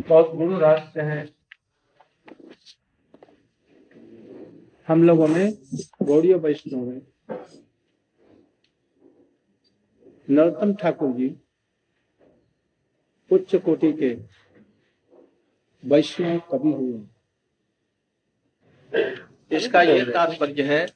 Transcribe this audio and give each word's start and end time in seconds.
बहुत 0.00 0.30
गुरु 0.36 0.58
राष्ट्र 0.58 1.00
हैं। 1.00 1.28
हम 4.88 5.02
लोगों 5.02 5.26
में 5.28 5.52
गौड़िया 6.02 6.36
वैष्णव 6.36 6.80
में 6.80 7.00
नरोत्तम 10.30 10.74
ठाकुर 10.74 11.12
जी 11.12 11.28
उच्च 13.30 13.54
कोटि 13.56 13.92
के 13.92 14.10
वैष्णव 15.84 16.38
कवि 16.50 16.72
हुए। 16.72 17.00
इसका 19.56 19.82
यह 19.82 20.04
तात्पर्य 20.04 20.62
है 20.62 20.86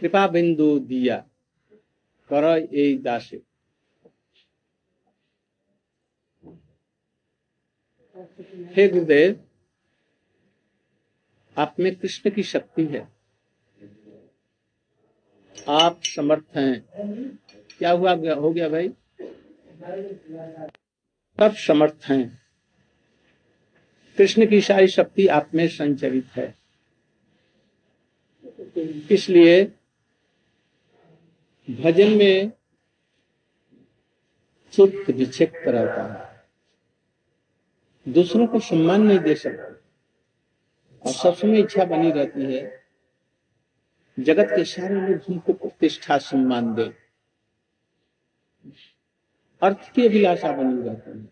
कृपा 0.00 0.26
बिंदु 0.28 0.78
दिया। 0.78 1.24
कर 2.32 2.68
ए 2.74 2.94
दासे 2.94 3.42
हे 8.76 8.88
गुरुदेव 8.88 9.44
आप 11.56 11.76
में 11.80 11.96
कृष्ण 11.96 12.30
की 12.30 12.42
शक्ति 12.42 12.84
है। 12.84 13.08
आप 15.68 16.00
समर्थ 16.04 16.56
हैं। 16.56 16.86
क्या 17.78 17.90
हुआ, 17.90 18.34
हो 18.34 18.52
गया 18.52 18.68
भाई? 18.68 18.88
सब 21.38 21.54
समर्थ 21.54 22.04
हैं। 22.04 22.42
कृष्ण 24.18 24.46
की 24.46 24.60
सारी 24.60 24.86
शक्ति 24.86 25.26
आप 25.26 25.50
में 25.54 25.68
संचरित 25.68 26.26
है। 26.36 26.54
इसलिए 29.10 29.77
भजन 31.70 32.08
में 32.08 32.52
चित्त 34.72 35.10
विक्षिप्त 35.10 35.68
रहता 35.68 36.02
है। 36.02 36.44
दूसरों 38.12 38.46
को 38.46 38.60
सम्मान 38.60 39.02
नहीं 39.02 39.18
दे 39.18 39.34
सकते। 39.34 39.78
और 41.06 41.12
सब 41.12 41.34
समय 41.34 41.60
इच्छा 41.60 41.84
बनी 41.84 42.10
रहती 42.10 42.54
है, 42.54 42.84
जगत 44.20 44.46
के 44.50 44.64
सारे 44.64 44.94
लोग 44.94 45.20
हमको 45.28 45.52
प्रतिष्ठा, 45.52 46.18
सम्मान 46.18 46.74
दे। 46.74 46.94
अर्थ 49.62 49.92
की 49.92 50.06
अभिलाषा 50.06 50.52
बनी 50.52 50.82
रहती 50.82 51.10
है। 51.10 51.24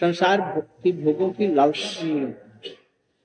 संसार 0.00 0.40
भक्ति, 0.40 0.92
भोगों 0.92 1.30
की 1.30 1.54
लालसा 1.54 2.02
बनी 2.02 2.20
रहती 2.20 2.68
है। 2.68 2.76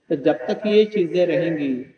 तो 0.10 0.16
जब 0.16 0.34
तक 0.34 0.62
ये 0.66 0.86
चीज़ें 0.86 1.26
रहेंगी 1.26 1.95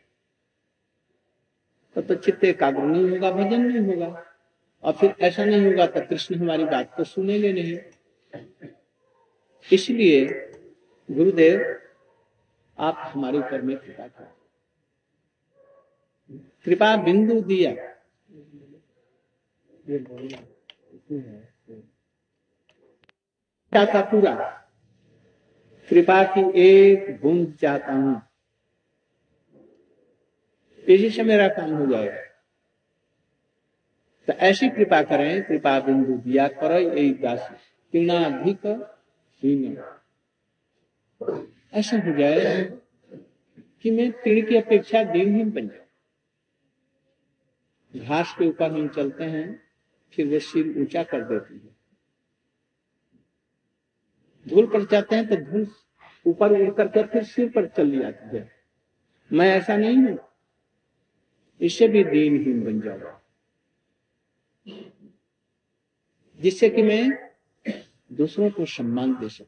तो, 1.98 2.02
तो 2.02 2.16
चित्त 2.16 2.44
एकाग्र 2.44 2.82
नहीं 2.82 3.10
होगा 3.10 3.32
भजन 3.32 3.62
नहीं 3.62 3.94
होगा। 3.94 4.26
और 4.84 4.94
फिर 4.94 5.16
ऐसा 5.22 5.46
नहीं 5.46 5.66
होगा 5.66 5.86
तो 5.86 6.02
कृष्ण 6.02 6.36
हमारी 6.36 6.66
बात 6.66 6.96
को 6.98 7.04
सुनेंगे 7.04 7.54
नहीं। 7.54 7.78
इसलिए 9.74 10.26
गुरुदेव 11.12 11.82
आप 12.80 13.12
हमारे 13.14 13.38
ऊपर 13.38 13.62
में 13.62 13.78
कृपा 13.78 14.08
करें। 14.08 14.32
कृपा 16.66 16.98
बिंदु 16.98 17.42
दिया। 17.42 17.76
चाहता 23.74 24.02
पूरा? 24.02 24.36
कृपा 25.90 26.24
की 26.24 26.60
एक 26.60 27.22
बूंद 27.22 27.58
चाहता 27.62 27.94
हूँ। 27.94 28.27
इसी 30.88 31.10
से 31.10 31.24
मेरा 31.24 31.48
काम 31.48 31.74
हो 31.74 31.86
जाएगा। 31.86 32.22
तो 34.28 34.34
ऐसी 34.34 34.70
कृपा 34.70 35.02
करें, 35.02 35.44
कृपा 35.44 35.80
बिंदु 35.80 36.14
दिया 36.14 36.48
करो, 36.48 36.78
यही 36.80 37.14
दास 37.14 37.50
तीर्णाधिक 37.94 38.66
ऐसा 41.74 41.98
हो 41.98 42.18
जाए 42.18 42.64
कि 43.84 43.92
मैं 43.92 44.12
तीन 44.12 44.46
की 44.46 44.56
अपेक्षा 44.56 45.04
दिनहीन 45.04 45.52
बन 45.52 45.68
जाऊँ। 45.68 45.86
घास 48.06 48.36
के 48.40 48.48
ऊपर 48.48 48.72
हम 48.72 48.88
चलते 48.88 49.24
हैं, 49.24 49.62
फिर 50.14 50.28
वो 50.28 50.40
सिर 50.40 50.82
ऊँचा 50.82 51.04
कर 51.04 51.22
देती 51.24 51.54
है। 51.54 51.76
धूल 54.48 54.66
पर 54.68 54.86
जाते 54.86 55.16
हैं 55.16 55.28
तो 55.28 55.36
धूल 55.36 55.68
ऊपर 56.26 56.52
उड़ 56.52 56.74
करके 56.74 57.04
फिर 57.04 57.24
सिर 57.24 57.50
पर 57.50 57.68
चल 57.68 58.00
जाती 58.00 58.38
है। 58.38 58.52
मैं 59.32 59.50
ऐसा 59.52 59.76
नहीं 59.78 59.98
हूँ। 59.98 60.18
इससे 61.62 61.88
भी 61.88 62.04
दीनहीन 62.04 62.64
बन 62.64 62.82
जाऊँगा। 62.82 63.22
जिससे 66.40 66.70
कि 66.70 66.82
मैं 66.82 67.30
दूसरों 68.14 68.50
को 68.50 68.66
सम्मान 68.66 69.14
दे 69.14 69.30
सकूँ। 69.30 69.48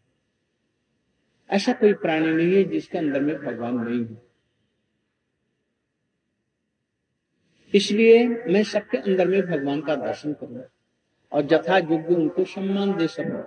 ऐसा 1.50 1.74
कोई 1.74 1.94
प्राणी 1.94 2.34
नहीं 2.34 2.56
है 2.56 2.64
जिसके 2.64 2.97
अंदर 2.97 3.22
में 3.22 3.36
भगवान 3.36 3.75
नहीं 3.78 4.06
है। 4.06 4.30
इसलिए 7.74 8.28
मैं 8.28 8.64
सबके 8.64 8.97
अंदर 8.97 9.28
में 9.28 9.41
भगवान 9.41 9.81
का 9.81 9.96
दर्शन 9.96 10.34
करूँ 10.34 10.64
और 11.31 11.41
जथा 11.41 11.78
योग्य 11.78 12.16
उनको 12.16 12.46
सम्मान 12.46 12.97
दे 12.97 13.08
सकूँ। 13.08 13.44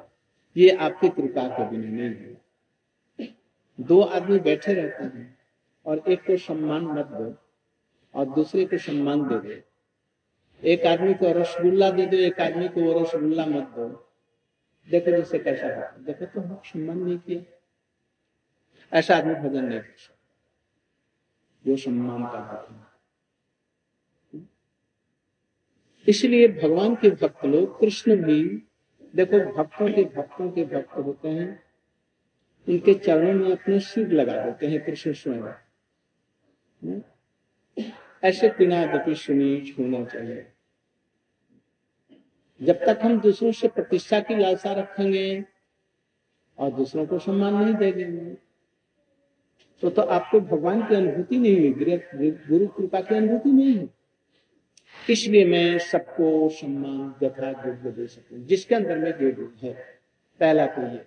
ये 0.57 0.71
आपकी 0.71 1.09
कृपा 1.09 1.49
के 1.49 1.71
बिना 1.71 1.91
नहीं 1.91 2.09
है। 2.09 2.43
दो 3.81 4.01
आदमी 4.01 4.39
बैठे 4.39 4.75
रहते 4.75 5.05
हैं 5.05 5.39
और 5.87 5.99
एक 6.09 6.21
को 6.21 6.37
सम्मान 6.37 6.83
मत 6.83 7.07
दो। 7.07 7.52
और 8.15 8.27
दूसरे 8.27 8.65
को 8.65 8.79
सम्मान 8.79 9.23
दे 9.23 9.55
दो। 9.55 9.63
एक 10.69 10.83
आदमी 10.83 11.15
को 11.15 11.33
रसगुल्ला 11.33 11.91
दे 11.91 12.07
दो, 12.07 12.17
एक 12.17 12.41
आदमी 12.41 12.69
को 12.69 12.83
वो 12.83 13.01
रसगुल्ला 13.01 13.47
मत 13.47 13.63
दो। 13.63 14.09
देखो 14.91 15.17
जिससे 15.17 15.39
कैसा 15.39 15.67
है। 15.67 16.05
देखो 16.05 16.27
तो 16.27 16.41
हम 16.41 16.61
सम्मान 16.65 16.99
नहीं 16.99 17.19
किया। 17.19 17.59
ऐसा 18.99 19.17
आदमी 19.17 19.35
भजन 19.35 19.65
नहीं 19.65 19.81
कर 19.81 19.95
सकता। 19.99 20.19
जो 21.67 21.77
सम्मान 21.77 22.23
का 22.23 22.73
है। 22.75 22.93
इसलिए 26.09 26.49
भगवान 26.49 26.95
के 26.95 27.11
भक्त 27.11 27.45
लोग, 27.45 27.81
कृष्ण 27.81 28.17
भी, 28.17 28.63
देखो 29.17 29.53
भक्तों 29.53 29.93
के 29.93 30.05
भक्तों 30.05 30.51
के 30.51 30.65
भक्त 30.65 30.93
होते 30.93 31.29
हैं। 31.29 31.63
उनके 32.69 32.95
चरणों 32.95 33.45
में 33.45 33.53
अपने 33.53 33.81
सिर 33.81 34.09
लगा 34.09 34.45
देते 34.45 34.67
हैं 34.67 34.85
कृष्ण 34.85 35.13
स्वयं। 35.13 37.01
ऐसे 38.23 38.49
पिनादपि 38.49 39.15
सुनीच 39.15 39.75
होना 39.79 40.05
चाहिए। 40.05 40.47
जब 42.61 42.85
तक 42.85 42.99
हम 43.03 43.21
दूसरों 43.21 43.53
से 43.53 43.69
प्रतिष्ठा 43.69 44.21
की 44.21 44.37
लालसा 44.37 44.73
रखेंगे 44.73 45.45
और 46.59 46.73
दूसरों 46.73 47.07
को 47.07 47.19
सम्मान 47.19 47.55
नहीं 47.55 47.75
दे 47.75 47.91
देंगे 47.93 48.35
तो 49.83 49.91
तो 49.91 50.03
आपको 50.03 50.41
भगवान 50.41 50.87
की 50.87 50.95
अनुभूति 50.95 51.39
नहीं 51.39 51.73
हुई, 51.73 52.31
गुरु 52.49 52.67
कृपा 52.69 53.01
की 53.01 53.15
अनुभूति 53.15 53.51
नहीं 53.51 53.77
है 53.79 53.89
इसलिए 55.11 55.45
मैं 55.45 55.79
सबको 55.79 56.49
सम्मान 56.49 57.15
यथा 57.23 57.51
योग्य 57.51 57.91
दे 57.91 58.07
सकूँ। 58.07 58.39
जिसके 58.47 58.75
अंदर 58.75 58.99
में 58.99 59.11
जो 59.13 59.33
गुण 59.33 59.49
है। 59.63 59.73
पहला 60.41 60.67
तो 60.67 60.83
ये। 60.83 61.05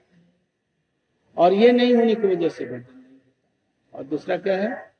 और 1.37 1.53
ये 1.53 1.71
नहीं 1.71 1.95
होने 1.95 2.15
की 2.15 2.27
वजह 2.27 2.49
से 2.49 2.65
नहीं 2.65 2.83
और 3.93 4.03
दूसरा 4.03 4.37
क्या 4.37 4.57
है? 4.57 4.94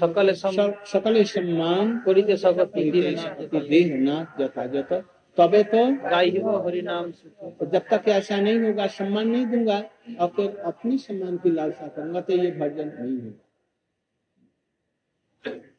सकल 0.00 0.32
सकल 0.32 1.22
सम्मान 1.24 1.86
देह 3.68 3.96
ना 3.98 4.16
यथा 4.40 4.64
यथा 4.74 4.98
तबे 5.38 5.62
तो 5.72 5.80
हरि 6.64 6.82
नाम 6.82 7.10
तो 7.10 7.66
जब 7.66 7.82
तक 7.90 8.08
ऐसा 8.08 8.36
नहीं 8.36 8.58
होगा 8.60 8.86
सम्मान 8.94 9.26
नहीं 9.28 9.46
दूँगा 9.46 9.78
और 10.20 10.28
फिर 10.36 10.48
अपनी 10.70 10.98
सम्मान 10.98 11.36
की 11.42 11.50
लालसा 11.50 11.86
करूँगा 11.88 12.20
तो 12.20 12.32
ये 12.32 12.50
भजन 12.52 12.88
नहीं 12.98 13.18
होगा। 13.20 13.42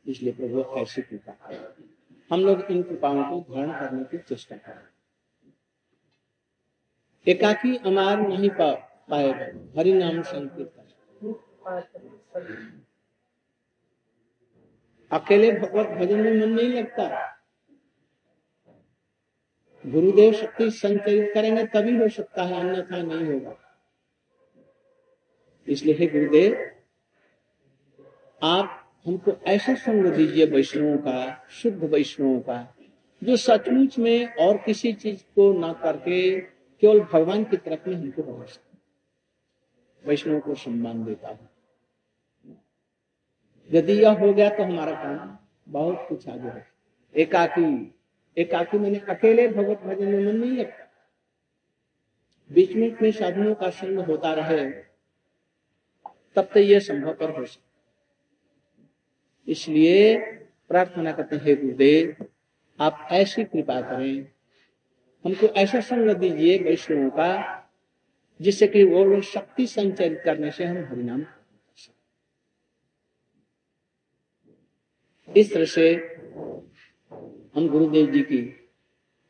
इसलिए 0.07 0.33
प्रभु 0.33 0.57
ऐसी 0.81 1.01
कृपा 1.01 1.33
हम 2.31 2.39
लोग 2.45 2.57
इन 2.71 2.83
कृपाओं 2.83 3.23
को 3.23 3.35
धारण 3.55 3.71
करने 3.79 4.03
की 4.03 4.17
चेष्टा 4.29 4.55
करें। 4.57 4.87
एकाकी 7.27 7.75
अमार 7.85 8.15
नहीं 8.19 8.49
पा 8.59 8.71
पाएगा। 9.09 9.45
हरि 9.77 9.93
नाम 9.93 10.21
संकीर्तन। 10.23 10.85
अकेले 15.11 15.51
भगवत 15.51 15.87
भजन 15.87 16.19
में 16.19 16.31
मन 16.31 16.49
नहीं 16.49 16.69
लगता। 16.69 17.35
गुरुदेव 19.85 20.33
शक्ति 20.33 20.71
संचरित 20.71 21.31
करेंगे 21.33 21.65
तभी 21.65 21.97
हो 21.97 22.09
सकता 22.09 22.43
है, 22.43 22.59
अन्यथा 22.59 23.01
नहीं 23.01 23.33
होगा। 23.33 23.55
इसलिए 25.67 25.95
हे 25.95 26.07
गुरुदेव, 26.07 26.71
आप 28.43 28.91
हमको 29.07 29.31
ऐसा 29.31 29.75
संग 29.75 30.05
दीजिए 30.05 30.45
वैष्णवों 30.45 30.97
का, 30.97 31.45
शुद्ध 31.49 31.83
वैष्णवों 31.83 32.39
का, 32.39 32.75
जो 33.23 33.35
सचमुच 33.35 33.99
में 33.99 34.33
और 34.33 34.57
किसी 34.57 34.93
चीज़ 34.93 35.23
को 35.35 35.59
ना 35.59 35.73
करके 35.73 36.39
केवल 36.81 36.99
भगवान 36.99 37.43
की 37.43 37.57
तरफ़ 37.57 37.89
में 37.89 37.95
हमको 37.95 38.45
सकते 38.45 40.07
वैष्णव 40.07 40.39
को 40.39 40.55
सम्मान 40.55 41.03
देता 41.05 41.27
हूँ। 41.27 41.49
यदि 43.69 43.93
यह 43.93 44.19
हो 44.19 44.33
गया 44.33 44.49
तो 44.49 44.63
हमारा 44.63 44.91
काम 44.93 45.37
बहुत 45.67 46.05
कुछ 46.09 46.27
आगे 46.29 46.49
है। 46.49 46.67
एकाकी 47.15 47.95
एकाकी 48.37 48.77
मैंने 48.77 48.99
अकेले 49.09 49.47
भगवत 49.47 49.81
भजन 49.83 50.07
में 50.07 50.25
मन 50.25 50.35
नहीं 50.35 50.57
लगता। 50.57 50.85
बीच 52.49 52.75
में 52.75 52.95
में 53.01 53.11
साधनों 53.11 53.53
का 53.55 53.69
संग 53.69 53.99
होता 53.99 54.33
रहे, 54.33 54.69
तब 56.35 56.49
तो 56.53 56.59
यह 56.59 56.79
संभव 56.79 57.13
पर 57.13 57.37
हो 57.39 57.45
सकता। 57.45 57.67
इसलिए 59.47 60.17
प्रार्थना 60.69 61.11
करते 61.11 61.35
हैं 61.35 61.55
गुरुदेव, 61.61 62.25
आप 62.79 63.07
ऐसी 63.11 63.43
कृपा 63.43 63.79
करें, 63.81 64.27
हमको 65.25 65.47
ऐसा 65.55 65.79
संग 65.81 66.09
दीजिए 66.11 66.57
वैष्णव 66.59 67.09
का, 67.09 67.31
जिससे 68.39 68.67
कि 68.67 68.83
वो 68.83 69.21
शक्ति 69.23 69.67
संचरित 69.67 70.21
करने 70.25 70.51
से 70.51 70.65
हम 70.65 70.77
हरिनाम 70.85 71.21
इस 75.37 75.53
तरह 75.53 75.65
से 75.65 75.93
हम 77.55 77.67
गुरुदेव 77.67 78.11
जी 78.11 78.21
की 78.21 78.41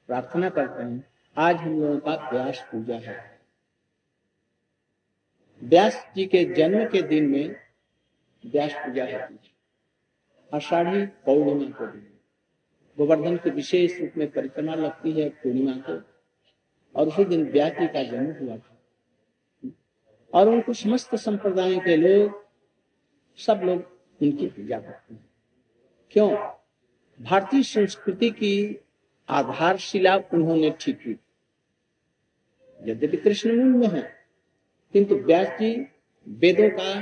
प्रार्थना 0.08 0.50
करते 0.50 0.84
हैं। 0.84 1.08
आज 1.38 1.56
हम 1.56 1.82
लोगों 1.82 2.00
का 2.00 2.30
व्यास 2.30 2.68
पूजा 2.72 2.96
है। 2.96 3.40
व्यास 5.64 6.12
जी 6.16 6.26
के 6.26 6.46
जन्म 6.46 6.90
के 6.90 7.02
दिन 7.02 7.28
में 7.28 7.56
व्यास 8.46 8.74
पूजा 8.74 9.04
होती 9.04 9.34
है। 9.34 9.40
आषाढ़ी 10.54 11.06
पौर्णिमा 11.06 11.72
को 11.72 11.88
दिन। 11.88 12.08
गोवर्धन 12.98 13.38
की 13.38 13.50
विशेष 13.50 14.02
रूप 14.02 14.12
में 14.18 14.32
परिक्रमा 14.32 14.76
लगती 14.76 15.12
है 15.12 15.30
पूर्णिमा 15.30 15.74
को, 15.90 16.02
और 16.96 17.08
उसी 17.08 17.26
दिन 17.26 17.46
व्यास 17.52 17.72
जी 17.72 17.88
का 17.88 18.04
जन्म 18.04 18.32
हुआ 18.32 18.58
था। 18.58 18.82
और 20.34 20.50
उनको 20.50 20.74
समस्त 20.74 21.16
संप्रदाय 21.16 21.76
के 21.76 21.96
लोग, 21.98 22.46
सब 23.38 23.62
लोग 23.64 23.80
उनकी 24.22 24.48
पूजा 24.48 24.80
करते 24.80 25.14
हैं। 25.14 25.29
क्यों? 26.12 26.30
भारतीय 27.20 27.64
संस्कृति 27.64 28.30
की 28.32 28.54
आधारशिला 29.30 30.16
उन्होंने 30.34 30.70
ठीक 30.80 30.98
की। 30.98 31.20
यद्यपि 32.80 33.18
कृष्ण 33.18 33.56
मूल 33.56 33.74
में 33.80 33.88
है, 33.88 34.02
किंतु 34.94 35.16
व्यास 35.16 35.48
जी 35.60 35.72
वेदों 36.28 36.70
का 36.70 37.00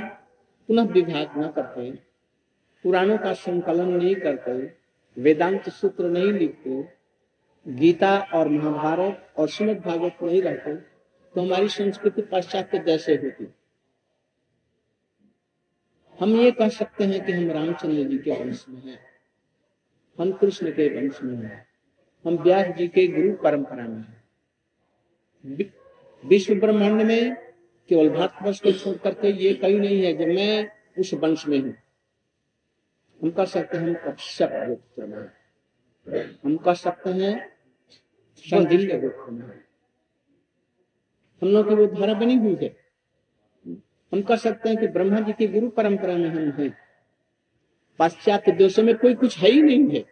पुनः 0.68 0.88
विभाग 0.88 1.38
न 1.38 1.48
करते, 1.48 1.90
पुराणों 2.84 3.18
का 3.18 3.32
संकलन 3.34 3.88
नहीं 3.88 4.14
करते, 4.16 4.52
वेदांत 5.16 5.68
सूत्र 5.68 6.08
नहीं 6.08 6.32
लिखते, 6.32 6.82
गीता 7.66 8.18
और 8.34 8.48
महाभारत 8.48 9.32
और 9.36 9.48
श्रीमद 9.48 9.80
भागवत 9.80 10.18
नहीं 10.22 10.42
रहते 10.42 10.74
तो 10.74 11.40
हमारी 11.40 11.68
संस्कृति 11.68 12.22
पाश्चात्य 12.22 12.78
जैसे 12.78 13.14
होती। 13.14 13.44
हम 16.18 16.34
ये 16.36 16.50
कह 16.50 16.68
सकते 16.68 17.04
हैं 17.04 17.24
कि 17.24 17.32
हम 17.32 17.50
रामचंद्र 17.50 18.04
जी 18.04 18.18
के 18.18 18.30
वंश 18.30 18.64
में 18.68 18.80
हैं। 18.82 18.98
हम 20.18 20.32
कृष्ण 20.32 20.70
के 20.70 20.88
वंश 20.96 21.22
में 21.22 21.36
हैं। 21.36 21.66
हम 22.24 22.36
व्यास 22.36 22.74
जी 22.76 22.88
के 22.88 23.06
गुरु 23.06 23.32
परंपरा 23.34 23.86
में 23.86 23.98
हैं। 23.98 24.24
विश्व 26.24 26.54
ब्रह्मांड 26.54 27.02
में 27.02 27.34
केवल 27.90 28.08
भारतवर्ष 28.10 28.60
को 28.60 28.72
छोड़ 28.72 28.96
करके 28.96 29.28
ये 29.44 29.54
कहीं 29.54 29.78
नहीं 29.78 30.02
है 30.04 30.12
जब 30.14 30.28
मैं 30.28 30.70
उस 30.98 31.14
वंश 31.14 31.46
में 31.48 31.58
हूँ। 31.58 31.74
हम 33.20 33.30
कह 33.30 33.44
सकते 33.44 33.76
हैं 33.76 33.86
हम 33.86 33.94
कश्यप 34.06 34.50
गोत्र 34.68 35.06
में 35.06 35.30
हम 36.44 36.56
कह 36.56 36.74
सकते 36.74 37.10
हैं 37.10 37.34
संदिल्य 38.44 38.98
गोत्र 39.00 39.30
में 39.30 39.46
हम 41.42 41.48
लोग 41.48 41.68
की 41.68 41.74
वो 41.74 41.86
धारा 41.86 42.14
बनी 42.14 42.34
हुई 42.36 42.56
है। 42.62 42.76
हम 44.12 44.22
कह 44.22 44.36
सकते 44.36 44.68
हैं 44.68 44.78
कि 44.78 44.86
ब्रह्मा 44.86 45.20
जी 45.20 45.32
की 45.32 45.46
गुरु 45.48 45.68
परंपरा 45.68 46.14
में 46.14 46.28
हम 46.28 46.50
हैं। 46.50 46.76
पाश्चात्य 47.98 48.52
देशों 48.52 48.82
में 48.82 48.96
कोई 48.96 49.14
कुछ 49.14 49.38
है 49.38 49.50
ही 49.50 49.62
नहीं 49.62 49.88
है। 49.90 50.04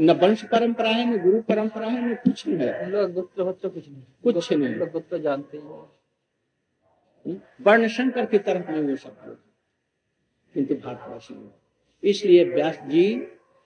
न 0.00 0.10
वंश 0.10 0.44
परंपरा 0.44 0.88
है 0.88 1.04
न 1.06 1.22
गुरु 1.22 1.42
परंपरा 1.42 1.86
है 1.86 2.10
न 2.10 2.14
कुछ 2.14 2.46
नहीं 2.46 2.68
है। 2.68 2.90
लोग 2.90 3.12
गुप्त 3.12 3.36
तो 3.62 3.70
कुछ 3.70 3.88
नहीं। 3.88 4.02
कुछ 4.22 4.52
नहीं। 4.52 4.74
लोग 4.74 4.90
गुप्त 4.90 5.14
जानते 5.14 5.58
ही 5.58 5.64
वर्ण 7.60 7.88
शंकर 7.88 8.26
की 8.26 8.38
तरफ़ 8.38 8.70
में 8.70 8.80
वो 8.82 8.96
सब 8.96 9.16
लोग 9.26 9.36
किंतु 10.54 10.74
भारतवासी 10.74 11.34
में 11.34 11.50
इसलिए 12.04 12.44
व्यास 12.44 12.78
जी 12.86 13.14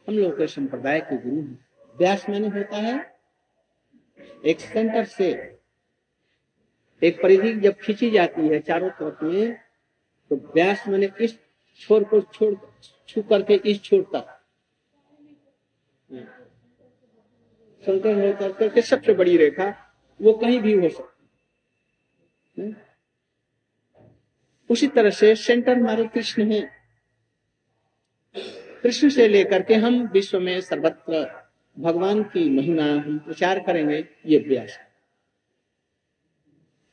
हम 0.09 0.19
लोग 0.19 0.39
के 0.39 0.47
संप्रदाय 0.47 1.01
के 1.01 1.17
गुरु 1.17 1.43
हैं। 1.43 1.67
व्यास 1.99 2.29
मैंने 2.29 2.49
होता 2.49 2.77
है। 2.77 3.17
एक 4.47 4.61
सेंटर 4.61 5.05
से 5.05 5.59
एक 7.03 7.23
परिधि 7.23 7.53
जब 7.53 7.75
खींची 7.75 8.11
जाती 8.11 8.49
है 8.49 8.61
चारों 8.61 8.91
तरफ़ 8.91 9.25
में 9.25 9.55
तो 10.31 10.37
व्यास 10.55 10.89
मैंने 10.89 11.11
इस 11.21 11.39
छोर 11.81 12.05
को 12.05 12.21
छोड़, 12.21 12.55
छू 13.09 13.23
करके 13.23 13.55
इस 13.55 13.83
छोर 13.83 14.03
तक। 14.15 14.39
शंकर 17.83 18.43
हो 18.43 18.53
करके 18.53 18.83
सबसे 18.83 19.13
बड़ी 19.13 19.37
रेखा 19.37 19.75
वो 20.21 20.33
कहीं 20.33 20.61
भी 20.61 20.73
हो 20.73 20.89
सकती 20.89 22.75
उसी 24.71 24.87
तरह 24.87 25.11
से 25.11 25.35
सेंटर 25.37 25.79
हमारे 25.79 26.05
कृष्ण 26.05 26.51
है। 26.53 26.61
कृष्ण 28.83 29.09
से 29.09 29.29
लेकर 29.29 29.63
के 29.63 29.75
हम 29.75 30.03
विश्व 30.07 30.41
में 30.41 30.61
सर्वत्र 30.61 31.25
भगवान 31.79 32.23
की 32.23 32.49
महिमा 32.51 32.85
हम 32.85 33.19
प्रचार 33.19 33.59
करेंगे, 33.61 34.05
ये 34.27 34.39
व्यास। 34.39 34.71
है 34.71 34.92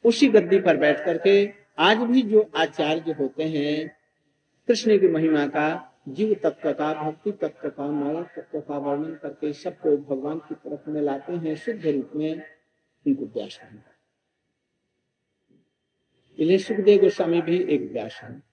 उसी 0.04 0.28
गद्दी 0.28 0.60
पर 0.60 0.78
बैठ 0.78 1.06
करके 1.06 1.54
आज 1.80 1.98
भी 1.98 2.22
जो 2.22 2.52
आचार्य 2.56 3.12
होते 3.12 3.44
हैं, 3.44 3.98
कृष्ण 4.68 5.00
की 5.00 5.08
महिमा 5.08 5.48
का, 5.48 6.00
जीव 6.10 6.34
तत्व 6.44 6.74
का, 6.74 7.12
भक्ति 7.12 7.32
तत्व 7.32 7.70
का 7.70 7.92
मानव 7.92 8.24
तत्व 8.24 8.60
का 8.62 8.78
वर्णन 8.78 9.16
करके 9.16 9.54
सबको 9.54 9.98
भगवान 9.98 10.40
की 10.40 10.56
तरफ़ 10.56 10.90
में 10.90 11.02
लाते 11.02 11.34
हैं 11.34 11.56
शुद्ध 11.56 11.88
रूप 11.88 12.12
में 12.16 12.42
उनको 13.08 13.26
व्यास 13.26 13.60
इसलिए 16.40 16.58
सुखदेव 16.58 17.02
गोस्वामी 17.02 17.42
भी 17.42 17.64
एक 17.64 17.92
व्यास 17.92 18.20
है। 18.24 18.44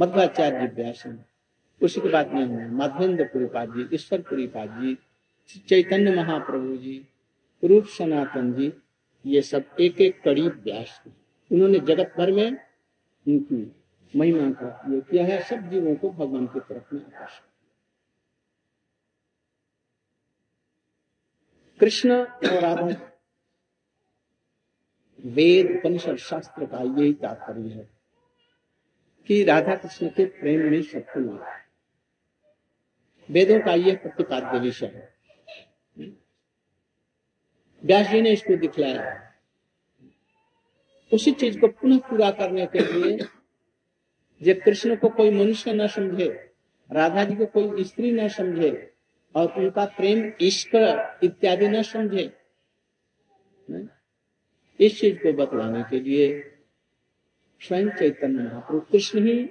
मध्वाचार्य 0.00 0.66
व्यास 0.74 1.06
है। 1.06 1.26
उसी 1.82 2.00
के 2.00 2.08
बाद 2.08 2.32
में 2.32 2.70
माधवेंद्र 2.70 3.24
पुरीपाद 3.24 3.68
जी, 3.68 3.94
ईश्वर 3.94 4.20
पुरीपाद 4.20 4.68
जी, 4.68 4.98
चैतन्य 5.68 6.14
महाप्रभु 6.14 6.76
जी, 6.76 7.08
रूप 7.64 7.84
सनातन 7.84 8.52
जी 8.52 8.72
ये 9.28 9.42
सब 9.42 9.76
एक 9.80 10.00
एक 10.00 10.22
कड़ी 10.22 10.48
व्यास 10.48 11.00
उन्होंने 11.50 11.78
जगत 11.80 12.14
भर 12.18 12.32
में 12.32 12.46
उनकी 12.46 13.60
महिमा 14.14 14.50
का 14.52 14.68
ये 14.90 15.00
किया 15.00 15.24
है, 15.24 15.42
सब 15.42 15.68
जीवों 15.70 15.94
को 15.94 16.10
भगवान 16.10 16.46
की 16.46 16.60
तरफ़ 16.60 16.94
में 16.94 17.04
आकर्षित 17.04 17.46
कृष्ण 21.80 22.12
और 22.12 22.60
राधा 22.60 22.86
वेद 25.18 25.70
उपनिषद 25.78 26.16
शास्त्र 26.16 26.66
का 26.66 26.82
यही 26.82 27.12
तात्पर्य 27.12 27.68
है 27.68 27.88
कि 29.28 29.42
राधा 29.44 29.74
कृष्ण 29.74 30.08
के 30.08 30.24
प्रेम 30.40 30.70
में 30.70 30.82
सब 30.82 31.12
कुछ 31.12 31.56
वेदों 33.28 33.60
का 33.60 33.74
यह 33.74 33.96
प्रतिपाद्य 33.96 34.58
विषय 34.58 34.86
है। 34.86 35.17
व्यास 37.82 38.06
जी 38.06 38.20
ने 38.22 38.30
इसको 38.32 38.56
दिखलाया। 38.56 39.02
उसी 41.12 41.32
चीज़ 41.32 41.58
को 41.60 41.68
पुनः 41.70 41.98
पूरा 42.08 42.30
करने 42.30 42.66
के 42.66 42.78
लिए 42.80 43.16
जब 44.40 44.60
कृष्ण 44.62 44.96
को 44.96 45.08
कोई 45.10 45.30
मनुष्य 45.30 45.72
न 45.72 45.86
समझे, 45.88 46.28
राधा 46.90 47.24
जी 47.24 47.34
को 47.34 47.46
कोई 47.48 47.84
स्त्री 47.84 48.10
न 48.12 48.28
समझे 48.28 48.70
और 49.34 49.52
उनका 49.58 49.84
प्रेम 49.96 50.32
इश्क 50.40 50.74
इत्यादि 51.24 51.68
न 51.68 51.82
समझे 51.84 52.30
इस 54.80 55.00
चीज़ 55.00 55.16
को 55.16 55.32
बतलाने 55.34 55.82
के 55.90 56.00
लिए 56.00 56.28
स्वयं 57.60 57.88
चैतन्य 57.90 58.42
महाप्रभु 58.42 58.80
कृष्ण 58.92 59.26
ही 59.26 59.44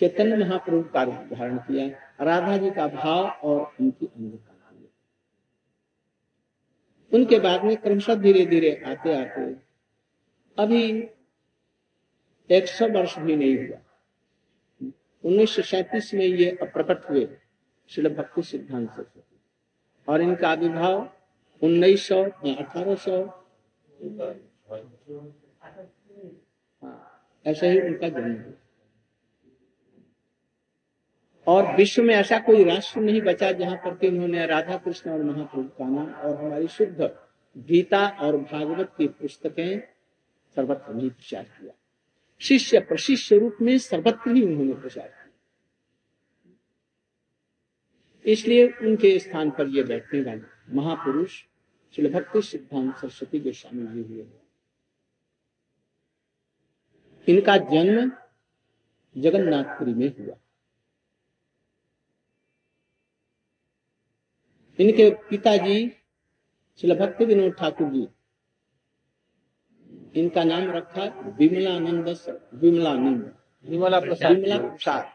चैतन्य 0.00 0.36
महाप्रभु 0.36 0.82
का 0.90 1.02
रूप 1.02 1.28
धारण 1.32 1.56
किया, 1.58 1.86
राधा 2.20 2.56
जी 2.56 2.70
का 2.70 2.86
भाव 2.88 3.26
और 3.26 3.74
उनकी 3.80 4.06
अंग 4.06 4.32
का 4.32 4.53
उनके 7.14 7.38
बाद 7.38 7.64
में 7.64 7.76
क्रमशः 7.76 8.14
धीरे 8.14 8.44
धीरे 8.46 8.70
आते 8.86 9.14
आते 9.14 9.42
अभी 10.58 10.82
एक 12.50 12.66
सौ 12.68 12.88
वर्ष 12.88 13.18
भी 13.18 13.36
नहीं 13.36 13.56
हुआ। 13.58 13.78
उन्नीस 15.24 16.10
में 16.14 16.24
ये 16.24 16.50
अप्रकट 16.62 17.10
हुए 17.10 17.28
शिल 17.90 18.08
भक्ति 18.14 18.42
सिद्धांत 18.42 18.90
से। 18.90 19.20
और 20.08 20.20
इनका 20.20 20.48
आविर्भाव 20.48 21.12
उन्नीस 21.62 22.08
सौ 22.08 22.22
अठारह 22.24 22.94
सौ। 22.94 23.16
ऐसा 27.46 27.66
ही 27.66 27.80
उनका 27.80 28.08
जन्म 28.08 28.42
हुआ। 28.42 28.52
और 31.46 31.74
विश्व 31.76 32.02
में 32.02 32.14
ऐसा 32.14 32.38
कोई 32.38 32.64
राष्ट्र 32.64 33.00
नहीं 33.00 33.20
बचा 33.22 33.50
जहाँ 33.52 33.76
पर 33.76 33.94
कि 33.96 34.08
उन्होंने 34.08 34.46
राधा 34.46 34.76
कृष्ण 34.76 35.10
और 35.10 35.22
महाप्रभु 35.22 35.68
का 35.78 35.88
नाम 35.88 36.06
और 36.06 36.36
हमारी 36.44 36.68
शुद्ध 36.68 37.10
गीता 37.56 38.06
और 38.20 38.36
भागवत 38.36 38.92
की 38.98 39.08
पुस्तकें 39.08 39.80
सर्वत्र 40.56 40.94
नहीं 40.94 41.10
प्रचार 41.10 41.42
किया। 41.42 41.72
शिष्य 42.40 42.80
प्रशिष्य 42.80 43.38
रूप 43.38 43.56
में 43.62 43.76
सर्वत्र 43.78 44.30
ही 44.30 44.42
उन्होंने 44.42 44.72
प्रचार 44.72 45.08
किया। 45.08 45.22
इसलिए 48.24 48.66
उनके 48.82 49.18
स्थान 49.18 49.50
पर 49.50 49.68
ये 49.68 49.82
बैठने 49.82 50.20
वाले 50.20 50.76
महापुरुष 50.76 51.42
श्री 51.94 52.08
भक्ति 52.08 52.42
सिद्धांत 52.42 52.96
सरस्वती 52.96 53.40
गोस्वामी 53.40 53.86
जी 53.86 54.02
हुए 54.02 54.24
इनका 57.28 57.56
जन्म 57.56 58.10
जगन्नाथपुरी 59.16 59.94
में 59.94 60.08
हुआ। 60.18 60.36
इनके 64.80 65.10
पिताजी 65.10 65.88
श्री 66.80 66.94
भक्ति 66.94 67.24
विनोद 67.24 67.52
ठाकुर 67.52 67.88
जी। 67.88 68.08
इनका 70.20 70.44
नाम 70.44 70.70
रखा 70.70 71.04
विमलानंद 71.38 72.08
विमलानंद। 72.54 73.36
विमला 73.66 74.00
प्रसाद। 74.00 74.32
विमला 74.32 74.58
प्रसाद। 74.58 75.12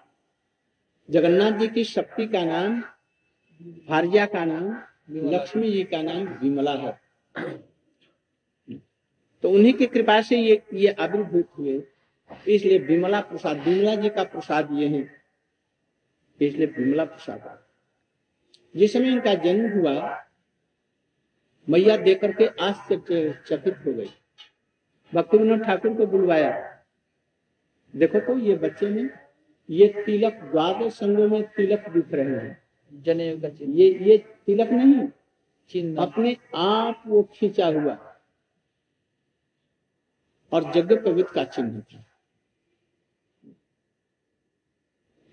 जगन्नाथ 1.09 1.51
जी 1.51 1.67
की 1.67 1.83
शक्ति 1.83 2.27
का 2.27 2.43
नाम 2.43 2.81
भारिया 3.89 4.25
का 4.25 4.45
नाम 4.45 4.81
लक्ष्मी 5.29 5.71
जी 5.71 5.83
का 5.83 6.01
नाम 6.01 6.23
विमला 6.23 6.73
है। 6.73 6.99
तो 9.43 9.49
उन्हीं 9.49 9.73
की 9.73 9.85
कृपा 9.85 10.21
से 10.21 10.37
ये 10.37 10.63
ये 10.73 10.87
आविर्भूत 10.87 11.49
हुए। 11.57 11.83
इसलिए 12.47 12.77
विमला 12.79 13.21
प्रसाद 13.21 13.57
विमला 13.57 13.95
जी 13.95 14.09
का 14.09 14.23
प्रसाद 14.23 14.69
ये 14.71 14.87
है। 14.87 15.21
इसलिए 16.41 16.67
विमला 16.67 17.05
प्रसाद। 17.05 17.68
जिस 18.75 18.93
समय 18.93 19.11
इनका 19.11 19.33
जन्म 19.35 19.79
हुआ 19.79 19.93
मैया 21.67 21.97
देख 21.97 22.21
करके 22.21 22.47
आश्चर्यचकित 22.63 23.77
हो 23.85 23.93
गई। 23.93 24.09
भक्ति 25.13 25.37
विनोद 25.37 25.63
ठाकुर 25.63 25.93
को 25.93 26.05
बुलवाया 26.07 26.51
देखो 27.93 28.19
तो 28.19 28.37
ये 28.37 28.55
बच्चे 28.55 28.89
में 28.89 29.09
ये 29.69 29.87
तिलक 30.05 30.33
द्वादश 30.43 30.93
संगों 30.93 31.27
में 31.27 31.43
तिलक 31.47 31.89
दिख 31.89 32.13
रहे 32.13 32.37
हैं। 32.37 32.57
जनेऊ 32.93 33.39
का 33.41 33.49
चिन्ह। 33.49 33.75
ये 33.75 33.87
ये 34.01 34.17
तिलक 34.45 34.69
नहीं 34.69 35.07
चिन्ह। 35.71 36.01
अपने 36.01 36.35
आप 36.55 37.03
वो 37.07 37.23
खींचा 37.33 37.67
हुआ। 37.67 37.97
और 40.51 40.71
जग 40.71 40.93
पवित्र 41.05 41.33
का 41.33 41.43
चिन्ह 41.43 41.79
था 41.81 42.03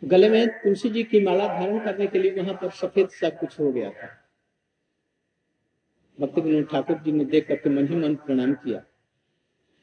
गले 0.03 0.29
में 0.29 0.49
तुलसी 0.63 0.89
जी 0.91 1.03
की 1.05 1.21
माला 1.25 1.47
धारण 1.49 1.79
करने 1.85 2.07
के 2.07 2.19
लिए 2.19 2.41
वहाँ 2.41 2.55
पर 2.55 2.71
सफ़ेद 2.73 3.09
सा 3.11 3.29
कुछ 3.31 3.59
हो 3.61 3.71
गया 3.73 3.91
था। 3.91 4.09
भक्ति 6.19 6.41
विनोद 6.41 6.69
ठाकुर 6.71 6.99
जी 6.99 7.13
ने 7.13 7.25
देख 7.25 7.47
करके 7.49 7.71
मन 7.71 7.87
ही 7.89 7.97
मन 7.97 8.15
प्रणाम 8.17 8.55
किया। 8.55 8.83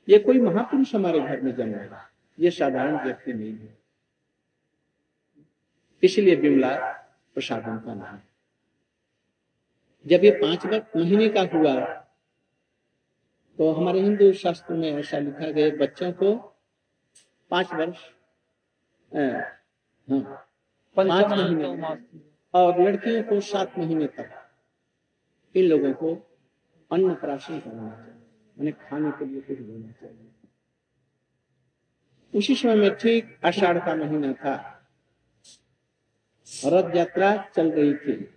ये 0.08 0.20
कोई 0.20 0.40
महापुरुष 0.42 0.94
हमारे 0.96 1.20
घर 1.20 1.42
में 1.42 1.56
जन्मेगा 1.56 2.10
ये 2.38 2.52
साधारण 2.52 3.04
व्यक्ति 3.04 3.34
नहीं 3.34 3.58
है। 3.58 3.78
इसलिए 6.04 6.36
बिमला 6.36 6.76
प्रसादन 7.36 7.78
का 7.80 7.94
नाम। 7.94 8.20
जब 10.06 10.24
ये 10.26 10.32
पाँच 10.32 10.66
वर्ष 10.66 10.96
महीने 10.96 11.28
का 11.30 11.42
हुआ 11.54 11.76
तो 13.60 13.72
हमारे 13.74 14.00
हिंदू 14.02 14.32
शास्त्र 14.34 14.74
में 14.74 14.92
ऐसा 14.92 15.20
लिखा 15.20 15.50
गया 15.52 15.76
बच्चों 15.78 16.12
को 16.14 16.36
पाँच 17.52 17.74
वर्ष 17.74 18.00
पाँच 20.08 21.32
महीने 21.32 21.66
और 22.54 22.82
लड़कियों 22.82 23.24
को 23.24 23.40
सात 23.40 23.78
महीने 23.80 24.08
तक 24.08 24.30
इन 25.56 25.66
लोगों 25.66 25.94
को 25.94 26.14
अन्न 26.92 27.14
प्राशन 27.14 27.60
करना 27.60 27.90
चाहिए। 27.90 28.14
मैंने 28.58 28.72
खाने 28.72 29.12
के 29.12 29.26
लिए 29.26 29.42
कुछ 29.42 29.58
देना 29.58 29.92
चाहिए। 29.92 30.30
उसी 32.34 32.56
समय 32.56 32.76
में 32.76 32.96
ठीक 32.96 33.38
आषाढ़ 33.46 33.78
का 33.78 33.96
महीना 33.96 34.34
था। 34.34 34.56
रथ 36.66 36.96
यात्रा 36.96 37.36
चल 37.56 37.72
रही 37.72 37.94
थी। 37.94 38.30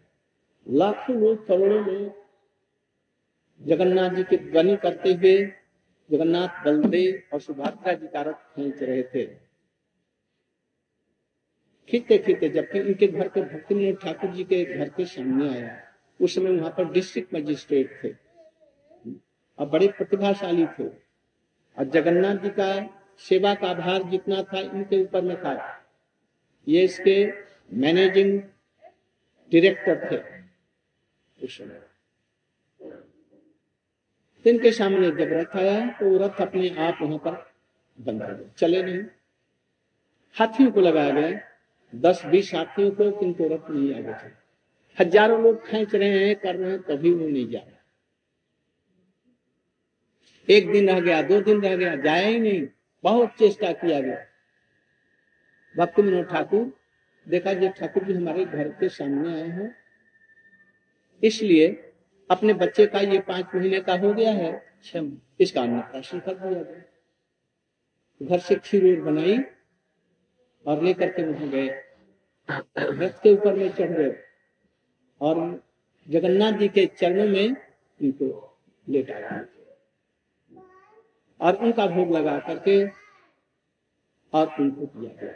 लाखों 0.66 1.16
लोग 1.16 1.46
करोड़ों 1.46 1.84
लोग 1.86 2.24
जगन्नाथ 3.60 4.10
जी 4.10 4.22
के 4.22 4.36
ध्वनि 4.36 4.76
करते 4.76 5.12
हुए 5.12 5.36
जगन्नाथ 6.10 6.64
बलदेव 6.64 7.22
और 7.32 7.40
सुभद्रा 7.40 7.92
जी 7.92 8.06
का 8.06 8.22
रथ 8.22 8.32
खींच 8.32 8.82
रहे 8.82 9.02
थे। 9.02 9.45
खींचते 11.88 12.18
खींचते 12.18 12.48
जबकि 12.48 12.80
उनके 12.80 13.06
घर 13.06 13.28
के 13.28 13.40
भक्ति 13.40 13.96
ठाकुर 14.02 14.30
जी 14.30 14.44
के 14.44 14.64
घर 14.64 14.88
के 14.88 15.04
सामने 15.04 15.48
आया। 15.48 15.80
उस 16.20 16.34
समय 16.34 16.50
वहाँ 16.50 16.70
पर 16.70 16.92
डिस्ट्रिक्ट 16.92 17.34
मजिस्ट्रेट 17.34 18.00
थे। 18.04 18.08
और 19.58 19.66
बड़े 19.66 19.88
प्रतिभाशाली 19.88 20.66
थे। 20.66 20.88
और 21.78 21.84
जगन्नाथ 21.84 22.36
जी 22.36 22.48
का 22.48 23.00
सेवा 23.18 23.54
का 23.54 23.74
भार 23.74 24.02
जितना 24.02 24.42
था, 24.42 24.60
इनके 24.60 25.02
ऊपर 25.02 25.22
में 25.22 25.36
था। 25.36 25.84
ये 26.68 26.82
इसके 26.82 27.32
मैनेजिंग 27.72 28.40
डायरेक्टर 29.52 30.08
थे 30.12 30.16
उस 31.44 31.58
समय। 31.58 31.82
तो 34.44 34.50
इनके 34.50 34.72
सामने 34.72 35.10
जब 35.10 35.32
रथ 35.32 35.56
आया 35.56 35.86
तो 35.86 36.16
रथ 36.18 36.40
अपने 36.40 36.68
आप 36.68 36.98
वहाँ 37.02 37.18
पर 37.18 37.52
बंद 38.00 38.22
हो 38.22 38.50
चले 38.58 38.82
नहीं। 38.82 39.02
हाथियों 40.34 40.70
को 40.72 40.80
लगाया 40.80 41.10
गया। 41.10 41.40
दस 41.92 42.24
बीस 42.26 42.50
साथियों 42.50 42.90
को 42.90 43.10
किंतु 43.10 43.44
रथ 43.44 43.70
नहीं 43.70 43.94
आगे 43.94 44.12
चले। 44.12 44.34
हज़ारों 44.98 45.42
लोग 45.42 45.66
खेच 45.66 45.94
रहे 45.94 46.26
हैं 46.26 46.34
कर 46.36 46.56
रहे 46.56 46.70
हैं 46.70 46.82
तभी 46.82 47.10
वो 47.10 47.26
नहीं 47.26 47.48
जा 47.50 47.58
रहा। 47.58 47.74
एक 50.48 50.70
दिन 50.72 50.88
रह 50.90 51.00
गया 51.00 51.22
दो 51.22 51.40
दिन 51.40 51.60
रह 51.62 51.76
गया 51.76 51.94
जाया 51.96 52.26
ही 52.26 52.38
नहीं। 52.40 52.66
बहुत 53.04 53.34
चेष्टा 53.38 53.72
किया 53.72 54.00
गया। 54.00 54.16
भक्त 55.74 55.98
विनोद 56.00 56.26
ठाकुर 56.26 56.72
देखा 57.26 57.52
जी 57.52 57.68
ठाकुर 57.68 58.04
जी 58.04 58.12
हमारे 58.12 58.44
घर 58.44 58.68
के 58.68 58.88
सामने 58.88 59.32
आए 59.32 59.48
हैं। 59.48 59.74
इसलिए 61.22 61.66
अपने 62.30 62.52
बच्चे 62.54 62.86
का 62.86 63.00
ये 63.00 63.18
पाँच 63.18 63.54
महीने 63.54 63.80
का 63.80 63.96
हो 63.98 64.12
गया 64.14 64.32
है। 64.32 64.52
छम 64.84 65.12
इसका 65.40 65.62
अन्नप्राशन 65.62 66.20
कर 66.20 66.34
दिया 66.34 66.62
गया। 66.62 66.82
घर 68.20 68.38
से 68.38 68.54
खीर 68.54 69.00
बनाई 69.00 69.38
और 70.66 70.82
लेकर 70.82 71.08
के 71.08 71.22
वहाँ 71.22 71.48
गए। 71.48 71.68
रथ 72.78 73.22
के 73.22 73.32
ऊपर 73.32 73.54
में 73.54 73.68
चढ़ 73.68 73.90
गए। 73.90 74.14
और 75.20 75.62
जगन्नाथ 76.08 76.52
जी 76.52 76.68
के 76.68 76.86
चरणों 76.86 77.28
में 77.28 77.56
इनको 78.00 78.58
लेटा 78.86 79.44
और 81.40 81.56
उनका 81.56 81.86
भोग 81.86 82.12
लगा 82.12 82.38
करके 82.38 82.84
और 84.32 84.54
उनको 84.60 84.86
दिया 84.86 85.10
गया। 85.22 85.34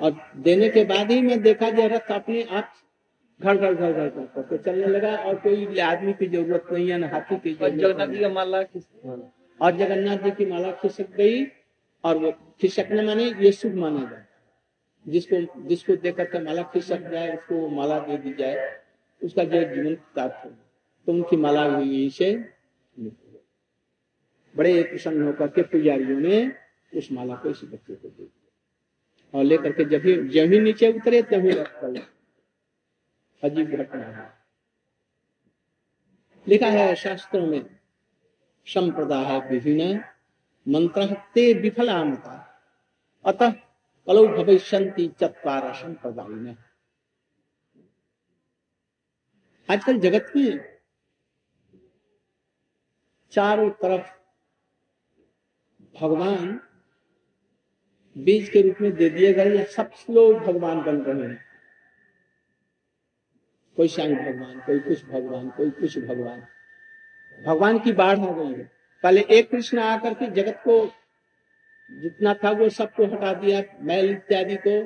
और 0.00 0.16
देने 0.36 0.68
के 0.68 0.84
बाद 0.84 1.10
ही 1.10 1.20
मैं 1.22 1.40
देखा 1.42 1.70
जो 1.70 1.86
रथ 1.86 2.10
अपने 2.12 2.42
आप 2.42 2.72
घर 3.40 3.56
घर 3.56 3.74
घर 3.74 3.92
घर 3.92 4.08
करके 4.08 4.58
चलने 4.58 4.86
लगा 4.86 5.16
और 5.16 5.34
कोई 5.34 5.78
आदमी 5.78 6.12
की 6.12 6.26
ज़रूरत 6.26 6.66
नहीं 6.72 6.90
है 6.90 6.98
न 6.98 7.04
हाथी 7.04 7.36
की 7.36 7.54
जगन्नाथ 7.54 8.06
जी 8.06 8.20
का 8.20 8.28
माला 8.28 8.58
और 9.60 9.76
जगन्नाथ 9.76 10.18
जी 10.18 10.30
की 10.30 10.46
माला 10.46 10.70
खिसक 10.72 11.10
गई 11.10 11.44
और 12.06 12.18
वो 12.18 12.30
खिसकने 12.60 13.02
माने 13.02 13.24
ये 13.24 13.52
शुभ 13.52 13.74
माना 13.74 14.04
जाए 14.10 14.24
जिसको 15.06 15.66
जिसको 15.68 15.96
देख 15.96 16.16
करके 16.16 16.38
माला 16.38 16.62
खिसक 16.62 17.10
जाए 17.10 17.36
उसको 17.36 17.54
वो 17.54 17.68
माला 17.68 17.98
दे 17.98 18.16
दी 18.16 18.32
जाए, 18.34 18.82
उसका 19.22 19.44
जो 19.44 19.62
जीवन 19.74 19.94
प्राप्त 19.94 20.44
हो। 20.44 20.50
तो 21.06 21.12
उनकी 21.12 21.36
माला 21.36 21.64
हुई 21.64 22.10
से 22.10 22.34
बड़े 24.54 24.82
प्रसन्न 24.82 25.22
होकर 25.22 25.48
के 25.48 25.62
पुजारियों 25.62 26.20
ने 26.20 26.52
उस 26.94 27.12
माला 27.12 27.34
को 27.34 27.50
इस 27.50 27.60
बच्चे 27.64 27.94
को 27.94 28.08
दे 28.08 28.24
दिया। 28.24 29.38
और 29.38 29.44
लेकर 29.44 29.72
के 29.72 29.84
जब 29.84 30.06
ही 30.06 30.16
जब 30.28 30.52
ही 30.52 30.60
नीचे 30.60 30.92
उतरे 30.92 31.22
तभी 31.22 31.50
रख 31.50 31.84
अजीब 33.42 33.70
घटना 33.70 34.02
है। 34.02 34.30
लिखा 36.48 36.66
है 36.66 36.94
शास्त्रों 36.94 37.46
में, 37.46 37.64
संप्रदाय 38.66 39.38
विभिन्न 39.50 40.00
मंत्र 40.68 41.14
ते 41.34 41.54
विफलामता। 41.54 42.62
अतः 43.24 43.50
कलौ 44.06 44.26
भविष्यंति 44.26 45.08
चत्वार 45.08 45.74
संप्रदाय 45.74 46.56
आजकल 49.70 49.98
जगत 49.98 50.32
में 50.36 50.78
चारों 53.30 53.70
तरफ़ 53.70 54.10
भगवान 56.00 56.60
बीज 58.18 58.48
के 58.48 58.62
रूप 58.62 58.76
में 58.80 58.94
दे 58.94 59.10
दिए 59.10 59.32
गए 59.32 59.58
या 59.58 59.64
सब 59.64 59.90
लोग 60.10 60.38
भगवान 60.38 60.82
बन 60.82 61.02
रहे 61.02 61.28
हैं। 61.28 61.44
कोई 63.76 63.88
सांग 63.88 64.16
भगवान, 64.16 64.60
कोई 64.60 64.78
कुछ 64.78 65.04
भगवान, 65.04 65.50
कोई 65.50 65.70
कुछ 65.70 65.98
भगवान। 65.98 66.46
भगवान 67.46 67.78
की 67.78 67.92
बाढ़ 67.92 68.20
आ 68.20 68.32
गई 68.32 68.54
है। 68.54 68.75
पहले 69.04 69.20
एक 69.30 69.50
कृष्ण 69.50 69.78
आकर 69.78 70.14
के 70.14 70.26
जगत 70.32 70.60
को 70.64 70.84
जितना 71.90 72.34
था 72.34 72.50
वो 72.50 72.68
सबको 72.68 73.04
हटा 73.06 73.32
दिया 73.34 73.62
मैल 73.80 74.10
इत्यादि 74.10 74.56
को 74.66 74.76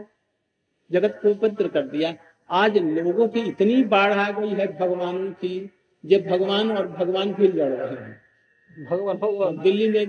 जगत 0.90 1.18
को 1.22 1.30
उपद्र 1.30 1.68
कर 1.68 1.86
दिया। 1.86 2.14
आज 2.50 2.76
लोगों 2.78 3.28
की 3.28 3.40
इतनी 3.40 3.82
बाढ़ 3.84 4.12
आ 4.12 4.30
गई 4.30 4.48
है 4.50 4.66
भगवानों 4.78 5.30
की 5.32 5.70
जब 6.04 6.26
भगवान 6.26 6.70
और 6.76 6.88
भगवान 6.88 7.32
भी 7.34 7.48
लड़ 7.48 7.72
रहे 7.72 8.04
हैं। 8.04 8.86
भगवान 8.90 9.16
भगवान। 9.16 9.58
दिल्ली 9.58 9.88
में 9.90 10.06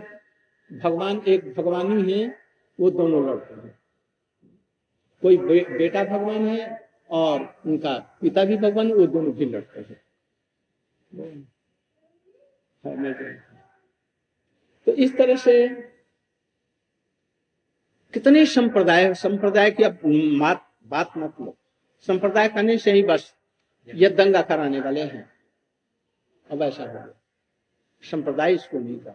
भगवान 0.71 1.21
एक 1.27 1.53
भगवानी 1.53 2.11
है 2.11 2.25
वो 2.79 2.89
दोनों 2.91 3.25
लड़ते 3.29 3.53
हैं। 3.53 3.77
कोई 5.23 5.37
बे, 5.37 5.59
बेटा 5.77 6.03
भगवान 6.03 6.47
है 6.47 6.89
और 7.09 7.41
उनका 7.65 7.97
पिता 8.21 8.43
भी 8.45 8.57
भगवान 8.57 8.91
वो 8.91 9.07
दोनों 9.07 9.33
भी 9.33 9.45
लड़ते 9.45 9.79
हैं। 9.79 10.01
है, 12.83 12.95
मैं 12.97 13.13
जानता 13.13 13.49
हूँ। 13.49 13.50
तो 14.91 14.95
इस 14.95 15.17
तरह 15.17 15.35
से 15.35 15.69
कितने 18.13 18.45
संप्रदाय 18.45 19.13
संप्रदाय 19.13 19.71
की 19.71 19.83
अब 19.83 19.99
मात, 20.39 20.71
बात 20.83 21.11
मत 21.17 21.33
लो। 21.41 21.57
संप्रदाय 22.07 22.49
करने 22.49 22.77
से 22.77 22.91
ही 22.91 23.03
बस 23.03 23.35
ये 23.95 24.09
दंगा 24.09 24.41
कराने 24.41 24.79
वाले 24.79 25.01
हैं। 25.01 25.31
अब 26.51 26.61
ऐसा 26.61 26.83
हो 26.83 26.93
गया। 26.93 27.21
संप्रदाय 28.03 28.53
इसको 28.53 28.79
नहीं 28.79 28.99
कर 28.99 29.13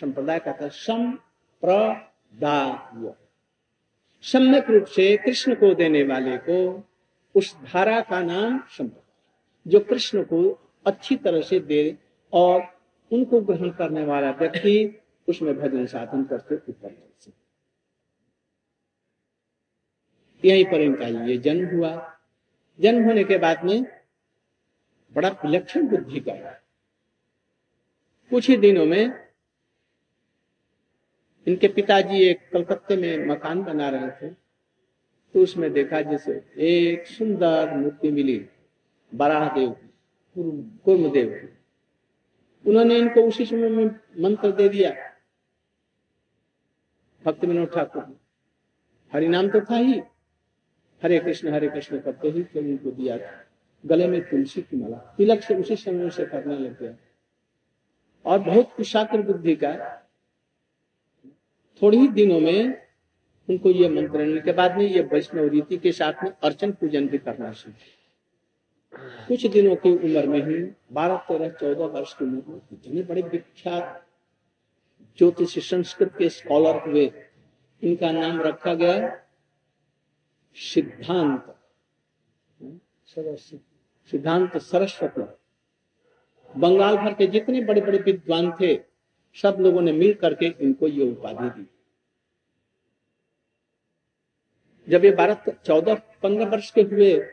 संप्रदाय 0.00 0.38
कहता 0.38 0.64
है 0.64 0.70
संप्रदाय। 0.70 3.14
सम्यक 4.22 4.70
रूप 4.70 4.84
से 4.84 5.16
कृष्ण 5.16 5.54
को 5.54 5.74
देने 5.74 6.02
वाले 6.02 6.38
को 6.38 6.88
उस 7.34 7.56
धारा 7.56 8.00
का 8.00 8.22
नाम 8.22 8.58
संप्रदाय 8.58 9.02
जो 9.66 9.80
कृष्ण 9.80 10.22
को 10.22 10.68
अच्छी 10.86 11.16
तरह 11.16 11.42
से 11.42 11.60
दे 11.60 11.98
और 12.32 12.74
उनको 13.12 13.40
ग्रहण 13.40 13.70
करने 13.70 14.04
वाला 14.04 14.30
व्यक्ति 14.30 15.00
उसमें 15.28 15.58
भजन 15.58 15.86
साधन 15.86 16.24
करके 16.24 16.54
ऊपर 16.54 17.10
चल 17.20 17.32
पर 20.72 20.80
इनका 20.80 21.06
ये 21.06 21.38
जन्म 21.38 21.76
हुआ। 21.76 22.18
जन्म 22.80 23.04
होने 23.04 23.24
के 23.24 23.38
बाद 23.38 23.64
में 23.64 23.84
बड़ा 25.14 25.28
विलक्षण 25.28 25.88
बुद्धि 25.88 26.20
का 26.20 26.32
हुआ। 26.32 26.50
कुछ 28.30 28.50
ही 28.50 28.56
दिनों 28.56 28.86
में 28.86 29.28
इनके 31.46 31.68
पिताजी 31.68 32.22
एक 32.22 32.50
कलकत्ते 32.52 32.96
में 32.96 33.26
मकान 33.26 33.62
बना 33.62 33.88
रहे 33.88 34.10
थे। 34.10 34.34
तो 35.34 35.42
उसमें 35.42 35.72
देखा 35.72 36.00
जैसे 36.00 36.44
एक 36.56 37.06
सुंदर 37.06 37.76
मूर्ति 37.76 38.10
मिली 38.10 38.46
बराह 39.14 39.54
देव 39.54 39.70
की 39.70 39.94
कुर्म 40.84 41.10
देव 41.12 41.28
की। 41.30 41.53
उन्होंने 42.66 42.96
इनको 42.96 43.20
उसी 43.20 43.46
समय 43.46 43.68
में 43.68 43.86
मंत्र 44.18 44.50
दे 44.50 44.68
दिया। 44.68 44.90
भक्त 47.24 47.44
विनोद 47.44 47.68
ठाकुर 47.68 48.20
हरिनाम 49.12 49.48
तो 49.48 49.60
था 49.60 49.76
ही। 49.76 50.02
हरे 51.02 51.18
कृष्ण 51.18 51.52
हरे 51.52 51.68
कृष्ण 51.68 52.00
करते 52.00 52.28
ही 52.28 52.42
फिर 52.42 52.64
उनको 52.64 52.90
दिया 52.90 53.18
था? 53.18 53.44
गले 53.86 54.06
में 54.06 54.20
तुलसी 54.22 54.62
की 54.62 54.76
माला। 54.76 55.14
तिलक 55.18 55.40
से 55.40 55.54
उसी 55.54 55.76
समय 55.76 56.10
से 56.10 56.26
करने 56.26 56.58
लग 56.58 56.80
गया। 56.80 56.96
और 58.24 58.38
बहुत 58.38 58.72
कुशाग्र 58.76 59.22
बुद्धि 59.22 59.56
का, 59.56 59.74
थोड़ी 61.82 61.98
ही 61.98 62.08
दिनों 62.08 62.40
में 62.40 62.86
उनको 63.48 63.70
ये 63.70 63.88
मंत्र 63.88 64.40
के 64.40 64.52
बाद 64.52 64.76
में 64.78 64.84
ये 64.84 65.02
वैष्णव 65.02 65.48
रीति 65.48 65.76
के 65.76 65.92
साथ 65.92 66.24
में 66.24 66.30
अर्चन 66.30 66.72
पूजन 66.72 67.08
भी 67.08 67.18
करना 67.18 67.52
सीखे 67.52 67.93
कुछ 68.98 69.46
दिनों 69.46 69.76
की 69.76 69.90
उम्र 69.90 70.26
में 70.28 70.40
ही, 70.40 70.72
बारह, 70.92 71.16
तेरह, 71.16 71.48
चौदह 71.48 71.84
वर्ष 71.84 72.14
की 72.14 72.24
उम्र 72.24 72.42
में 72.48 72.60
इतने 72.72 73.02
बड़े 73.02 73.22
विख्यात 73.22 74.06
ज्योतिष 75.18 75.70
संस्कृत 75.70 76.14
के 76.18 76.28
स्कॉलर 76.28 76.90
हुए। 76.90 77.12
इनका 77.82 78.12
नाम 78.12 78.40
रखा 78.40 78.74
गया 78.74 79.20
सिद्धांत। 80.54 81.56
सिद्धांत 84.10 84.56
सरस्वती। 84.56 85.22
बंगाल 86.60 86.96
भर 86.96 87.14
के 87.14 87.26
जितने 87.26 87.64
बड़े 87.64 87.80
बड़े 87.80 87.98
विद्वान 87.98 88.52
थे, 88.52 88.80
सब 89.34 89.56
लोगों 89.60 89.80
ने 89.80 89.92
मिल 89.92 90.14
करके 90.14 90.46
इनको 90.46 90.88
ये 90.88 91.10
उपाधि 91.10 91.50
दी। 91.50 91.66
जब 94.88 95.04
ये 95.04 95.10
बारह, 95.10 95.34
चौदह, 95.66 95.94
पंद्रह 95.94 96.46
वर्ष 96.46 96.70
के 96.70 96.82
हुए 96.82 97.26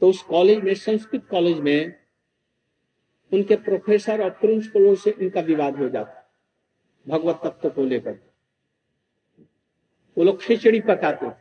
तो 0.00 0.08
उस 0.08 0.22
कॉलेज 0.22 0.58
में, 0.58 0.74
संस्कृत 0.74 1.28
कॉलेज 1.30 1.60
में, 1.60 2.00
उनके 3.32 3.56
प्रोफेसर 3.56 4.24
और 4.24 4.30
प्रिंसिपलों 4.30 4.94
से 4.94 5.10
इनका 5.10 5.40
विवाद 5.40 5.76
हो 5.76 5.88
जाता 5.88 6.22
भगवत 7.08 7.40
तत्व 7.44 7.70
को 7.70 7.84
लेकर। 7.84 8.12
वो 10.18 10.24
लोग 10.24 10.42
खिचड़ी 10.42 10.80
पकाते 10.80 11.30
थे। 11.30 11.34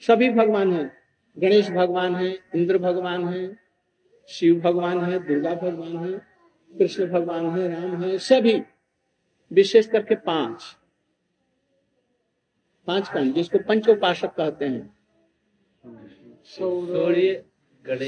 सभी 0.00 0.30
भगवान 0.30 0.72
हैं। 0.72 0.92
गणेश 1.38 1.70
भगवान 1.70 2.16
है, 2.16 2.34
इंद्र 2.54 2.78
भगवान 2.78 3.28
है, 3.28 3.58
शिव 4.28 4.60
भगवान 4.60 5.04
है, 5.04 5.26
दुर्गा 5.26 5.54
भगवान 5.54 5.96
है, 5.96 6.18
कृष्ण 6.78 7.06
भगवान 7.06 7.46
है, 7.46 7.80
राम 7.80 8.02
है, 8.02 8.18
सभी। 8.18 8.62
विशेष 9.52 9.86
करके 9.86 10.14
पाँच। 10.14 10.76
पाँच 12.86 13.08
कौन? 13.08 13.32
जिसको 13.32 13.58
पंचोपासक 13.58 14.34
कहते 14.34 14.64
हैं। 14.64 14.95
सूर्य 16.46 17.44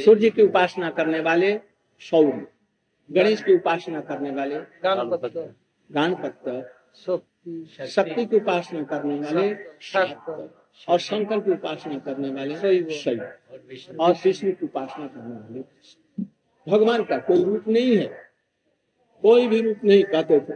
सूर्य 0.05 0.31
की 0.31 0.43
उपासना 0.43 0.91
करने 0.91 1.21
वाले 1.21 1.61
सौर्य 2.01 2.47
गणेश 3.11 3.43
की 3.43 3.55
उपासना 3.55 4.01
करने 4.01 4.31
वाले 4.31 4.57
गणपत 5.91 6.75
शक्ति। 6.97 7.87
शक्ति 7.87 8.27
की 8.27 8.37
उपासना 8.37 8.83
करने 8.83 9.21
वाले 9.21 9.55
और 10.89 10.99
शंकर 10.99 11.41
की 11.41 11.51
उपासना 11.51 11.99
करने 11.99 12.31
वाले 12.31 12.55
शैव। 12.91 13.21
और 13.51 13.63
विष्णु। 13.69 13.99
और 13.99 14.15
विष्णु 14.25 14.53
की 14.53 14.67
उपासना 14.67 15.07
करने 15.07 15.37
वाले 15.37 15.63
भगवान 16.71 17.05
का 17.05 17.19
कोई 17.19 17.45
रूप 17.45 17.69
नहीं 17.69 17.97
है। 17.97 18.07
कोई 19.23 19.49
भी 19.49 19.61
रूप 19.61 19.85
नहीं 19.85 20.03
कहते 20.05 20.41
थे। 20.41 20.55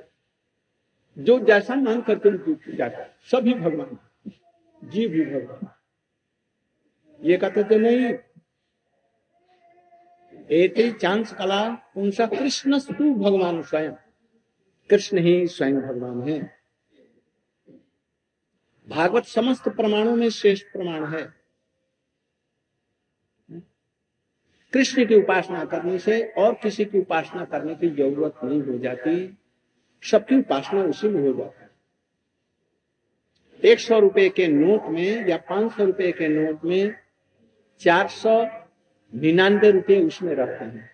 जो 1.18 1.38
जैसा 1.38 1.75
मान 1.75 2.01
करके 2.01 2.29
उनकी 2.29 2.53
पूजा 2.55 2.88
कर 2.88 3.11
सभी 3.25 3.55
भगवान। 3.55 3.99
जीव 4.85 5.11
भी 5.11 5.25
भगवान। 5.25 5.68
ये 7.23 7.37
कहते 7.37 7.65
थे 7.65 7.79
नहीं। 7.79 8.15
ही 10.51 10.93
चांस 10.93 11.33
कला 11.33 11.93
उनसा 11.97 12.27
कृष्ण 12.27 12.79
स्तु 12.79 13.15
भगवान 13.15 13.63
स्वयं। 13.63 13.93
कृष्ण 14.91 15.19
ही 15.19 15.47
स्वयं 15.47 15.81
भगवान 15.81 16.29
है। 16.29 16.59
भागवत 18.89 19.25
समस्त 19.25 19.69
प्रमाणों 19.69 20.17
में 20.17 20.29
श्रेष्ठ 20.31 20.67
प्रमाण 20.67 21.07
है। 21.07 21.43
कृष्ण 24.73 25.07
की 25.07 25.15
उपासना 25.15 25.65
करने 25.65 25.99
से 25.99 26.33
और 26.39 26.55
किसी 26.55 26.85
की 26.85 27.01
उपासना 27.01 27.45
करने 27.45 27.75
की 27.75 27.91
ज़रूरत 27.91 28.35
नहीं 28.45 28.63
हो 28.63 28.79
जाती। 28.79 29.39
सबकी 30.03 30.39
उपासना 30.39 30.83
उसी 30.83 31.09
में 31.09 31.29
हो 31.29 31.35
जाती 31.35 31.63
एक 33.69 33.81
सौ 33.81 33.99
रुपए 33.99 34.29
के 34.29 34.49
नोट 34.49 34.83
में 34.83 35.29
या 35.29 35.37
पाँच 35.37 35.73
सौ 35.73 35.85
रुपए 35.85 36.13
के 36.13 36.29
नोट 36.29 36.65
में 36.65 37.02
चार 37.83 38.09
सौ 38.09 38.45
निन्यानवे 39.14 39.71
रुपये 39.71 40.03
उसमें 40.03 40.35
रखते 40.35 40.64
हैं। 40.64 40.90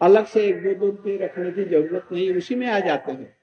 अलग 0.00 0.26
से 0.26 0.46
एक 0.46 0.62
दो 0.62 0.74
दो 0.74 0.86
रुपये 0.86 1.16
रखने 1.16 1.50
की 1.50 1.64
ज़रूरत 1.64 2.08
नहीं, 2.12 2.34
उसी 2.34 2.54
में 2.54 2.66
आ 2.66 2.80
जाते 2.80 3.12
हैं। 3.12 3.36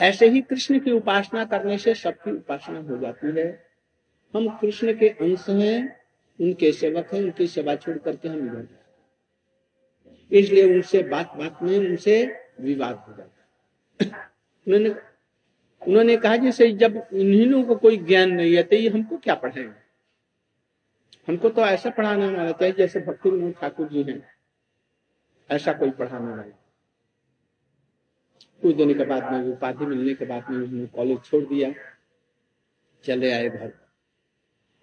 ऐसे 0.00 0.28
ही 0.28 0.40
कृष्ण 0.40 0.80
की 0.80 0.90
उपासना 0.90 1.44
करने 1.44 1.78
से 1.78 1.94
सबकी 1.94 2.30
उपासना 2.30 2.80
हो 2.80 2.98
जाती 2.98 3.40
है। 3.40 3.66
हम 4.36 4.48
कृष्ण 4.48 4.98
के 4.98 5.08
अंश 5.08 5.48
हैं, 5.48 6.00
उनके 6.40 6.72
सेवक 6.72 7.14
हैं, 7.14 7.22
उनकी 7.22 7.46
सेवा 7.46 7.74
छोड़ 7.74 7.98
करके 7.98 8.28
हम 8.28 8.38
इधर 8.38 8.68
इसलिए 10.32 10.74
उनसे 10.74 11.02
बात 11.02 11.32
बात 11.34 11.58
में 11.62 11.78
उनसे 11.78 12.40
विवाद 12.60 12.96
हो 12.96 13.16
जाता 13.16 13.48
है। 14.02 14.10
उन्होंने 14.66 14.90
उन्होंने 15.88 16.16
कहा 16.16 16.36
जैसे 16.36 16.72
जब 16.72 17.06
इन्हीं 17.12 17.64
को 17.64 17.76
कोई 17.76 17.96
ज्ञान 17.96 18.30
नहीं 18.30 18.56
है 18.56 18.62
तो 18.62 18.76
ये 18.76 18.88
हमको 18.88 19.16
क्या 19.16 19.34
पढ़ाएँगे? 19.34 19.85
हमको 21.28 21.48
तो 21.48 21.62
ऐसा 21.62 21.90
पढ़ाने 21.90 22.26
वाला 22.26 22.52
चाहिए 22.52 22.74
जैसे 22.74 23.00
भक्ति 23.00 23.30
विनोद 23.30 23.54
ठाकुर 23.60 23.88
जी 23.88 24.02
हैं। 24.02 24.22
ऐसा 25.50 25.72
कोई 25.72 25.90
पढ़ाने 25.90 26.30
वाला 26.30 26.42
कुछ 28.62 28.76
दिन 28.76 28.94
के 28.94 29.04
बाद 29.04 29.32
में 29.32 29.52
उपाधि 29.52 29.86
मिलने 29.86 30.14
के 30.14 30.24
बाद 30.24 30.50
में 30.50 30.58
उन्होंने 30.58 30.86
कॉलेज 30.86 31.22
छोड़ 31.24 31.44
दिया। 31.44 31.72
चले 33.04 33.32
आए 33.32 33.48
घर। 33.48 33.72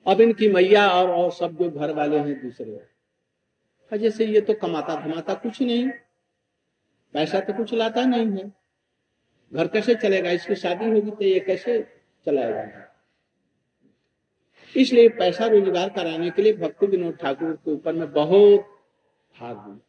अब 0.07 0.21
इनकी 0.21 0.47
मैया 0.49 0.87
और 0.89 1.09
और 1.09 1.31
सब 1.31 1.57
जो 1.57 1.69
घर 1.71 1.91
वाले 1.91 2.17
हैं 2.17 2.41
दूसरे। 2.41 2.75
और 3.91 3.97
जैसे 3.97 4.25
ये 4.25 4.41
तो 4.41 4.53
कमाता 4.53 4.95
धमाता 4.95 5.33
कुछ 5.33 5.61
नहीं। 5.61 5.89
पैसा 7.13 7.39
तो 7.39 7.53
कुछ 7.53 7.73
लाता 7.73 8.05
नहीं 8.05 8.27
है। 8.27 8.51
घर 9.53 9.67
कैसे 9.67 9.95
चलेगा? 9.95 10.31
इसकी 10.31 10.55
शादी 10.55 10.85
होगी 10.85 11.11
तो 11.11 11.23
ये 11.23 11.39
कैसे 11.39 11.81
चलाएगा? 12.25 12.92
इसलिए 14.75 15.09
पैसा 15.17 15.45
रोज़गार 15.47 15.89
कराने 15.89 16.29
के 16.29 16.41
लिए 16.41 16.53
भक्ति 16.57 16.85
विनोद 16.87 17.17
ठाकुर 17.17 17.51
के 17.55 17.71
ऊपर 17.71 17.93
में 17.93 18.11
बहुत 18.13 18.61
भाग 19.35 19.57
हुई 19.57 19.79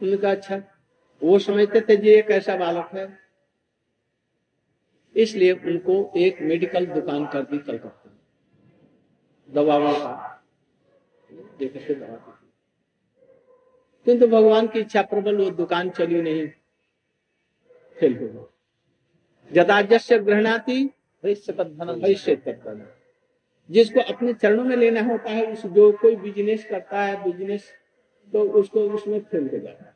उन्होंने 0.00 0.16
कहा 0.16 0.30
अच्छा 0.32 0.56
वो 1.22 1.38
समझते 1.40 1.80
थे 1.80 1.96
जी 1.96 2.08
एक 2.10 2.30
ऐसा 2.32 2.56
बालक 2.56 2.88
है। 2.94 3.06
इसलिए 5.14 5.52
उनको 5.52 6.12
एक 6.16 6.40
मेडिकल 6.42 6.86
दुकान 6.86 7.26
कर 7.26 7.42
दी 7.42 7.58
कलकत्ता 7.60 8.10
दवाओं 9.48 9.92
का। 9.94 10.40
दवा 11.30 12.16
किंतु 14.06 14.26
भगवान 14.28 14.66
की 14.66 14.80
इच्छा 14.80 15.02
प्रबल, 15.04 15.36
वो 15.36 15.50
दुकान 15.52 15.90
चली 15.90 16.20
नहीं। 16.22 16.46
फेल 17.98 18.16
हो 18.18 18.26
गई 18.26 18.44
जदाजस्य 19.50 20.18
ग्रहणाती 20.18 20.84
जिसको 23.70 24.00
अपने 24.00 24.32
चरणों 24.32 24.64
में 24.64 24.76
लेना 24.76 25.02
होता 25.02 25.30
है 25.30 25.52
उस 25.52 25.66
जो 25.66 25.92
कोई 25.92 26.16
बिज़नेस 26.16 26.64
करता 26.64 27.02
है 27.02 27.24
बिज़नेस 27.24 27.72
तो 28.32 28.42
उसको 28.42 28.80
उसमें 28.80 29.20
फेल 29.20 29.48
हो 29.48 29.58
जाता 29.58 29.84
है। 29.84 29.94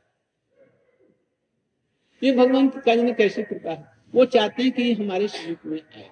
ये 2.22 2.32
भगवान 2.36 2.68
की 2.68 3.02
में 3.02 3.14
कैसी 3.14 3.42
कृपा 3.42 3.70
है? 3.70 3.84
वो 4.14 4.24
चाहते 4.24 4.62
हैं 4.62 4.72
कि 4.72 4.92
हमारे 4.92 5.28
समीप 5.28 5.66
में 5.66 5.80
आए। 5.80 6.10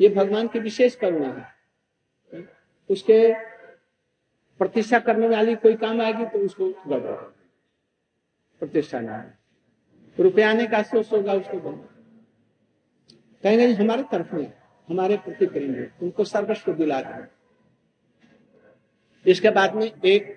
ये 0.00 0.08
भगवान 0.08 0.48
की 0.48 0.58
विशेष 0.58 0.96
करुणा 0.96 1.28
है। 1.28 1.46
उसके 2.90 3.34
प्रतिष्ठा 4.58 4.98
करने 4.98 5.28
वाली 5.28 5.54
कोई 5.54 5.74
काम 5.74 6.00
आएगी 6.00 6.26
तो 6.26 6.38
उसको 6.38 6.68
गड़बड़ 6.68 7.12
प्रतिष्ठा 8.58 9.00
नहीं 9.00 10.24
रुपया 10.24 10.50
आने 10.50 10.66
का 10.66 10.82
सोच 10.82 11.12
होगा 11.12 11.32
उसको 11.32 11.60
गड़बड़ 11.60 11.93
कहेंगे 13.44 13.72
हमारे 13.74 14.02
तरफ़ 14.02 14.34
में 14.34 14.52
हमारे 14.88 15.16
प्रति 15.16 15.46
करेंगे। 15.46 15.88
उनको 16.02 16.24
सर्वस्व 16.24 16.72
दिला 16.72 17.00
दें। 17.02 17.26
इसके 19.26 19.50
बाद 19.50 19.74
में 19.74 19.84
एक 19.84 20.32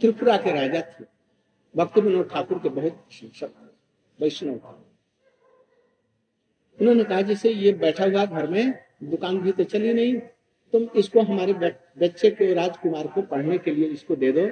त्रिपुरा 0.00 0.36
के 0.36 0.52
राजा 0.52 0.80
थे। 0.80 1.04
भक्ति 1.74 2.00
विनोद 2.00 2.28
ठाकुर 2.30 2.58
के 2.58 2.68
बहुत 2.68 3.42
वैष्णव 4.18 4.52
उन्होंने 6.78 7.04
कहा, 7.04 7.20
जैसे 7.22 7.50
ये 7.50 7.72
बैठा 7.72 8.04
हुआ 8.04 8.24
घर 8.24 8.46
में 8.46 8.74
दुकान 9.02 9.38
भी 9.38 9.52
तो 9.52 9.64
चली 9.64 9.92
नहीं, 9.94 10.18
तुम 10.72 10.82
इसको 10.96 11.22
हमारे 11.22 11.52
बच्चे 11.52 12.30
को 12.30 12.52
राजकुमार 12.54 13.06
को 13.06 13.22
पढ़ने 13.22 13.58
के 13.58 13.70
लिए 13.70 13.88
इसको 13.88 14.16
दे 14.16 14.32
दो। 14.32 14.48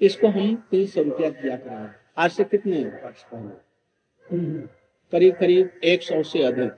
इसको 0.00 0.28
हम 0.28 0.54
तीन 0.70 0.86
सौ 0.86 1.02
रुपया 1.02 1.30
दिया 1.32 1.56
करेंगे। 1.56 1.92
आज 2.18 2.30
से 2.30 2.44
कितने 2.44 2.84
वर्ष 2.84 3.22
पहले? 3.24 4.75
करीब 5.12 5.34
करीब 5.34 5.80
एक 5.84 6.02
सौ 6.02 6.22
से 6.22 6.42
अधिक। 6.42 6.72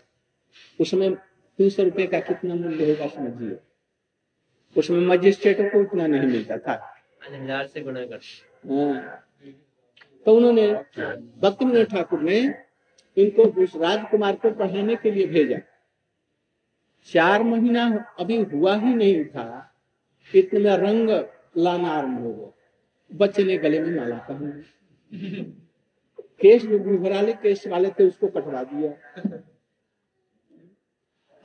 उसमें 0.81 1.15
तीन 1.15 1.71
सौ 1.71 1.83
रुपये 1.83 2.07
का 2.07 2.21
कितना 2.21 2.55
मूल्य 2.55 2.91
होगा 2.91 3.07
समझिए। 3.07 3.59
उसमें 4.77 5.01
मजिस्ट्रेटों 5.01 5.69
को 5.69 5.81
उतना 5.81 6.07
नहीं 6.07 6.29
मिलता 6.29 6.59
था। 6.59 6.95
हज़ार 7.33 7.67
से 7.67 7.81
कर। 7.81 8.21
हाँ। 8.71 9.25
तो 10.27 10.37
उन्होंने 10.37 10.73
भक्ति 11.43 11.85
ठाकुर 11.85 12.21
ने 12.21 12.39
इनको 13.17 13.43
उस 13.63 13.77
राजकुमार 13.77 14.37
को 14.37 14.51
पढ़ाने 14.51 14.97
के 14.97 15.11
लिए 15.11 15.27
भेजा। 15.27 15.59
चार 17.09 17.43
महीना 17.43 17.87
अभी 18.19 18.37
हुआ 18.43 18.77
ही 18.77 18.95
नहीं 18.95 19.25
था 19.25 19.75
इतने 20.35 20.61
में 20.61 20.77
रंग 20.77 21.11
लाना 21.57 21.89
आरंभ 21.89 22.19
हो 22.19 22.33
गया। 22.33 23.17
बच्चे 23.17 23.45
ने 23.45 23.57
गले 23.59 23.81
में 23.81 23.97
माला 23.97 24.17
पहना। 24.31 25.68
केस 26.41 26.67
जो 26.67 26.79
घुघराले 26.79 27.33
केस 27.35 27.67
वाले 27.67 27.91
थे, 27.91 28.05
उसको 28.05 28.29
कटवा 28.29 28.63
दिया। 28.65 29.41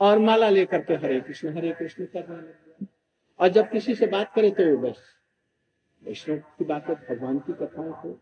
और 0.00 0.18
माला 0.18 0.48
लेकर 0.50 0.82
के 0.82 0.94
हरे 0.96 1.20
कृष्ण 1.20 1.56
हरे 1.56 1.72
कृष्ण 1.72 2.04
करने 2.06 2.86
और 3.40 3.48
जब 3.48 3.70
किसी 3.70 3.94
से 3.94 4.06
बात 4.06 4.32
करे 4.34 4.50
तो 4.50 4.76
बस, 4.78 4.98
वैष्णव 6.02 6.38
की 6.38 6.64
बात 6.64 6.88
है, 6.88 6.94
भगवान 6.94 7.38
की 7.38 7.52
कथाओं 7.54 7.92
को। 7.92 8.18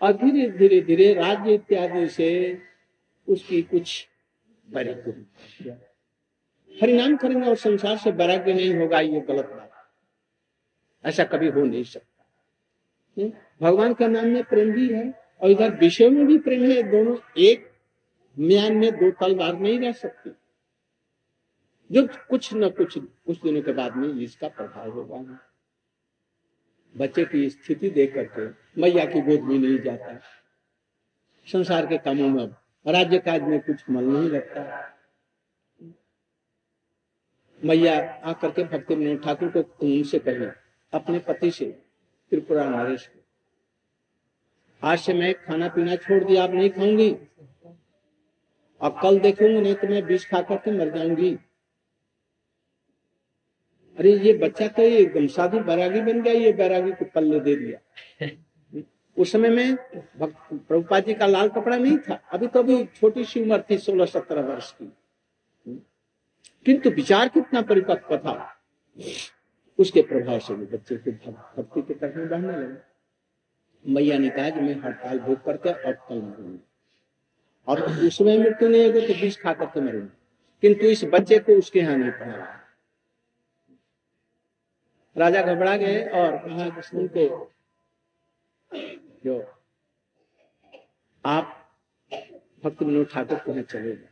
और 0.00 0.12
धीरे 0.12 0.48
धीरे 0.50 0.80
धीरे 0.80 1.12
राज्य 1.14 1.54
इत्यादि 1.54 2.06
से 2.08 2.28
उसकी 3.28 3.62
कुछ 3.62 4.06
वैराग्य 4.68 5.76
हरिनाम 6.72 7.16
करेंगे 7.16 7.48
और 7.48 7.56
संसार 7.56 7.96
से 7.96 8.10
वैराग्य 8.10 8.52
नहीं 8.54 8.74
होगा, 8.74 9.00
ये 9.00 9.20
गलत 9.20 9.46
बात 9.46 9.64
ऐसा 11.04 11.24
कभी 11.24 11.48
हो 11.48 11.64
नहीं 11.64 11.84
सकता। 11.84 13.26
भगवान 13.60 13.94
का 13.94 14.06
नाम 14.06 14.26
में 14.26 14.42
प्रेम 14.44 14.72
भी 14.72 14.88
है 14.88 15.27
और 15.42 15.50
इधर 15.50 15.74
विषय 15.74 16.08
में 16.08 16.26
भी 16.26 16.38
प्रेम 16.38 16.62
है, 16.62 16.82
दोनों 16.82 17.16
एक 17.38 17.70
म्यान 18.38 18.76
में 18.76 18.92
दो 18.92 19.10
तलवार 19.10 19.58
नहीं 19.58 19.78
रह 19.80 19.92
सकती। 19.92 20.30
जो 21.92 22.06
कुछ 22.06 22.54
न 22.54 22.68
कुछ 22.68 22.98
कुछ 22.98 23.42
दिनों 23.42 23.62
के 23.62 23.72
बाद 23.72 23.96
में 23.96 24.08
इसका 24.08 24.48
प्रभाव 24.48 24.90
होगा। 24.90 25.38
बच्चे 26.96 27.24
की 27.24 27.50
स्थिति 27.50 27.90
देख 27.90 28.14
करके, 28.14 28.46
मैया 28.80 29.04
की 29.04 29.20
गोद 29.20 29.40
में 29.40 29.58
नहीं 29.58 29.78
जाता। 29.78 30.20
संसार 31.46 31.86
के 31.86 31.98
कामों 31.98 32.28
में 32.28 32.46
राज्य 32.92 33.18
काज 33.18 33.42
में 33.42 33.60
कुछ 33.60 33.90
मन 33.90 34.04
नहीं 34.04 34.30
लगता 34.30 34.94
मैया 37.64 38.20
आकर 38.24 38.50
के 38.50 38.64
भक्ति 38.64 39.16
ठाकुर 39.24 39.48
को 39.48 39.60
उनसे 39.60 40.18
कहे, 40.18 40.46
अपने 40.92 41.18
पति 41.18 41.50
से, 41.50 41.66
त्रिपुरा 42.30 42.64
नरेश 42.64 43.10
आज 44.82 44.98
से 44.98 45.12
मैं 45.14 45.32
खाना 45.34 45.68
पीना 45.68 45.94
छोड़ 45.96 46.22
दिया 46.24 46.42
आप 46.44 46.50
नहीं 46.50 46.70
खाऊँगी। 46.70 47.10
अब 48.80 48.98
कल 49.02 49.18
देखूँगी 49.18 49.60
नहीं 49.60 49.74
तो 49.74 49.88
मैं 49.88 50.04
बीज 50.06 50.26
खा 50.30 50.40
करके 50.40 50.70
मर 50.70 50.90
जाऊँगी। 50.96 51.30
अरे 53.98 54.12
ये 54.18 54.32
बच्चा 54.38 54.66
तो 54.68 54.82
ये 54.82 54.98
एकदम 54.98 55.26
साधु 55.26 55.60
बैरागी 55.60 56.00
बन 56.00 56.22
गया 56.22 56.32
ये 56.32 56.52
बैरागी 56.52 56.92
को 56.92 57.04
पल्ले 57.04 57.40
दे 57.40 57.54
दिया। 57.56 58.30
उस 59.16 59.32
समय 59.32 59.48
में 59.48 59.76
प्रभुपा 59.92 61.00
जी 61.00 61.14
का 61.14 61.26
लाल 61.26 61.48
कपड़ा 61.48 61.76
नहीं 61.76 61.96
था 61.98 62.20
अभी 62.32 62.46
तो 62.46 62.58
अभी 62.58 62.84
छोटी 62.96 63.24
सी 63.24 63.42
उम्र 63.42 63.62
थी 63.70 63.78
सोलह 63.78 64.06
सत्रह 64.06 64.42
वर्ष 64.42 64.70
की। 64.72 64.92
किंतु 66.66 66.90
विचार 66.90 67.28
कितना 67.28 67.62
परिपक्व 67.62 68.16
था। 68.16 68.34
उसके 69.78 70.02
प्रभाव 70.02 70.38
से 70.38 70.54
भी 70.54 70.66
बच्चे 70.66 70.96
को 70.96 71.30
भक्ति 71.30 71.82
के 71.82 71.94
तरफ़ 71.94 72.16
में 72.16 72.28
बढ़ने 72.28 72.52
लगे। 72.52 72.87
मैया 73.84 74.18
ने 74.18 74.28
कहा 74.30 74.50
कि 74.50 74.60
मैं 74.60 74.74
हड़ताल 74.82 75.18
भोग 75.18 75.44
करके 75.44 75.72
और 75.72 75.92
कल 76.08 76.14
मरूँगी। 76.14 76.58
और 77.66 77.82
उसमें 78.06 78.38
मृत्यु 78.38 78.68
नहीं 78.68 78.84
होगी 78.86 79.06
तो 79.06 79.14
विष 79.20 79.36
खा 79.40 79.52
करके 79.54 79.80
मरूँगी। 79.80 80.08
किंतु 80.62 80.86
इस 80.86 81.04
बच्चे 81.04 81.38
को 81.38 81.58
उसके 81.58 81.78
यहाँ 81.78 81.96
नहीं 81.96 82.10
पढ़ा। 82.12 82.54
राजा 85.16 85.42
घबरा 85.42 85.76
गए 85.76 86.04
और 86.04 86.36
कहा, 86.38 86.68
कृष्ण 86.70 87.06
को 87.16 87.52
जो 89.24 89.38
आप 91.24 91.54
भक्त 92.62 92.82
विनोद 92.82 93.06
ठाकुर 93.12 93.38
को 93.38 93.62
चले 93.62 93.90
गए। 93.90 94.08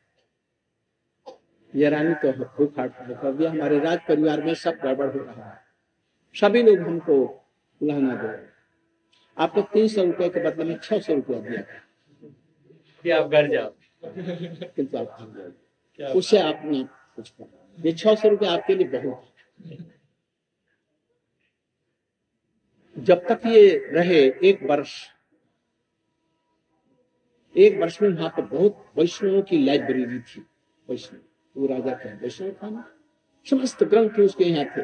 ये 1.75 1.89
रानी 1.91 2.15
तो 2.15 2.33
भूख 2.35 2.79
दिया 2.79 3.51
हमारे 3.51 3.79
राज 3.81 3.99
परिवार 4.09 4.43
में 4.43 4.55
सब 4.57 4.79
गड़बड़ 4.83 5.07
हो 5.07 5.19
रहा 5.19 5.49
है। 5.51 5.61
सभी 6.35 6.63
लोग 6.63 6.79
हमको 6.79 7.25
बुलाना 7.81 8.15
दे 8.15 8.29
आपको 9.37 9.63
तीन 9.73 9.89
सौ 9.89 10.05
रुपए 10.05 10.29
के 10.29 10.43
बदले 10.45 10.65
में 10.65 10.79
छह 10.83 10.99
सौ 10.99 11.15
रुपया 11.15 11.39
दिया 11.41 13.19
आप 13.19 13.31
घर 13.31 13.49
जाओ। 13.51 13.73
किंतु 14.05 14.99
आप 14.99 15.19
घर 15.21 15.53
जाओ। 15.99 16.13
उससे 16.19 16.39
आपने 16.39 16.83
कुछ 17.17 17.29
कहा 17.31 17.77
ये 17.79 17.93
छह 17.93 18.15
सौ 18.15 18.29
रुपया 18.29 18.53
आपके 18.53 18.75
लिए 18.75 18.89
बहुत 18.89 19.33
जब 22.97 23.27
तक 23.29 23.47
ये 23.47 23.69
रहे 23.93 24.21
एक 24.49 24.63
वर्ष 24.71 24.93
एक 27.55 27.79
वर्ष 27.81 28.01
में 28.03 28.09
वहाँ 28.09 28.29
पर 28.37 28.43
बहुत 28.47 28.85
वैष्णवों 28.99 29.43
की 29.43 29.59
लाइब्रेरी 29.65 30.19
थी। 30.21 30.41
वैष्णव 30.89 31.21
वो 31.57 31.67
राजा 31.67 31.95
का 31.95 32.11
वैष्णव 32.23 32.51
था 32.63 32.71
ना? 32.71 32.85
समस्त 33.47 33.85
ग्रंथ 33.85 34.19
उसके 34.21 34.45
यहाँ 34.45 34.65
थे। 34.77 34.83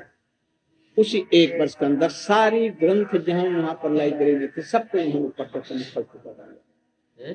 उसी 0.96 1.24
एक 1.34 1.60
वर्ष 1.60 1.74
के 1.74 1.84
अंदर 1.86 2.08
सारी 2.08 2.68
ग्रंथ 2.80 3.16
जहाँ 3.26 3.44
वहाँ 3.44 3.74
पर 3.82 3.90
लाइब्रेरी 3.90 4.46
थे 4.46 4.62
सबको 4.62 4.98
यहाँ 4.98 5.20
मुखल 5.20 5.44
पकड़ 5.44 5.78
दिया 5.78 7.34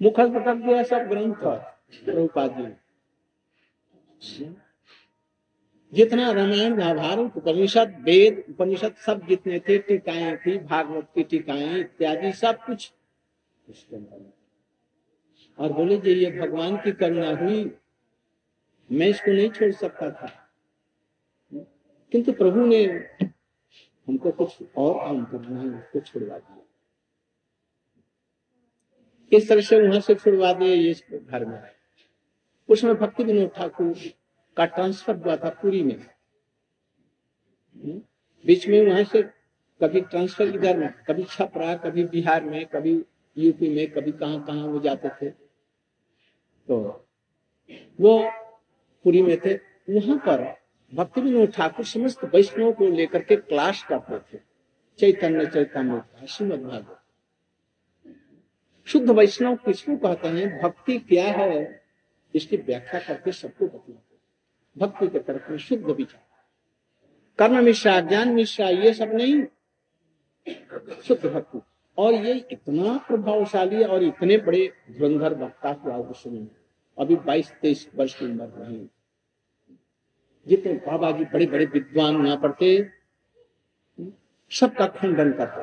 मुखल 0.00 0.30
पटक 0.30 0.64
दिया 0.64 0.82
सब 0.82 1.08
ग्रंथ 1.08 1.44
प्रभुपाद 2.04 2.56
जी 4.22 4.54
जितना 5.92 6.30
रामायण 6.32 6.76
महाभारत 6.76 7.36
उपनिषद 7.36 7.94
वेद 8.04 8.44
उपनिषद 8.50 8.94
सब 9.06 9.26
जितने 9.26 9.58
थे 9.58 9.78
टीकाएँ 9.78 10.36
थी 10.36 10.58
भागवत 10.58 11.08
की 11.14 11.22
टीकाएँ 11.24 11.78
इत्यादि 11.80 12.32
सब 12.32 12.64
कुछ 12.64 12.92
और 15.58 15.72
बोले 15.72 15.96
जी 15.98 16.12
ये 16.14 16.30
भगवान 16.30 16.76
की 16.76 16.92
करुणा 16.92 17.30
हुई 17.36 17.64
मैं 18.90 19.06
इसको 19.08 19.32
नहीं 19.32 19.50
छोड़ 19.50 19.72
सकता 19.72 20.10
था। 20.10 20.30
किंतु 22.12 22.32
प्रभु 22.32 22.66
ने 22.66 22.84
हमको 24.08 24.30
कुछ 24.30 24.58
और 24.76 24.94
काम 24.94 25.24
करना 25.24 25.60
है, 25.60 25.68
उसको 25.68 26.00
छुड़वा 26.00 26.38
दिया। 26.38 26.64
किस 29.30 29.48
तरह 29.48 29.60
से 29.60 29.80
वहाँ 29.82 30.00
से 30.00 30.14
छुड़वा 30.14 30.52
दिए, 30.52 30.74
ये 30.74 30.94
घर 31.20 31.44
में 31.44 31.58
आए। 31.58 31.74
उसमें 32.68 32.94
भक्ति 32.94 33.24
विनोद 33.24 33.50
ठाकुर 33.56 33.94
का 34.56 34.64
ट्रांसफ़र 34.64 35.16
हुआ 35.16 35.36
था 35.36 35.48
पूरी 35.48 35.82
में। 35.82 35.98
बीच 38.44 38.68
में 38.68 38.86
वहाँ 38.86 39.04
से 39.04 39.22
कभी 39.80 40.00
ट्रांसफ़र 40.00 40.48
इधर 40.48 40.78
में, 40.78 40.92
कभी 41.08 41.24
छपरा 41.24 41.74
कभी 41.76 42.04
बिहार 42.04 42.44
में, 42.44 42.66
कभी 42.66 43.04
यूपी 43.36 43.68
में, 43.68 43.90
कभी 43.90 44.12
कहाँ 44.12 44.44
कहाँ 44.44 44.66
वो 44.66 44.80
जाते 44.80 45.08
थे। 45.08 45.30
तो 46.68 47.06
वो 48.00 48.30
पुरी 49.04 49.22
में 49.22 49.38
थे, 49.40 49.54
वहाँ 49.90 50.16
पर 50.18 50.57
भक्ति 50.94 51.20
विनोद 51.20 51.52
ठाकुर 51.52 51.84
समस्त 51.84 52.24
वैष्णव 52.24 52.72
को 52.72 52.86
लेकर 52.86 53.22
के 53.22 53.36
क्लास 53.36 53.86
करते 53.92 54.18
थे। 54.18 54.40
चैतन्य 54.98 55.46
चैतन्य, 55.46 56.26
श्रीमद 56.26 56.62
भागवत। 56.62 57.00
शुद्ध 58.86 59.10
वैष्णव 59.10 59.56
किसको 59.56 59.96
कहते 59.96 60.28
हैं? 60.28 60.62
भक्ति 60.62 60.98
क्या 60.98 61.24
है? 61.24 61.82
इसकी 62.34 62.56
व्याख्या 62.56 63.00
करके 63.00 63.32
सबको 63.32 63.66
बतलाते 63.66 64.16
भक्ति 64.78 65.08
के 65.08 65.18
तरफ़ 65.18 65.50
में 65.50 65.58
शुद्ध 65.58 65.84
विचार। 65.84 66.28
कर्म 67.38 67.64
मिश्रा, 67.64 68.00
ज्ञान 68.00 68.28
मिश्रा, 68.28 68.68
ये 68.68 68.94
सब 68.94 69.10
नहीं। 69.14 69.42
शुद्ध 71.02 71.26
भक्ति। 71.26 71.60
और 71.98 72.14
ये 72.14 72.46
इतना 72.52 72.98
प्रभावशाली 72.98 73.84
और 73.84 74.02
इतने 74.02 74.38
बड़े 74.38 74.72
धुरंधर 74.90 75.34
वक्ता 75.34 75.68
हुआ 75.68 75.96
विश्व 75.96 76.30
में 76.30 76.48
अभी 76.98 77.16
बाईस, 77.16 77.52
तेईस 77.52 77.90
वर्ष 77.94 78.18
की 78.18 78.24
उम्र 78.24 78.44
रही। 78.44 78.88
जितने 80.48 80.72
बाबा 80.86 81.10
जी 81.10 81.24
बड़े 81.24 81.46
बड़े 81.46 81.64
विद्वान 81.64 82.16
हुआ 82.16 82.36
पड़ते 82.36 82.90
सबका 84.50 84.86
खंडन 84.86 85.32
करते 85.32 85.62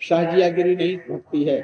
शाहजियागिरी 0.00 0.76
नहीं 0.76 0.96
भक्ति 0.98 1.44
है। 1.44 1.60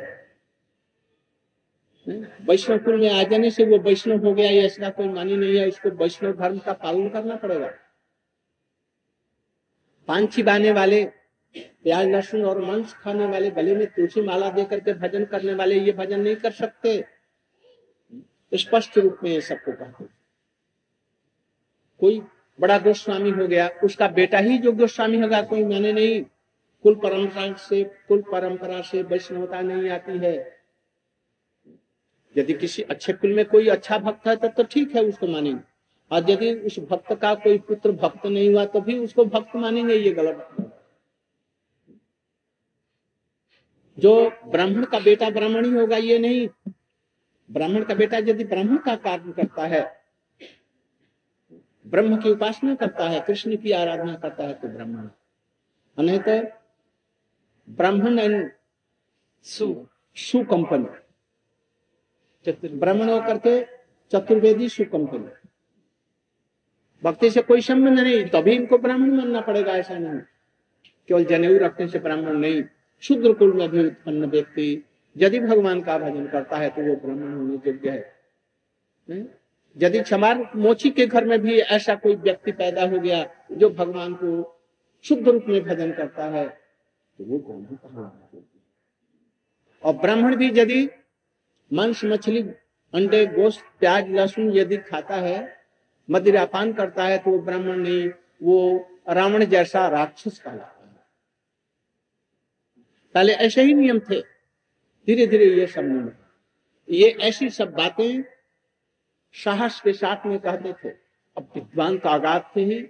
वैष्णव 2.47 2.79
कुल 2.79 3.01
में 3.01 3.11
आ 3.11 3.23
जाने 3.23 3.51
से 3.51 3.65
वो 3.65 3.79
वैष्णव 3.79 4.25
हो 4.27 4.33
गया, 4.35 4.51
ऐसा 4.65 4.91
कोई 4.91 5.09
मानी 5.09 5.37
नहीं 5.37 5.57
है। 5.57 5.69
इसको 5.69 5.91
वैष्णव 5.91 6.33
धर्म 6.33 6.59
का 6.59 6.73
पालन 6.73 7.09
करना 7.09 7.37
पड़ेगा। 7.37 7.71
पान 10.09 10.29
बाने 10.45 10.73
वाले, 10.73 11.05
प्याज 11.55 12.07
लहसुन 12.07 12.45
और 12.45 12.61
मांस 12.65 12.95
खाने 12.95 13.27
वाले, 13.27 13.51
गले 13.51 13.75
में 13.75 13.87
तुलसी 13.87 14.21
माला 14.21 14.51
दे 14.51 14.65
करके 14.65 14.93
भजन 14.93 15.25
करने 15.25 15.55
वाले, 15.55 15.81
ये 15.81 15.93
भजन 15.93 16.21
नहीं 16.21 16.37
कर 16.37 16.51
सकते। 16.51 17.05
स्पष्ट 18.53 18.99
रूप 18.99 19.19
में 19.23 19.31
ये 19.31 19.41
सबको 19.41 19.73
कहते 19.73 20.05
कोई 22.01 22.21
बड़ा 22.59 22.79
गोस्वामी 22.79 23.31
हो 23.31 23.47
गया, 23.49 23.69
उसका 23.85 24.09
बेटा 24.09 24.39
ही 24.39 24.59
जो 24.59 24.73
गोस्वामी 24.73 25.21
होगा, 25.21 25.43
कोई 25.43 25.65
माने 25.65 25.93
नहीं, 25.93 26.23
कुल 26.85 26.95
परंपरा 26.95 27.53
से, 27.53 27.83
कुल 28.09 28.23
परंपरा 28.23 28.81
से 28.81 29.03
वैष्णवता 29.03 29.61
नहीं 29.61 29.91
आती 29.91 30.19
है। 30.19 30.35
यदि 32.37 32.53
किसी 32.53 32.83
अच्छे 32.83 33.13
कुल 33.13 33.35
में 33.35 33.45
कोई 33.45 33.69
अच्छा 33.69 33.99
भक्त 33.99 34.27
है, 34.29 34.37
तब 34.37 34.53
तो 34.57 34.65
ठीक 34.65 34.95
है 34.97 35.05
उसको 35.05 35.27
मानेंगे। 35.27 35.63
और 36.11 36.31
यदि 36.31 36.53
उस 36.55 36.79
भक्त 36.91 37.13
का 37.13 37.35
कोई 37.35 37.59
पुत्र 37.59 37.93
भक्त 37.93 38.27
नहीं 38.27 38.49
हुआ 38.49 38.65
तो 38.65 38.81
भी 38.81 38.99
उसको 38.99 39.25
भक्त 39.25 39.57
मानेंगे, 39.57 39.95
ये 39.95 40.11
गलत 40.11 40.73
जो 43.99 44.31
ब्राह्मण 44.47 44.85
का 44.85 44.99
बेटा 44.99 45.31
ब्राह्मण 45.31 45.65
ही 45.65 45.71
होगा, 45.73 45.97
ये 45.97 46.19
नहीं। 46.19 46.49
ब्राह्मण 47.51 47.85
का 47.85 47.95
बेटा 47.95 48.17
यदि 48.19 48.45
ब्राह्मण 48.45 48.77
का 48.77 48.97
कार्य 48.97 49.33
करता 49.33 49.67
है 49.67 49.96
ब्रह्म 51.87 52.17
की 52.17 52.31
उपासना 52.31 52.75
करता 52.75 53.09
है, 53.09 53.21
कृष्ण 53.21 53.57
की 53.57 53.73
आराधना 53.73 54.15
करता 54.17 54.45
है 54.45 54.55
तो 54.55 54.69
ब्राह्मण 54.69 55.09
नहीं 55.99 56.19
तो 56.21 56.41
ब्राह्मण 57.69 58.19
एंड 58.19 58.51
सु 59.47 59.87
सु 60.17 60.45
कंपनी 60.45 60.87
ब्राह्मण 62.69 63.09
होकर 63.11 63.39
के 63.39 63.61
चतुर्वेदी 64.13 64.69
सु 64.69 64.85
कंपनी 64.85 65.29
भक्ति 67.03 67.31
से 67.31 67.43
कोई 67.43 67.61
संबंध 67.61 67.99
नहीं, 68.01 68.25
तभी 68.27 68.53
इनको 68.53 68.79
ब्राह्मण 68.79 69.11
मानना 69.17 69.41
पड़ेगा, 69.41 69.73
ऐसा 69.73 69.99
नहीं। 69.99 70.21
केवल 71.09 71.25
जनेऊ 71.25 71.59
रखने 71.59 71.89
से 71.89 71.99
ब्राह्मण 71.99 72.37
नहीं, 72.37 72.63
शुद्र 73.03 73.33
कुल 73.33 73.53
में 73.53 73.69
भी 73.71 73.87
उत्पन्न 73.87 74.25
व्यक्ति, 74.27 74.85
यदि 75.17 75.41
भगवान 75.41 75.81
का 75.83 75.99
भजन 75.99 76.27
करता 76.27 76.57
है 76.57 76.69
तो 76.71 76.83
वो 76.83 76.95
ब्राह्मण 76.97 77.33
होने 77.35 77.55
योग्य 77.67 77.91
है। 77.91 79.23
यदि 79.77 80.01
क्षमार 80.01 80.51
मोची 80.57 80.91
के 80.91 81.07
घर 81.07 81.25
में 81.25 81.39
भी 81.41 81.59
ऐसा 81.59 81.95
कोई 81.95 82.15
व्यक्ति 82.17 82.53
पैदा 82.53 82.89
हो 82.89 82.99
गया 82.99 83.25
जो 83.53 83.71
भगवान 83.71 84.15
को 84.15 84.29
शुद्ध 85.05 85.29
रूप 85.29 85.45
में 85.49 85.63
भजन 85.65 85.93
करता 85.93 86.25
है 86.25 86.47
तो 86.49 87.25
वो 87.25 87.39
का 87.39 88.13
और 89.85 89.93
ब्राह्मण 89.97 90.37
भी 90.37 90.51
यदि 90.55 90.89
मांस, 91.71 92.01
मछली, 92.05 92.43
अंडे, 92.95 93.25
गोश्त, 93.27 93.65
प्याज, 93.81 94.11
लहसुन 94.11 94.51
यदि 94.57 94.77
खाता 94.77 95.15
है, 95.15 95.39
मदिरापान 96.09 96.73
करता 96.73 97.05
है 97.05 97.19
तो 97.19 97.31
वो 97.31 97.39
ब्राह्मण 97.39 97.79
नहीं, 97.79 98.09
वो 98.43 98.89
रावण 99.09 99.45
जैसा 99.45 99.87
राक्षस 99.89 100.39
कहलाता 100.39 100.87
है। 100.87 100.95
पहले 103.15 103.33
ऐसे 103.33 103.63
ही 103.63 103.75
नियम 103.75 103.99
थे 104.01 104.21
धीरे 104.21 105.27
धीरे 105.27 105.47
ये 105.51 105.67
सब 105.67 105.85
नियम। 105.85 106.11
ये 106.89 107.09
ऐसी 107.21 107.49
सब 107.51 107.73
बातें 107.73 108.23
साहस 109.33 109.81
के 109.81 109.93
साथ 109.93 110.27
में 110.27 110.39
कहते 110.39 110.73
थे, 110.73 110.89
अब 111.37 111.53
विद्वान 111.55 111.99
का 111.99 112.11
आगाज़ 112.11 112.43
थे 112.57 112.61
ही। 112.61 112.83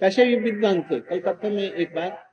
कैसे 0.00 0.24
भी 0.24 0.36
विद्वान 0.36 0.82
थे? 0.82 1.00
कलकत्ता 1.00 1.48
में 1.48 1.72
एक 1.72 1.94
बार 1.94 2.30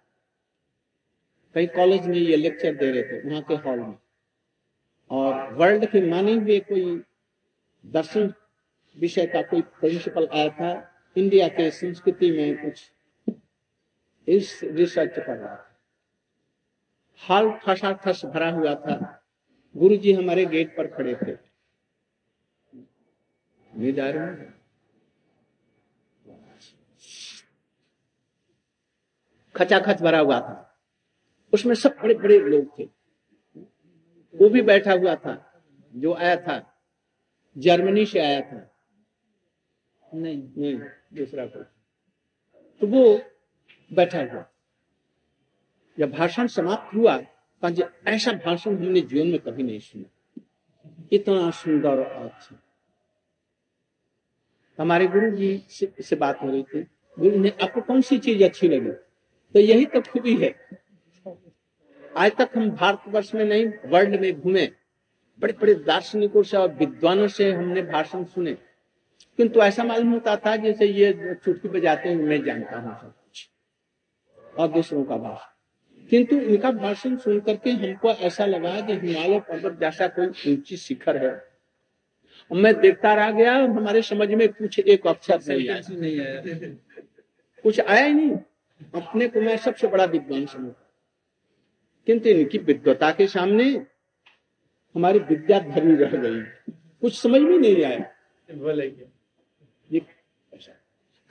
कई 1.54 1.68
कॉलेज 1.68 2.08
में 2.08 2.18
ये 2.18 2.38
लेक्चर 2.38 2.76
दे 2.76 2.92
रहे 2.92 3.04
थे, 3.04 3.30
वहाँ 3.30 3.42
के 3.42 3.54
हॉल 3.54 3.80
में। 3.80 4.00
और 5.10 5.54
वर्ल्ड 5.54 5.86
के 5.86 6.12
माने 6.12 6.34
हुए 6.34 6.60
कोई 6.60 7.04
दर्शन 7.86 8.34
विषय 9.00 9.26
का 9.26 9.42
कोई 9.42 9.62
प्रिंसिपल 9.62 10.28
आया 10.34 10.50
था, 10.50 10.94
इंडिया 11.18 11.48
के 11.48 11.72
संस्कृति 11.72 12.32
में 12.32 12.58
कुछ 12.58 12.92
इस 14.28 14.60
रिसर्च 14.64 15.16
कर 15.16 15.38
रहा 15.38 15.56
था। 15.56 15.80
हाल 17.18 17.52
ठसा 17.52 17.92
ठस 17.92 18.26
भरा 18.26 18.50
हुआ 18.50 18.76
था। 18.76 19.24
गुरुजी 19.78 20.14
हमारे 20.14 20.46
गेट 20.46 20.78
पर 20.78 20.88
खड़े 20.88 21.16
थे। 21.16 21.47
खचाखच 29.56 30.02
भरा 30.02 30.20
हुआ 30.20 30.40
था। 30.40 30.80
उसमें 31.54 31.76
सब 31.76 31.90
बड़े 31.90 32.16
बड़े 32.16 32.40
लोग 32.40 32.80
थे। 32.80 32.84
वो 34.36 34.50
भी 34.50 34.62
बैठा 34.62 34.94
हुआ 34.94 35.16
था 35.16 35.64
जो 35.96 36.14
आया 36.14 36.36
था। 36.36 36.84
जर्मनी 37.58 38.06
से 38.06 38.20
आया 38.20 38.42
था। 38.42 38.76
नहीं। 40.14 40.54
नहीं 40.58 40.80
दूसरा 41.14 41.46
कोई। 41.46 41.64
तो 42.82 42.88
वो 42.88 43.22
बैठा 43.94 44.20
हुआ। 44.20 44.46
जब 46.00 46.12
भाषण 46.12 46.48
समाप्त 46.48 46.96
हुआ 46.96 47.22
ऐसा 48.08 48.32
भाषण 48.32 48.78
हमने 48.78 49.02
जीवन 49.02 49.28
में 49.28 49.40
कभी 49.40 49.64
नहीं 49.64 49.80
सुना। 49.80 50.42
इतना 51.12 51.52
सुंदर 51.52 51.90
और 51.90 52.32
अच्छा। 52.32 52.64
हमारे 54.80 55.08
गुरु 55.08 55.32
जी 55.32 55.66
से, 55.70 55.94
से 56.02 56.16
बात 56.16 56.42
हो 56.42 56.52
रही 56.52 56.64
थी। 56.64 56.82
गुरु 57.20 57.38
ने 57.38 57.54
आपको 57.64 57.82
कौन 57.82 58.02
सी 58.02 58.18
चीज़ 58.18 58.44
अच्छी 58.44 58.68
लगी? 58.68 58.92
तो 59.54 59.60
यही 59.60 59.86
तो 59.86 60.02
खूबी 60.02 60.38
है। 60.38 60.56
आज 62.18 62.32
तक 62.32 62.50
हम 62.56 62.72
भारतवर्ष 62.72 63.36
में 63.36 63.46
नहीं 63.46 63.66
वर्ल्ड 63.86 64.22
में 64.22 64.42
घूमे। 64.42 64.72
बड़े 65.40 65.54
बड़े 65.54 65.74
दार्शनिकों 65.74 66.44
से 66.44 66.58
और 66.58 66.74
विद्वानों 66.74 67.28
से 67.28 67.52
हमने 67.52 67.82
भाषण 67.82 68.24
सुने। 68.24 68.54
किंतु 69.38 69.60
ऐसा 69.60 69.84
मालूम 69.84 70.12
होता 70.12 70.36
था 70.36 70.56
जैसे 70.56 70.86
ये 70.86 71.36
चुटकी 71.46 71.68
बजाते 71.68 72.10
हैं 72.10 72.16
मैं 72.16 72.44
जानता 72.44 72.78
हूँ 72.78 72.96
सब 73.02 73.08
कुछ। 73.08 73.50
और 74.58 74.68
दूसरों 74.68 75.04
का 75.04 75.18
भाषण। 75.18 75.54
किंतु 76.08 76.36
इनका 76.36 76.72
भाषण 76.72 77.18
सुन 77.18 77.40
करके 77.40 77.70
हमको 77.70 78.10
ऐसा 78.10 78.46
लगा 78.46 78.82
कि 78.82 78.94
हिमालय 78.94 79.40
पर्वत 79.40 79.80
जैसा 79.80 80.08
कोई 80.08 80.28
ऊँची 80.28 80.78
शिखर 80.78 81.26
है। 81.26 81.57
मैं 82.52 82.74
देखता 82.82 83.14
रह 83.14 83.32
गया 83.32 83.56
हमारे 83.56 84.02
समझ 84.02 84.30
में 84.30 84.48
कुछ 84.54 84.80
एक 84.80 85.08
अक्षर 85.08 85.40
नहीं 85.48 85.70
आया। 85.70 85.82
नहीं 85.92 86.20
आया। 86.20 86.42
कुछ 87.64 87.80
आया 87.80 88.06
ही 88.06 88.14
नहीं। 88.14 88.32
अपने 88.96 89.28
को 89.28 89.42
मैं 89.42 89.58
सबसे 89.58 89.88
बड़ा 89.88 90.06
विद्वान 90.06 90.46
समझता 90.46 90.84
किंतु 92.08 92.30
इनकी 92.30 92.58
विद्वता 92.58 93.12
के 93.12 93.28
सामने 93.28 93.66
हमारी 94.96 95.20
विद्या 95.20 95.60
धरी 95.60 95.96
रह 95.96 96.12
गई। 96.18 96.72
कुछ 97.02 97.18
समझ 97.18 97.42
में 97.42 97.58
नहीं 97.58 97.84
आया। 97.84 98.12
ये 99.92 100.02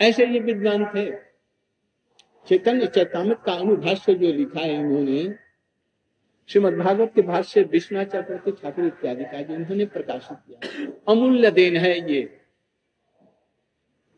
ऐसे 0.01 0.27
ये 0.27 0.41
विद्वान 0.41 0.85
थे। 0.85 1.11
चैतन्य 2.49 2.87
चैतामृत 2.87 3.43
का 3.47 3.53
अनुभाष्य 3.53 4.15
जो 4.15 4.33
लिखा 4.33 4.61
है 4.61 4.75
इन्होंने 4.75 5.35
श्रीमद 6.51 6.75
भागवत 6.75 7.13
के 7.15 7.23
भाष्य 7.23 7.63
विश्वनाथ 7.73 8.05
चक्रवर्ती 8.07 8.53
ठाकुर 8.53 8.85
इत्यादि 8.87 9.25
का 9.25 9.41
जो 9.43 9.55
उन्होंने 9.55 9.85
प्रकाशित 9.87 10.39
किया। 10.39 11.13
अमूल्य 11.13 11.51
देन 11.51 11.77
है 11.77 11.93
ये। 12.11 12.23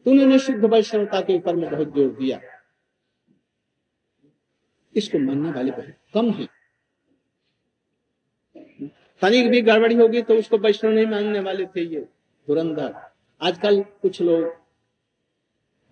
उन्होंने 0.07 0.39
शुद्ध 0.39 0.65
वैष्णवता 0.65 1.21
के 1.21 1.37
ऊपर 1.37 1.57
में 1.57 1.71
बहुत 1.71 1.95
ज़ोर 1.95 2.09
दिया। 2.11 2.41
इसको 4.95 5.19
मानने 5.19 5.51
वाले 5.53 5.71
बहुत 5.71 5.95
कम 6.15 6.31
है। 6.31 6.47
तनिक 9.23 9.51
भी 9.51 9.61
गड़बड़ी 9.63 9.95
होगी 9.95 10.23
तो 10.23 10.35
उसको 10.35 10.59
वैष्णव 10.59 10.93
नहीं 10.93 11.07
मानने 11.07 11.41
वाले 11.41 11.67
थे 11.67 11.85
ये 11.85 12.01
धुरंधर। 12.49 12.95
आजकल 13.41 13.81
कुछ 14.03 14.21
लोग 14.23 14.57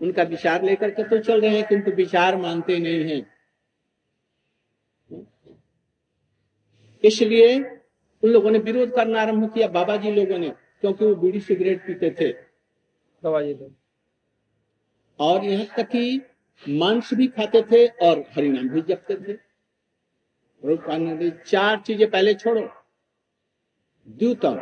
उनका 0.00 0.22
विचार 0.24 0.62
लेकर 0.62 0.90
के 0.90 1.04
तो 1.04 1.18
चल 1.18 1.40
रहे 1.40 1.50
हैं, 1.50 1.66
किंतु 1.68 1.90
विचार 1.92 2.36
मानते 2.36 2.78
नहीं 2.78 3.04
हैं। 3.10 3.35
इसलिए 7.06 7.56
उन 8.22 8.30
लोगों 8.30 8.50
ने 8.50 8.58
विरोध 8.58 8.94
करना 8.94 9.20
आरंभ 9.20 9.52
किया 9.54 9.68
बाबा 9.70 9.96
जी 9.96 10.10
लोगों 10.12 10.38
ने 10.38 10.48
क्योंकि 10.80 11.04
वो 11.04 11.14
बीड़ी 11.14 11.40
सिगरेट 11.40 11.86
पीते 11.86 12.10
थे। 12.10 12.32
बाबा 13.22 13.40
जी 13.42 13.54
और 15.18 15.44
यहाँ 15.44 15.66
तक 15.76 15.88
कि 15.88 16.20
मांस 16.62 17.12
भी 17.14 17.26
खाते 17.28 17.62
थे 17.62 17.86
और 18.06 18.24
हरिनाम 18.30 18.68
भी 18.68 18.80
जपते 18.82 19.16
थे। 19.24 19.36
चार 21.44 21.80
चीज़ें 21.80 22.10
पहले 22.10 22.34
छोड़ो। 22.34 22.68
द्यूतम 24.08 24.56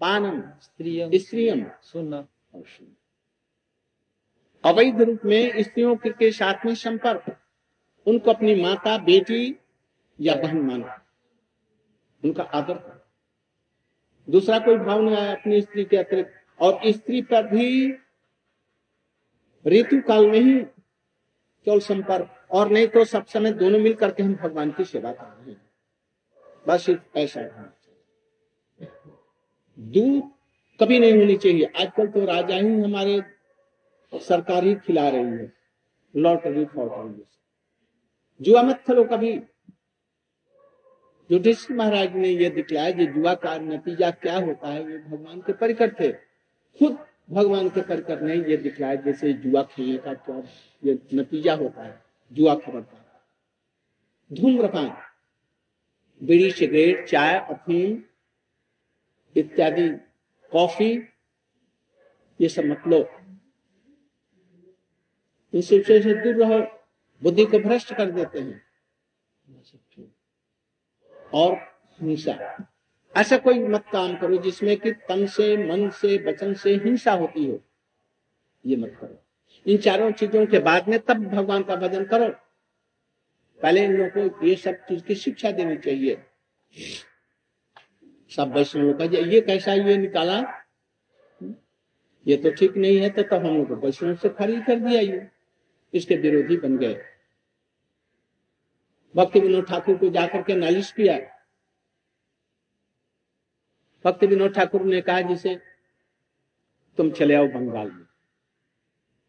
पानम 0.00 0.40
स्त्रियम। 0.62 1.10
स्त्रियम। 1.14 1.64
सुन। 1.82 2.14
और 2.14 2.64
अवैध 4.64 5.00
रूप 5.00 5.20
में 5.24 5.62
स्त्रियों 5.62 5.96
के 5.98 6.30
साथ 6.32 6.66
में 6.66 6.74
संपर्क। 6.76 7.36
उनको 8.06 8.30
अपनी 8.30 8.54
माता 8.62 8.96
बेटी 9.04 9.56
या 10.18 10.34
बहन 10.34 10.60
मानो। 10.60 10.88
उनका 12.24 12.42
आदर 12.42 12.74
करो 12.74 14.32
दूसरा 14.32 14.58
कोई 14.58 14.76
भाव 14.76 15.00
नहीं 15.02 15.16
आया 15.16 15.32
अपनी 15.32 15.60
स्त्री 15.60 15.84
के 15.84 15.96
अतिरिक्त। 15.96 16.30
और 16.60 16.80
स्त्री 16.86 17.22
पर 17.22 17.46
भी 17.46 17.92
ऋतु 19.66 20.00
काल 20.00 20.26
में 20.26 20.38
ही 20.38 20.60
केवल 21.64 21.80
संपर्क। 21.80 22.46
और 22.50 22.68
नहीं 22.68 22.86
तो 22.88 23.04
सब 23.04 23.26
समय 23.26 23.52
दोनों 23.52 23.78
मिल 23.78 23.94
करके 23.94 24.22
हम 24.22 24.34
भगवान 24.34 24.70
की 24.70 24.84
सेवा 24.84 25.12
कर 25.12 25.24
रहे 25.24 25.50
हैं। 25.50 25.70
बस 26.68 26.86
ऐसा 27.16 27.40
होना 27.40 27.72
दूध 29.78 30.30
कभी 30.80 30.98
नहीं 30.98 31.12
होनी 31.12 31.36
चाहिए। 31.36 31.64
आजकल 31.80 32.06
तो 32.06 32.24
राजा 32.24 32.56
ही 32.56 32.80
हमारे 32.80 33.22
सरकार 34.12 34.64
ही 34.64 34.74
खिला 34.74 35.08
रही 35.08 35.22
है। 35.22 35.52
लॉटरी, 36.16 36.64
फॉटरी। 36.64 37.24
जुआ 38.40 38.62
मत 38.62 38.76
खेलो 38.76 39.04
कभी। 39.04 39.40
युधिष्ठिर 41.30 41.76
महाराज 41.76 42.14
ने 42.16 42.28
यह 42.28 42.50
दिखलाया 42.50 42.90
कि 42.90 43.06
जुआ 43.06 43.34
का 43.34 43.56
नतीजा 43.58 44.10
क्या 44.12 44.36
होता 44.36 44.68
है, 44.68 44.80
ये 44.90 44.98
भगवान 44.98 45.40
के 45.40 45.52
परिकर 45.52 45.94
थे। 46.00 46.10
खुद 46.80 46.98
भगवान 47.30 47.68
के 47.68 47.80
परिकर 47.82 48.20
ने 48.20 48.36
ये 48.50 48.56
दिखलाया 48.56 48.94
जैसे 49.02 49.32
जुआ 49.34 49.62
खेलने 49.64 49.98
का 49.98 50.14
क्या 50.14 50.42
ये 50.82 50.98
नतीजा 51.14 51.54
होता 51.54 51.82
है 51.82 52.02
जुआ 52.32 52.54
खबरदार 52.54 52.98
धूम्रपान, 54.30 54.90
बीड़ी, 56.20 56.50
सिगरेट, 56.50 57.06
चाय, 57.08 57.38
अफीम 57.50 58.02
इत्यादि, 59.36 59.88
कॉफ़ी, 60.52 60.92
ये 62.40 62.48
सब 62.48 62.64
मत 62.64 62.82
लो। 62.86 62.98
इनसे 65.54 65.82
से 65.82 66.14
दूर 66.14 66.34
रहो, 66.36 66.60
बुद्धि 67.22 67.44
को 67.46 67.58
भ्रष्ट 67.58 67.94
कर 67.94 68.10
देते 68.10 68.40
हैं। 68.40 68.60
और 71.34 71.54
हिंसा। 72.02 72.66
ऐसा 73.16 73.36
कोई 73.36 73.58
मत 73.58 73.84
काम 73.92 74.16
करो 74.16 74.36
जिसमें 74.36 74.76
कि 74.76 74.92
तन 74.92 75.26
से, 75.26 75.56
मन 75.56 75.90
से, 75.90 76.24
वचन 76.24 76.54
से 76.54 76.74
हिंसा 76.74 77.12
होती 77.12 77.46
हो। 77.46 77.60
ये 78.66 78.76
मत 78.76 78.98
करो। 79.00 79.22
इन 79.66 79.78
चारों 79.78 80.12
चीज़ों 80.12 80.46
के 80.46 80.58
बाद 80.58 80.88
में 80.88 80.98
तब 80.98 81.24
भगवान 81.24 81.62
का 81.62 81.76
भजन 81.76 82.04
करो। 82.04 82.28
पहले 83.62 83.84
इन 83.84 83.92
लोगों 83.92 84.28
को 84.28 84.46
ये 84.46 84.54
सब 84.56 84.72
चीज़ 84.72 85.04
की 85.04 85.14
शिक्षा 85.14 85.50
देनी 85.50 85.76
चाहिए। 85.76 86.22
सब 88.36 88.52
वैष्णव 88.56 88.92
का 88.92 89.04
ये 89.04 89.40
कैसा 89.40 89.72
ये 89.72 89.96
निकाला? 89.96 90.42
ये 92.26 92.36
तो 92.36 92.50
ठीक 92.50 92.76
नहीं 92.76 92.98
है 92.98 93.10
तो 93.10 93.22
तब 93.22 93.46
हम 93.46 93.56
लोग 93.56 93.84
वैष्णव 93.84 94.14
से 94.14 94.28
खारिज 94.28 94.64
कर 94.66 94.80
दिया 94.80 95.00
ये। 95.00 95.28
इसके 95.94 96.16
विरोधी 96.16 96.56
बन 96.56 96.78
गए। 96.78 97.02
भक्ति 99.16 99.40
विनोद 99.40 99.66
ठाकुर 99.66 99.96
को 99.96 100.10
जाकर 100.10 100.42
के 100.42 100.54
नालिश 100.54 100.92
किया। 100.92 101.18
भक्ति 104.04 104.26
विनोद 104.26 104.54
ठाकुर 104.54 104.82
ने 104.82 105.00
कहा, 105.00 105.20
जिसे 105.20 105.56
तुम 106.96 107.10
चले 107.10 107.34
आओ 107.34 107.48
बंगाल 107.48 107.90
में। 107.90 108.06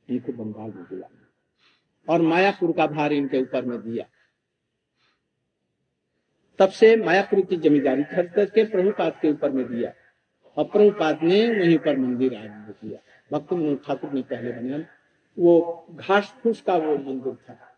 इनको 0.10 0.32
बंगाल 0.32 0.72
में 0.72 0.84
बुला 0.84 1.08
और 2.10 2.22
मायापुर 2.22 2.72
का 2.72 2.88
भार 2.88 3.14
इनके 3.14 3.42
ऊपर 3.42 3.66
में 3.66 3.82
दिया। 3.82 4.06
तब 6.60 6.70
से 6.70 6.96
मायापुर 6.96 7.42
की 7.42 7.58
जमींदारी 7.58 8.04
खर्च 8.04 8.34
करके 8.34 8.66
प्रभुपाद 8.66 9.20
के 9.22 9.32
ऊपर 9.32 9.50
में 9.50 9.68
दिया। 9.68 9.94
और 10.58 10.66
प्रभुपाद 10.66 11.20
ने 11.24 11.60
वहीं 11.60 11.78
पर 11.78 11.98
मंदिर 11.98 12.36
आरंभ 12.36 12.72
किया। 12.72 13.00
भक्त 13.32 13.54
विनोद 13.54 13.84
ठाकुर 13.88 14.12
ने 14.12 14.22
पहले 14.22 14.52
बनाया। 14.52 14.86
वो 15.40 15.88
घास 15.92 16.36
फूस 16.44 16.62
का 16.62 16.76
वो 16.76 16.98
मंदिर 16.98 17.36
था। 17.36 17.71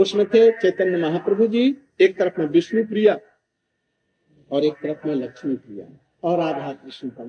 उसमें 0.00 0.26
थे 0.26 0.50
चैतन्य 0.52 0.96
महाप्रभु 0.98 1.46
जी 1.46 1.64
एक 2.00 2.18
तरफ़ 2.18 2.40
में 2.40 2.46
विष्णु 2.48 2.84
प्रिया 2.86 3.18
और 4.50 4.64
एक 4.64 4.74
तरफ़ 4.82 5.06
में 5.06 5.14
लक्ष्मी 5.14 5.56
प्रिया 5.56 5.86
और 6.22 6.38
राधा 6.38 6.72
कृष्ण 6.72 7.08
का 7.08 7.24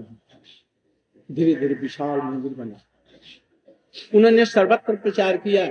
धीरे 1.30 1.56
धीरे 1.56 1.74
विशाल 1.76 2.20
मंदिर 2.22 2.54
बना। 2.54 2.78
उन्होंने 4.16 4.46
सर्वत्र 4.46 4.96
प्रचार 4.96 5.38
किया 5.38 5.66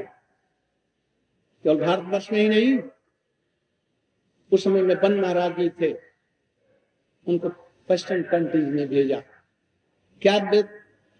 केवल 1.64 1.80
भारतवर्ष 1.80 2.30
में 2.32 2.40
ही 2.40 2.48
नहीं 2.48 2.78
उस 4.52 4.64
समय 4.64 4.82
में 4.82 4.96
बन 5.00 5.20
महाराज 5.20 5.56
जी 5.58 5.68
थे 5.80 5.92
उनको 7.26 7.48
वेस्टर्न 7.90 8.22
कंट्रीज़ 8.22 8.66
में 8.66 8.88
भेजा। 8.88 9.20
क्या 10.22 10.38
दे, 10.50 10.62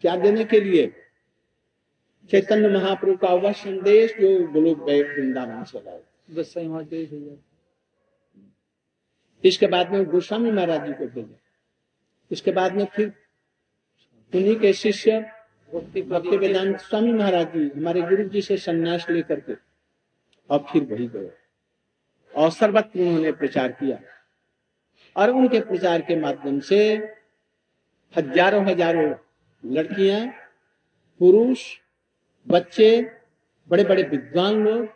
क्या 0.04 0.16
देने 0.16 0.44
के 0.44 0.60
लिए? 0.60 0.86
चैतन्य 2.30 2.68
महाप्रभु 2.70 3.16
का 3.16 3.32
वह 3.34 3.52
संदेश 3.54 4.14
जो 4.20 4.28
गोलोक 4.52 4.80
वृंदावन 4.80 5.64
से 5.64 5.78
लाए। 5.78 6.00
बस 6.30 6.54
वहाँ 6.56 6.84
गए 6.84 7.04
भैया 7.06 7.36
इसके 9.44 9.66
बाद 9.68 9.92
में 9.92 10.04
गोस्वामी 10.06 10.50
महाराज 10.50 10.86
जी 10.86 10.92
को 10.92 11.06
भेजा। 11.06 11.36
इसके 12.30 12.50
बाद 12.52 12.74
में 12.76 12.84
फिर 12.86 13.12
उन्हीं 14.32 14.56
के 14.56 14.72
शिष्य 14.74 15.18
भक्ति 15.72 16.36
वेदांत 16.36 16.80
स्वामी 16.80 17.12
महाराज 17.12 17.52
जी 17.52 17.68
हमारे 17.70 18.00
गुरु 18.02 18.24
जी 18.28 18.40
से 18.42 18.56
संन्यास 18.58 19.06
लेकर 19.10 19.40
के 19.40 19.54
और 20.50 20.64
फिर 20.72 20.82
वही 20.84 21.06
गए। 21.08 21.30
और 22.34 22.50
सर्वत्र 22.50 23.00
उन्होंने 23.00 23.32
प्रचार 23.32 23.72
किया। 23.72 23.98
और 25.16 25.30
उनके 25.30 25.60
प्रचार 25.62 26.00
के 26.00 26.16
माध्यम 26.16 26.58
से 26.62 26.78
हज़ारों 28.14 28.64
हज़ारों 28.66 29.10
लड़कियाँ 29.64 30.26
पुरुष 31.20 31.62
बच्चे 32.46 32.90
बड़े 33.70 33.84
बड़े 33.84 34.02
विद्वान 34.02 34.64
लोग, 34.64 34.88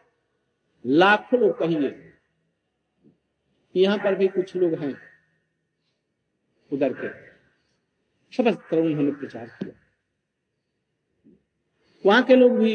लाखों 0.85 1.41
लोग 1.41 1.59
कहिए 1.59 2.01
यहाँ 3.75 3.99
पर 3.99 4.15
भी 4.15 4.29
कुछ 4.29 4.55
लोग 4.57 4.75
हैं, 4.75 4.95
उधर 6.71 6.93
के। 6.93 7.09
सबस्त्र 8.33 8.79
उन्होंने 8.79 9.13
प्रचार 9.13 9.47
किया। 9.47 9.73
वहाँ 12.05 12.23
के 12.23 12.37
लोग 12.37 12.59
भी 12.59 12.75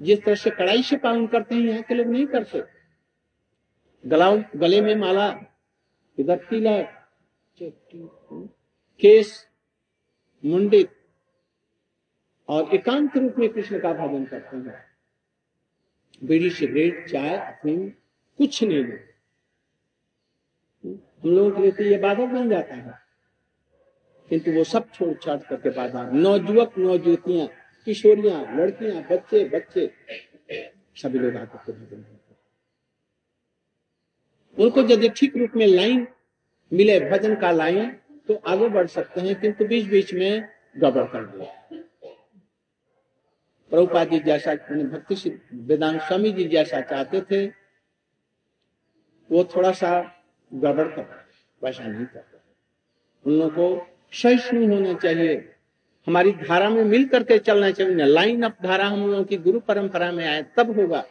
जिस 0.00 0.22
तरह 0.24 0.34
से 0.34 0.50
कड़ाई 0.50 0.82
से 0.82 0.96
पालन 0.96 1.26
करते 1.26 1.54
हैं, 1.54 1.62
यहाँ 1.62 1.82
के 1.82 1.94
लोग 1.94 2.06
नहीं 2.06 2.26
करते। 2.26 2.62
गला 4.04 4.30
गले 4.56 4.80
में 4.80 4.94
माला, 4.96 5.28
इधर 6.18 6.36
तिलक 6.50 6.96
केस, 9.00 9.46
मुंडित 10.44 10.99
और 12.50 12.74
एकांत 12.74 13.16
रूप 13.16 13.34
में 13.38 13.48
कृष्ण 13.48 13.78
का 13.80 13.92
भजन 13.94 14.24
करते 14.24 14.56
हैं। 14.56 14.84
बीड़ी, 16.22 16.50
सिगरेट, 16.50 17.06
चाय, 17.08 17.36
अफीम, 17.36 17.88
कुछ 18.38 18.62
नहीं 18.62 18.84
लेते 18.84 19.08
हम 20.84 21.30
लोगों 21.30 21.50
के 21.50 21.62
लिए 21.62 21.70
तो 21.72 21.84
ये 21.84 21.96
बाधक 21.98 22.28
बन 22.28 22.48
जाता 22.50 22.74
है। 22.74 22.98
किंतु 24.30 24.52
वो 24.52 24.64
सब 24.64 24.90
छोड़ 24.92 25.12
छाड़ 25.14 25.38
करके 25.40 25.70
बाधा। 25.70 26.02
नौजुवक 26.12 26.78
नौजुवतियाँ 26.78 27.48
किशोरियाँ, 27.86 28.40
लड़कियाँ, 28.56 29.02
बच्चे 29.10 29.44
बच्चे, 29.48 29.90
सभी 30.96 31.18
लोग 31.18 31.36
आकर 31.36 31.58
के 31.58 31.72
भजन 31.72 32.02
करते 32.02 32.34
उनको 34.56 34.80
यदि 34.84 35.08
ठीक 35.16 35.36
रूप 35.36 35.56
में 35.56 35.66
लाइन 35.66 36.06
मिले, 36.72 36.98
भजन 37.10 37.34
का 37.40 37.50
लाइन 37.52 37.90
तो 38.28 38.34
आगे 38.46 38.68
बढ़ 38.68 38.86
सकते 38.88 39.20
हैं, 39.20 39.40
किंतु 39.40 39.64
बीच 39.64 39.86
बीच 39.86 40.14
में 40.14 40.48
गड़बड़ 40.78 41.04
कर 41.04 41.24
दिया 41.26 41.46
प्रभुपा 43.70 44.04
जी 44.04 44.18
जैसा 44.18 44.54
भक्ति 44.54 45.40
वेदांत 45.52 46.00
स्वामी 46.00 46.32
जी 46.32 46.44
जैसा 46.44 46.80
चाहते 46.80 47.20
थे, 47.20 47.46
वो 49.30 49.44
थोड़ा 49.46 49.70
सा 49.72 49.90
गड़बड़ 50.52 50.86
कर 50.88 51.06
वैसा 51.62 51.84
नहीं 51.84 52.04
करते 52.04 52.38
उन 53.24 53.38
लोगों 53.38 53.50
को 53.50 53.86
सहिष्णु 54.12 54.66
होना 54.74 54.92
चाहिए, 54.94 55.34
हमारी 56.06 56.32
धारा 56.32 56.68
में 56.70 56.84
मिल 56.84 57.06
करके 57.08 57.38
चलना 57.38 57.70
चाहिए 57.70 58.04
लाइन 58.06 58.42
अप 58.42 58.56
धारा 58.62 58.86
हम 58.86 59.06
लोगों 59.06 59.24
की 59.24 59.36
गुरु 59.36 59.60
परंपरा 59.60 60.10
में 60.12 60.26
आए, 60.26 60.42
तब 60.56 60.74
होगा। 60.78 61.04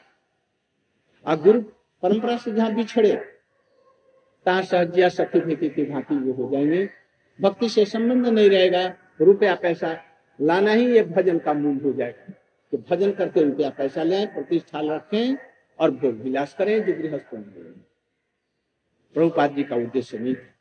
और 1.26 1.42
गुरु 1.42 1.62
परंपरा 2.04 2.38
से 2.38 2.52
जहाँ 2.52 2.74
बिछड़े 2.76 3.14
तहा 4.46 4.62
सहजिया 4.62 5.10
सखी 5.10 5.40
फेंकी 5.40 5.70
की 5.70 5.86
भांति 5.86 6.16
वो 6.16 6.34
हो 6.34 6.50
जाएँगे। 6.52 6.90
भक्ति 7.40 7.70
से 7.70 7.86
संबंध 7.86 8.28
नहीं 8.28 8.50
रहेगा, 8.50 8.86
रुपया 9.22 9.56
पैसा 9.56 9.98
लाना 10.40 10.72
ही 10.72 10.92
ये 10.92 11.04
भजन 11.06 11.40
का 11.40 11.54
मूल 11.54 11.80
हो 11.86 11.94
जाएगा। 11.94 12.34
तो 12.72 12.78
भजन 12.78 13.12
करके 13.12 13.44
रुपया 13.44 13.70
पैसा 13.70 14.04
लें 14.04 14.34
प्रतिष्ठा 14.34 14.80
रखें 14.84 15.38
और 15.80 15.92
भोग 15.92 16.16
विलास 16.16 16.54
करें 16.54 16.86
जो 16.86 16.94
गृहस्थ 16.94 17.30
प्रभुपाद 19.14 19.56
जी 19.56 19.64
का 19.64 19.76
उद्देश्य 19.76 20.18
नहीं 20.18 20.36
था। 20.36 20.56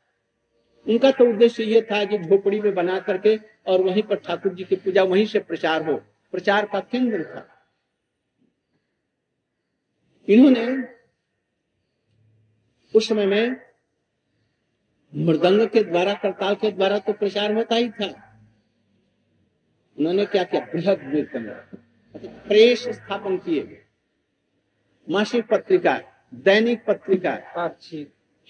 उनका 0.87 1.11
तो 1.11 1.29
उद्देश्य 1.29 1.63
ये 1.63 1.81
था 1.81 2.05
कि 2.05 2.17
झोपड़ी 2.17 2.59
में 2.59 2.73
बना 2.73 2.99
करके 2.99 3.39
और 3.67 3.81
वहीं 3.81 4.03
पर 4.03 4.15
ठाकुर 4.15 4.53
जी 4.53 4.63
की 4.63 4.75
पूजा 4.75 5.03
वहीं 5.03 5.25
से 5.25 5.39
प्रचार 5.39 5.89
हो। 5.89 5.97
प्रचार 6.31 6.65
का 6.65 6.79
केंद्र 6.79 7.23
था। 7.23 7.47
इन्होंने 10.29 10.93
उस 12.95 13.07
समय 13.07 13.25
में 13.25 13.61
मृदंग 15.15 15.67
के 15.67 15.83
द्वारा, 15.83 16.13
करताल 16.13 16.55
के 16.55 16.71
द्वारा 16.71 16.99
तो 16.99 17.13
प्रचार 17.13 17.53
होता 17.53 17.75
ही 17.75 17.89
था। 17.89 18.07
उन्होंने 19.99 20.25
क्या 20.25 20.43
किया? 20.43 20.61
बृहद 20.61 20.99
कीर्तन 20.99 21.65
प्रेस 22.15 22.87
स्थापन 22.87 23.37
किए 23.37 23.85
मासिक 25.09 25.47
पत्रिका 25.47 25.97
दैनिक 26.33 26.85
पत्रिका 26.85 27.33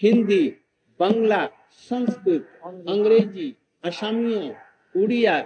हिंदी 0.01 0.47
बांग्ला 0.99 1.45
संस्कृत 1.71 2.59
अंग्रेज़ी 2.65 3.55
असमिया 3.83 5.01
उड़िया 5.01 5.41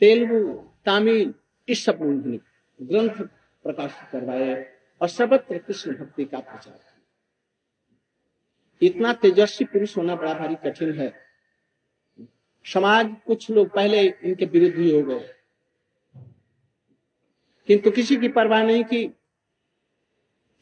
तेलुगु 0.00 0.54
तमिल 0.86 1.34
इस 1.68 1.84
सब 1.84 2.00
उन्होंने 2.00 2.38
ग्रंथ 2.80 3.22
प्रकाशित 3.64 4.08
करवाए 4.12 4.54
और 5.00 5.08
सर्वत्र 5.08 5.58
कृष्ण 5.58 5.94
भक्ति 5.94 6.24
का 6.24 6.38
प्रचार 6.38 6.74
किया। 6.74 7.02
इतना 8.82 9.12
तेजस्वी 9.12 9.64
पुरुष 9.64 9.96
होना 9.96 10.16
बड़ा 10.16 10.34
भारी 10.34 10.54
कठिन 10.54 10.92
है। 10.92 11.12
समाज 12.64 13.14
कुछ 13.26 13.50
लोग 13.50 13.68
पहले 13.68 14.02
इनके 14.02 14.46
विरुद्ध 14.46 14.76
ही 14.78 14.90
हो 14.90 15.02
गए। 15.02 15.35
किंतु 17.68 17.90
किसी 17.90 18.16
की 18.16 18.28
परवाह 18.30 18.62
नहीं 18.62 18.84
की। 18.84 19.08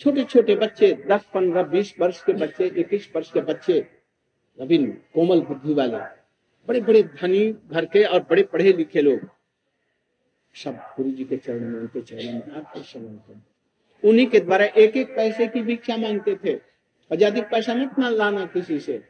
छोटे 0.01 0.25
छोटे 0.25 0.55
बच्चे, 0.57 0.93
दस, 1.09 1.25
पंद्रह, 1.35 1.63
बीस 1.65 1.95
वर्ष 2.01 2.23
के 2.25 2.33
बच्चे, 2.35 2.67
इक्कीस 2.67 3.09
वर्ष 3.17 3.31
के 3.33 3.41
बच्चे 3.43 3.79
अभी 4.59 4.79
कोमल 5.15 5.41
बुद्धि 5.43 5.75
वाले 5.75 5.99
बड़े 6.69 6.81
बड़े 6.81 7.03
धनी 7.03 7.51
घर 7.53 7.85
के 7.85 8.05
और 8.05 8.21
बड़े 8.31 8.43
पढ़े 8.43 8.73
लिखे 8.73 9.03
लोग, 9.03 9.29
सब 10.55 10.77
गुरु 10.97 11.11
जी 11.11 11.25
के 11.25 11.37
चरण 11.37 11.61
में, 11.61 11.79
उनके 11.81 12.01
चरण 12.01 12.33
में 12.33 12.57
आपके 12.57 12.83
शरण 12.83 13.17
कर 13.17 14.09
उन्हीं 14.09 14.27
के 14.27 14.41
द्वारा 14.41 14.65
एक 14.65 14.97
एक 14.97 15.15
पैसे 15.17 15.47
की 15.47 15.61
भिक्षा 15.63 15.97
मांगते 15.97 16.35
थे। 16.45 16.55
और 16.55 17.17
ज़्यादा 17.17 17.41
पैसा 17.43 17.75
मत 17.75 17.99
ना 17.99 18.09
लाना 18.09 18.45
किसी 18.47 18.79
से। 18.81 19.03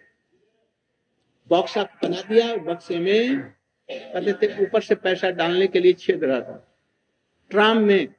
बॉक्स 1.50 1.76
आप 1.78 1.98
बना 2.02 2.20
दिया, 2.22 2.54
बक्से 2.56 2.98
में, 2.98 3.40
कहते 3.88 4.32
थे, 4.42 4.62
ऊपर 4.64 4.80
से 4.80 4.94
पैसा 4.94 5.30
डालने 5.30 5.66
के 5.66 5.80
लिए 5.80 5.92
छेद 5.92 6.24
रहा 6.24 6.40
था। 6.40 6.73
ट्राम 7.50 7.78
में, 7.78 8.14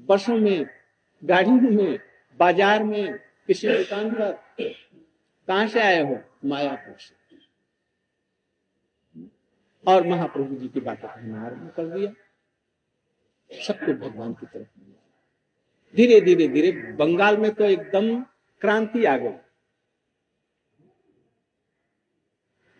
बसों 0.00 0.38
में, 0.38 0.66
गाड़ियों 1.24 1.56
में, 1.56 1.98
बाज़ार 2.40 2.84
में, 2.84 3.18
किसी 3.18 3.68
दुकान 3.68 4.10
पर। 4.10 4.32
कहा 5.48 5.66
से 5.66 5.80
आए 5.80 6.02
हो? 6.02 6.18
मायापुर 6.44 6.96
से। 6.98 7.14
और 9.86 10.06
महाप्रभु 10.06 10.54
जी 10.54 10.68
की 10.68 10.80
बातें 10.80 11.10
कहना 11.10 11.46
आरंभ 11.46 11.72
कर 11.76 11.86
दिया। 11.86 12.12
सबको 13.66 13.92
भगवान 13.92 14.32
की 14.32 14.46
तरफ़ 14.46 14.68
धीरे 15.96 16.20
धीरे 16.20 16.48
धीरे, 16.48 16.72
बंगाल 16.72 17.36
में 17.36 17.54
तो 17.54 17.64
एकदम 17.64 18.20
क्रांति 18.60 19.04
आ 19.04 19.16
गई। 19.16 19.34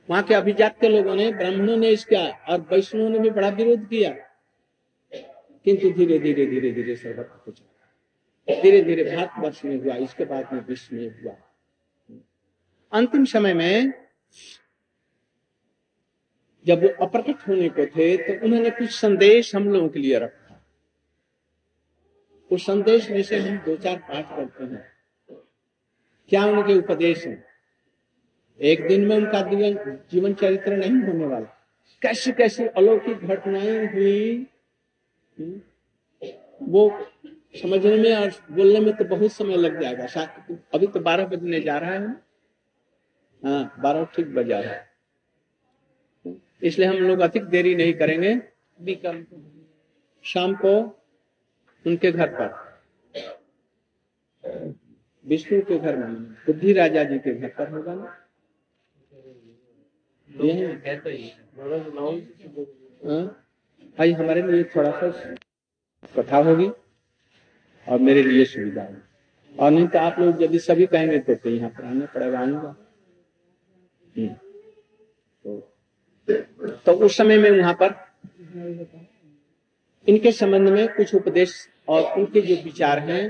वहाँ 0.08 0.22
के 0.22 0.34
अभिजात 0.34 0.80
के 0.80 0.88
लोगों 0.88 1.14
ने, 1.14 1.32
ब्राह्मणों 1.32 1.76
ने 1.76 1.88
इसका, 1.88 2.26
और 2.48 2.60
वैष्णवों 2.60 3.10
ने 3.10 3.18
भी 3.18 3.30
बड़ा 3.30 3.48
विरोध 3.48 3.88
किया। 3.88 4.25
किंतु 5.66 5.90
धीरे 5.90 6.18
धीरे 6.18 6.46
धीरे 6.46 6.70
धीरे 6.72 6.94
सर्वत्र 6.96 7.38
कुछ 7.44 7.60
धीरे 8.48 8.82
धीरे 8.82 9.04
भारतवर्ष 9.06 9.64
में 9.64 9.76
हुआ, 9.76 9.94
इसके 9.94 10.24
बाद 10.24 10.52
में 10.52 10.60
विश्व 10.66 10.96
में 10.96 11.22
हुआ। 11.22 11.32
अंतिम 12.92 13.24
समय 13.24 13.54
में 13.54 13.92
जब 16.66 16.82
वो 16.82 16.88
अप्रकट 17.04 17.48
होने 17.48 17.68
को 17.68 17.86
थे 17.86 18.16
तो 18.18 18.44
उन्होंने 18.46 18.70
कुछ 18.70 18.90
संदेश 18.90 19.54
हम 19.56 19.68
लोगों 19.68 19.88
के 19.88 19.98
लिए 20.00 20.18
रखा। 20.18 20.62
उस 22.50 22.66
संदेश 22.66 23.10
में 23.10 23.22
से 23.22 23.38
हम 23.38 23.56
दो 23.58 23.76
चार 23.76 23.96
पाठ 23.98 24.36
करते 24.36 24.64
हैं। 24.64 24.84
क्या 26.30 26.44
उनके 26.46 26.74
उपदेश 26.74 27.26
हैं? 27.26 27.44
एक 28.60 28.86
दिन 28.88 29.06
में 29.06 29.16
उनका 29.16 29.42
जीवन 30.10 30.34
चरित्र 30.34 30.76
नहीं 30.76 31.00
होने 31.02 31.26
वाला। 31.26 31.46
कैसी 32.02 32.32
कैसी 32.32 32.66
अलौकिक 32.66 33.18
घटनाएँ 33.18 33.86
हुई 33.86 34.46
वो 35.38 36.90
समझने 37.54 37.96
में 37.96 38.14
और 38.16 38.30
बोलने 38.50 38.80
में 38.80 38.96
तो 38.96 39.04
बहुत 39.04 39.32
समय 39.32 39.56
लग 39.56 39.80
जाएगा। 39.82 40.06
अभी 40.74 40.86
तो 40.86 41.00
बारह 41.00 41.26
बजने 41.26 41.60
जा 41.60 41.78
रहा 41.78 41.90
है। 41.90 42.08
हाँ 43.42 43.74
बारह 43.78 44.04
ठीक 44.04 44.34
बजा 44.34 44.60
रहा 44.60 44.72
है। 44.72 44.84
इसलिए 46.62 46.88
हम 46.88 46.96
लोग 46.96 47.20
अधिक 47.20 47.44
देरी 47.44 47.74
नहीं 47.74 47.92
करेंगे। 47.92 48.36
शाम 50.24 50.54
को 50.54 50.72
उनके 51.84 52.12
घर 52.12 52.28
पर। 52.32 52.64
विष्णु 55.24 55.60
के 55.62 55.78
घर 55.78 55.96
में। 55.96 56.14
बुद्धि 56.46 56.72
राजा 56.72 57.04
जी 57.04 57.18
के 57.18 57.34
घर 57.34 57.48
पर 57.48 57.70
होगा 57.70 57.94
ना? 57.94 58.16
भाई 63.96 64.12
हमारे 64.12 64.42
लिए 64.42 64.64
थोड़ा 64.76 64.90
सा 64.92 65.10
कथा 66.16 66.36
होगी 66.38 66.68
और 67.86 67.98
मेरे 68.00 68.22
लिए 68.22 68.44
सुविधा 68.44 68.82
होगी। 68.82 69.02
और 69.54 69.70
नहीं 69.70 69.86
तो 69.88 69.98
आप 69.98 70.18
लोग 70.20 70.42
यदि 70.42 70.58
सभी 70.58 70.86
कहेंगे 70.86 71.18
तो, 71.18 71.34
तो 71.34 71.50
यहाँ 71.50 71.70
पर 71.70 71.84
आना 71.84 72.06
पड़ेगा 72.06 72.38
आऊँगा। 72.40 72.74
तो, 75.44 75.60
तो 76.86 76.92
उस 77.06 77.16
समय 77.16 77.38
में 77.38 77.50
वहाँ 77.50 77.74
पर 77.82 77.94
इनके 80.06 80.32
संबंध 80.32 80.68
में 80.68 80.86
कुछ 80.94 81.14
उपदेश 81.14 81.56
और 81.88 82.12
उनके 82.18 82.40
जो 82.40 82.54
विचार 82.64 82.98
हैं 83.00 83.22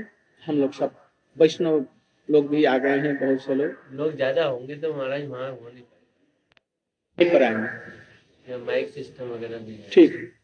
हम 0.43 0.55
लोग 0.55 0.73
सब 0.73 0.95
वैष्णव 1.37 1.85
लोग 2.29 2.47
भी 2.49 2.63
आ 2.65 2.77
गए 2.77 2.97
हैं 2.99 3.15
बहुत 3.17 3.41
से 3.41 3.55
लोग। 3.55 3.75
लोग 3.93 4.15
ज़्यादा 4.15 4.45
होंगे 4.45 4.75
तो 4.75 4.93
महाराज 4.93 5.25
वहाँ 5.25 5.49
हो 5.51 5.69
नहीं 5.69 5.83
यहीं 7.17 7.31
पर 7.31 7.43
आएँगे। 7.43 8.57
माइक 8.57 8.89
सिस्टम 8.89 9.25
वगैरह 9.25 9.57
भी 9.57 9.79
ठीक। 9.91 10.11
है 10.11 10.36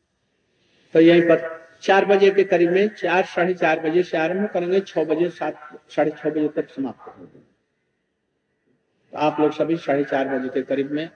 तो 0.94 1.00
यहीं 1.00 1.22
पर 1.22 1.68
चार 1.82 2.06
बजे 2.06 2.32
के 2.32 2.44
करीब 2.44 2.72
में 2.72 2.88
चार, 2.88 3.26
साढ़े 3.26 3.54
चार 3.54 3.80
बजे 3.80 4.04
से 4.04 4.18
आरंभ 4.18 4.50
करेंगे, 4.50 4.80
छह 4.80 5.04
बजे, 5.04 5.30
सात, 5.30 5.80
साढ़े 5.89 6.12
छह 6.12 6.30
बजे 6.30 6.48
तक 6.48 6.70
समाप्त 6.70 7.18
होंगे। 7.18 7.39
तो 9.14 9.18
आप 9.18 9.39
लोग 9.39 9.52
सभी 9.52 9.78
साढ़े 9.78 10.04
चार 10.04 10.39
बजे 10.39 10.50
के 10.50 10.62
करीब 10.62 10.91
में 10.91 11.10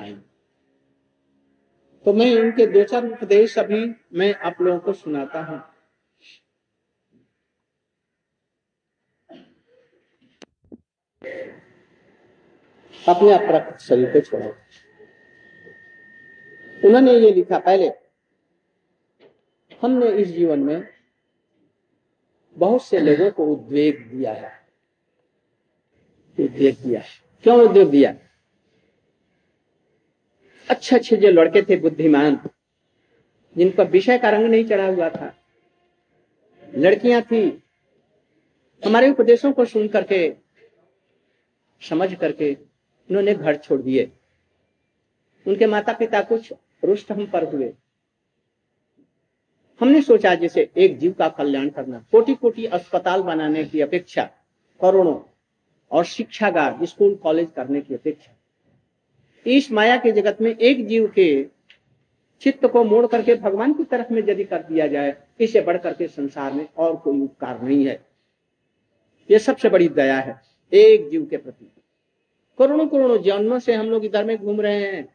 आएँगे। 0.00 0.32
तो 2.04 2.12
मैं 2.12 2.40
उनके 2.40 2.66
दो 2.66 2.84
चार 2.84 3.06
उपदेश 3.06 3.58
अभी 3.58 3.94
मैं 4.14 4.34
आप 4.34 4.60
लोगों 4.60 4.78
को 4.78 4.92
सुनाता 4.92 5.42
हूँ। 5.42 5.62
अपने 13.08 13.32
अपराध 13.32 13.78
शरीर 13.78 14.12
को 14.12 14.20
छोड़ा। 14.20 14.46
उन्होंने 16.84 17.12
ये 17.12 17.30
लिखा, 17.32 17.58
पहले 17.58 18.01
हमने 19.82 20.10
इस 20.10 20.28
जीवन 20.28 20.58
में 20.58 20.88
बहुत 22.58 22.84
से 22.84 22.98
लोगों 22.98 23.30
को 23.30 23.46
उद्वेग 23.46 24.10
दिया 24.10 24.32
है। 24.32 24.52
उद्वेग 26.40 26.76
दिया 26.76 27.02
क्यों 27.42 27.68
उद्वेग 27.68 27.88
दिया? 27.88 28.14
अच्छे 30.70 30.96
अच्छे 30.96 31.16
जो 31.16 31.28
लड़के 31.28 31.62
थे 31.62 31.76
बुद्धिमान, 31.76 32.40
जिन 33.56 33.70
पर 33.70 33.86
विषय 33.86 34.18
का 34.18 34.30
रंग 34.30 34.46
नहीं 34.46 34.64
चढ़ा 34.64 34.86
हुआ 34.86 35.08
था। 35.10 35.34
लड़कियाँ 36.74 37.22
थी। 37.22 37.62
हमारे 38.86 39.10
उपदेशों 39.10 39.52
को 39.52 39.64
सुन 39.64 39.88
करके, 39.88 40.34
समझ 41.80 42.14
करके 42.14 42.54
उन्होंने 43.10 43.34
घर 43.34 43.56
छोड़ 43.56 43.82
दिए। 43.82 44.12
उनके 45.46 45.66
माता 45.66 45.92
पिता 45.92 46.22
कुछ 46.22 46.52
रुष्ट 46.84 47.12
हम 47.12 47.26
पर 47.26 47.44
हुए। 47.44 47.72
हमने 49.82 50.02
सोचा 50.02 50.34
जैसे 50.34 50.70
एक 50.76 50.98
जीव 50.98 51.12
का 51.12 51.28
कल्याण 51.28 51.68
करना 51.68 52.04
कोटि 52.12 52.34
कोटि 52.34 52.66
अस्पताल 52.66 53.22
बनाने 53.22 53.64
की 53.64 53.80
अपेक्षा, 53.80 54.22
करोड़ों, 54.80 55.20
और 55.90 56.04
शिक्षागार, 56.04 56.78
स्कूल, 56.82 57.14
कॉलेज 57.14 57.48
करने 57.56 57.80
की 57.80 57.94
अपेक्षा। 57.94 58.36
इस 59.46 59.72
माया 59.72 59.96
के 59.96 60.12
जगत 60.12 60.38
में 60.40 60.56
एक 60.56 60.86
जीव 60.86 61.06
के 61.06 61.46
चित्त 62.40 62.66
को 62.66 62.84
मोड़ 62.84 63.06
करके 63.06 63.34
भगवान 63.34 63.72
की 63.72 63.84
तरफ़ 63.84 64.12
में 64.12 64.22
यदि 64.28 64.44
कर 64.44 64.62
दिया 64.62 64.86
जाए, 64.86 65.16
इसे 65.40 65.60
बढ़ 65.60 65.76
करके 65.76 66.06
संसार 66.06 66.52
में 66.52 66.68
और 66.78 66.96
कोई 66.96 67.20
उपकार 67.20 67.62
नहीं 67.62 67.86
है। 67.86 68.06
यह 69.30 69.38
सबसे 69.38 69.68
बड़ी 69.68 69.88
दया 69.88 70.18
है, 70.18 70.40
एक 70.72 71.10
जीव 71.10 71.26
के 71.26 71.36
प्रति। 71.36 71.72
करोड़ों 72.58 72.88
करोड़ों 72.88 73.22
जन्मों 73.22 73.58
से 73.58 73.74
हम 73.74 73.86
लोग 73.86 74.04
इधर 74.04 74.24
में 74.24 74.38
घूम 74.38 74.60
रहे 74.60 74.84
हैं। 74.84 75.14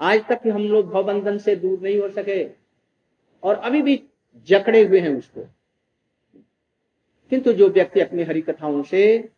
आज 0.00 0.20
तक 0.28 0.40
हम 0.46 0.62
लोग 0.62 0.90
भवबंधन 0.90 1.38
से 1.38 1.56
दूर 1.56 1.80
नहीं 1.80 1.98
हो 1.98 2.10
सके। 2.10 2.59
और 3.42 3.54
अभी 3.54 3.82
भी 3.82 4.04
जकड़े 4.46 4.84
हुए 4.84 5.00
हैं 5.00 5.16
उसको। 5.16 5.46
किंतु 7.30 7.52
जो 7.52 7.68
व्यक्ति 7.68 8.00
अपनी 8.00 8.22
हरि 8.22 8.40
कथाओं 8.40 8.82
से 8.82 9.28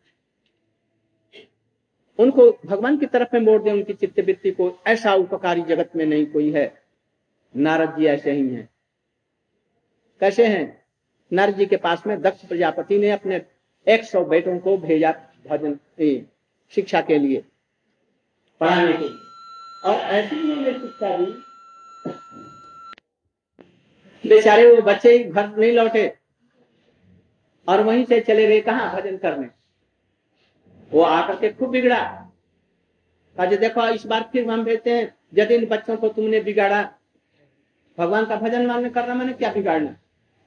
उनको 2.18 2.58
भगवान 2.66 2.98
की 2.98 3.06
तरफ़ 3.06 3.28
में 3.34 3.40
मोड़ 3.40 3.62
दे, 3.62 3.70
उनकी 3.70 3.92
चित्तवृत्ति 3.92 4.50
को, 4.50 4.78
ऐसा 4.86 5.14
उपकारी 5.14 5.62
जगत 5.62 5.90
में 5.96 6.06
नहीं 6.06 6.26
कोई 6.26 6.52
है। 6.52 6.82
नारद 7.56 7.98
जी 7.98 8.06
ऐसे 8.06 8.32
ही 8.32 8.48
हैं। 8.48 8.68
कैसे 10.20 10.46
हैं? 10.46 10.84
नारद 11.32 11.54
जी 11.54 11.66
के 11.66 11.76
पास 11.76 12.06
में 12.06 12.22
दक्ष 12.22 12.46
प्रजापति 12.46 12.98
ने 12.98 13.10
अपने 13.10 13.42
एक 13.88 14.04
सौ 14.04 14.24
बेटों 14.24 14.58
को 14.58 14.78
भेजा 14.78 15.12
भजन 15.50 15.78
शिक्षा 16.70 17.00
के 17.00 17.18
लिए। 17.18 17.44
पढ़ाने 18.60 18.92
के 18.92 18.98
लिए। 18.98 19.18
और 19.84 19.94
ऐसी 19.94 20.64
शिक्षा 20.80 21.16
दी। 21.16 21.51
बेचारे 24.26 24.74
वो 24.74 24.82
बच्चे 24.82 25.12
ही 25.12 25.24
घर 25.24 25.56
नहीं 25.56 25.72
लौटे। 25.72 26.12
और 27.68 27.82
वहीं 27.82 28.04
से 28.04 28.20
चले 28.20 28.46
गए 28.48 28.60
कहा? 28.60 28.92
भजन 28.94 29.16
करने। 29.16 29.48
वो 30.92 31.02
आकर 31.02 31.38
के 31.40 31.52
खूब 31.52 31.70
बिगड़ा। 31.70 31.98
कहा, 33.36 33.46
देखो, 33.46 33.88
इस 33.88 34.06
बार 34.06 34.28
फिर 34.32 34.50
हम 34.50 34.64
भेजते 34.64 34.90
हैं। 34.90 35.16
इन 35.50 35.66
बच्चों 35.66 35.96
को 35.96 36.08
तुमने 36.08 36.40
बिगाड़ा, 36.40 36.82
भगवान 37.98 38.26
का 38.26 38.36
भजन 38.36 38.66
मानने 38.66 38.90
करना, 38.90 39.14
मैंने 39.14 39.32
क्या 39.32 39.52
बिगाड़ना? 39.52 39.92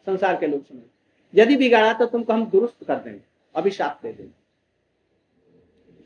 संसार 0.07 0.35
के 0.35 0.47
लोग 0.47 0.65
समझ 0.65 0.81
यदि 1.33 1.55
बिगाड़ा 1.57 1.93
तो 1.93 2.05
तुमको 2.05 2.33
हम 2.33 2.45
दुरुस्त 2.45 2.83
कर 2.83 2.95
देंगे, 2.95 3.21
अभिशाप 3.55 3.99
दे 4.03 4.11
देंगे। 4.13 4.33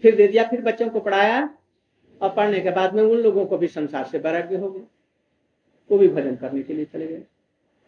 फिर 0.01 0.15
दे 0.15 0.27
दिया, 0.27 0.43
फिर 0.43 0.61
बच्चों 0.61 0.89
को 0.89 0.99
पढ़ाया। 0.99 1.49
और 2.21 2.29
पढ़ने 2.29 2.59
के 2.59 2.71
बाद 2.71 2.93
में 2.93 3.03
उन 3.03 3.17
लोगों 3.17 3.45
को 3.45 3.57
भी 3.57 3.67
संसार 3.67 4.05
से 4.05 4.17
वैराग्य 4.17 4.57
हो 4.57 4.71
गए 4.71 4.81
वो 5.89 5.97
भी 5.97 6.07
भजन 6.07 6.35
करने 6.35 6.63
के 6.63 6.73
लिए 6.73 6.85
चले 6.85 7.07
गए। 7.07 7.21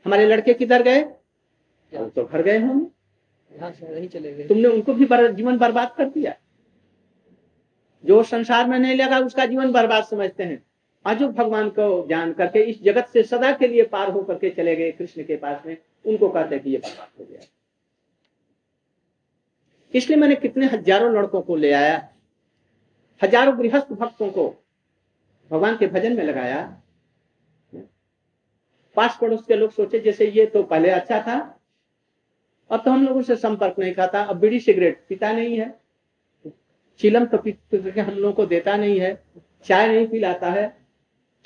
हमारे 0.06 0.26
लड़के 0.26 0.54
किधर 0.54 0.84
गए? 0.84 1.02
तो 1.93 2.24
घर 2.26 2.41
गए 2.41 2.60
होंगे। 2.60 2.89
नहीं 3.54 4.08
चले 4.10 4.32
गए। 4.34 4.47
तुमने 4.47 4.68
उनको 4.68 4.93
भी 4.93 5.06
बर, 5.06 5.32
जीवन 5.32 5.58
बर्बाद 5.58 5.93
कर 5.97 6.10
दिया। 6.10 6.36
जो 8.04 8.22
संसार 8.24 8.68
में 8.68 8.78
नहीं 8.80 8.95
लगा 8.95 9.20
उसका 9.20 9.45
जीवन 9.45 9.72
बर्बाद 9.72 10.04
समझते 10.04 10.43
हैं। 10.43 10.64
आज 11.06 11.18
जो 11.18 11.28
भगवान 11.30 11.70
को 11.70 12.06
जान 12.10 12.32
करके 12.34 12.60
इस 12.62 12.82
जगत 12.84 13.08
से 13.08 13.24
सदा 13.24 13.52
के 13.54 13.68
लिए 13.68 13.84
पार 13.88 14.12
होकर 14.12 14.38
के 14.38 14.49
चले 14.49 14.76
गए 14.76 14.91
कृष्ण 14.91 15.24
के 15.24 15.36
पास 15.38 15.66
में। 15.66 15.78
उनको 16.06 16.30
कहते 16.30 16.60
कि 16.60 16.70
ये 16.70 16.78
बर्बाद 16.78 17.08
हो 17.20 17.26
गया। 17.26 17.41
इसलिए 19.93 20.18
मैंने 20.18 20.36
कितने 20.38 20.66
हज़ारों 20.68 21.14
लड़कों 21.14 21.41
को 21.41 21.56
ले 21.56 21.72
आया 21.74 21.95
हज़ारों 23.22 23.58
गृहस्थ 23.60 23.91
भक्तों 23.93 24.30
को 24.30 24.47
भगवान 25.52 25.78
के 25.78 25.88
भजन 25.88 26.16
में 26.18 26.24
लगाया। 26.24 26.80
पास 28.97 29.17
पड़ोस 29.21 29.45
के 29.47 29.55
लोग 29.55 29.71
सोचे, 29.71 29.99
जैसे 29.99 30.29
ये 30.29 30.45
तो 30.45 30.63
पहले 30.63 30.89
अच्छा 30.89 31.21
था, 31.21 31.37
अब 32.69 32.81
तो 32.85 32.91
हम 32.91 33.05
लोगों 33.05 33.21
से 33.21 33.35
संपर्क 33.35 33.79
नहीं 33.79 33.93
खाता, 33.93 34.21
अब 34.21 34.39
बीड़ी 34.39 34.59
सिगरेट 34.59 35.03
पीता 35.09 35.31
नहीं 35.31 35.57
है, 35.59 35.73
चिलम 36.99 37.25
तो 37.25 37.37
हम 37.37 38.11
लोगों 38.11 38.33
को 38.33 38.45
देता 38.45 38.75
नहीं 38.77 38.99
है, 38.99 39.13
चाय 39.65 39.87
नहीं 39.87 40.07
पिलाता 40.07 40.49
है, 40.49 40.65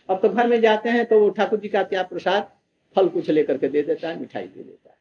अब 0.10 0.20
तो 0.22 0.30
घर 0.30 0.48
में 0.48 0.60
जाते 0.62 0.90
हैं 0.90 1.06
तो 1.06 1.20
वो 1.20 1.30
ठाकुर 1.30 1.60
जी 1.60 1.70
का 1.70 1.84
क्या 1.84 2.04
प्रसाद, 2.04 2.52
फल 2.96 3.08
कुछ 3.10 3.30
लेकर 3.30 3.58
के 3.58 3.68
दे 3.68 3.82
देता 3.84 4.08
है, 4.08 4.20
मिठाई 4.20 4.44
दे 4.44 4.64
देता 4.64 4.90
है। 4.90 4.96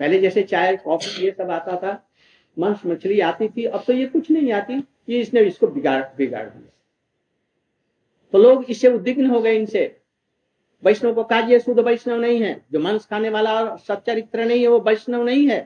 पहले 0.00 0.20
जैसे 0.20 0.42
चाय, 0.42 0.76
कॉफ़ी, 0.76 1.24
ये 1.24 1.30
सब 1.30 1.50
आता 1.50 1.76
था 1.76 2.02
मांस 2.56 2.80
मछली 2.86 3.20
आती 3.22 3.48
थी, 3.48 3.64
अब 3.64 3.84
तो 3.86 3.92
ये 3.92 4.06
कुछ 4.06 4.30
नहीं 4.30 4.52
आती, 4.52 4.82
ये 5.08 5.20
इसने 5.20 5.40
इसको 5.42 5.66
बिगाड़ 5.68 6.02
बिगाड़ 6.16 6.44
दिया। 6.44 6.70
तो 8.34 8.38
लोग 8.38 8.64
इससे 8.64 8.88
उद्विग्न 8.88 9.26
हो 9.26 9.40
गए 9.40 9.56
इनसे। 9.56 9.84
वैष्णव 10.84 11.14
को 11.14 11.24
कहा 11.24 11.58
शुद्ध 11.58 11.80
वैष्णव 11.80 12.20
नहीं 12.20 12.42
है। 12.42 12.54
जो 12.72 12.78
मांस 12.80 13.06
खाने 13.06 13.28
वाला 13.30 13.52
और 13.54 13.78
सच्चरित्र 13.78 14.44
नहीं 14.44 14.62
है 14.62 14.68
वो 14.68 14.80
वैष्णव 14.80 15.24
नहीं 15.24 15.48
है। 15.48 15.60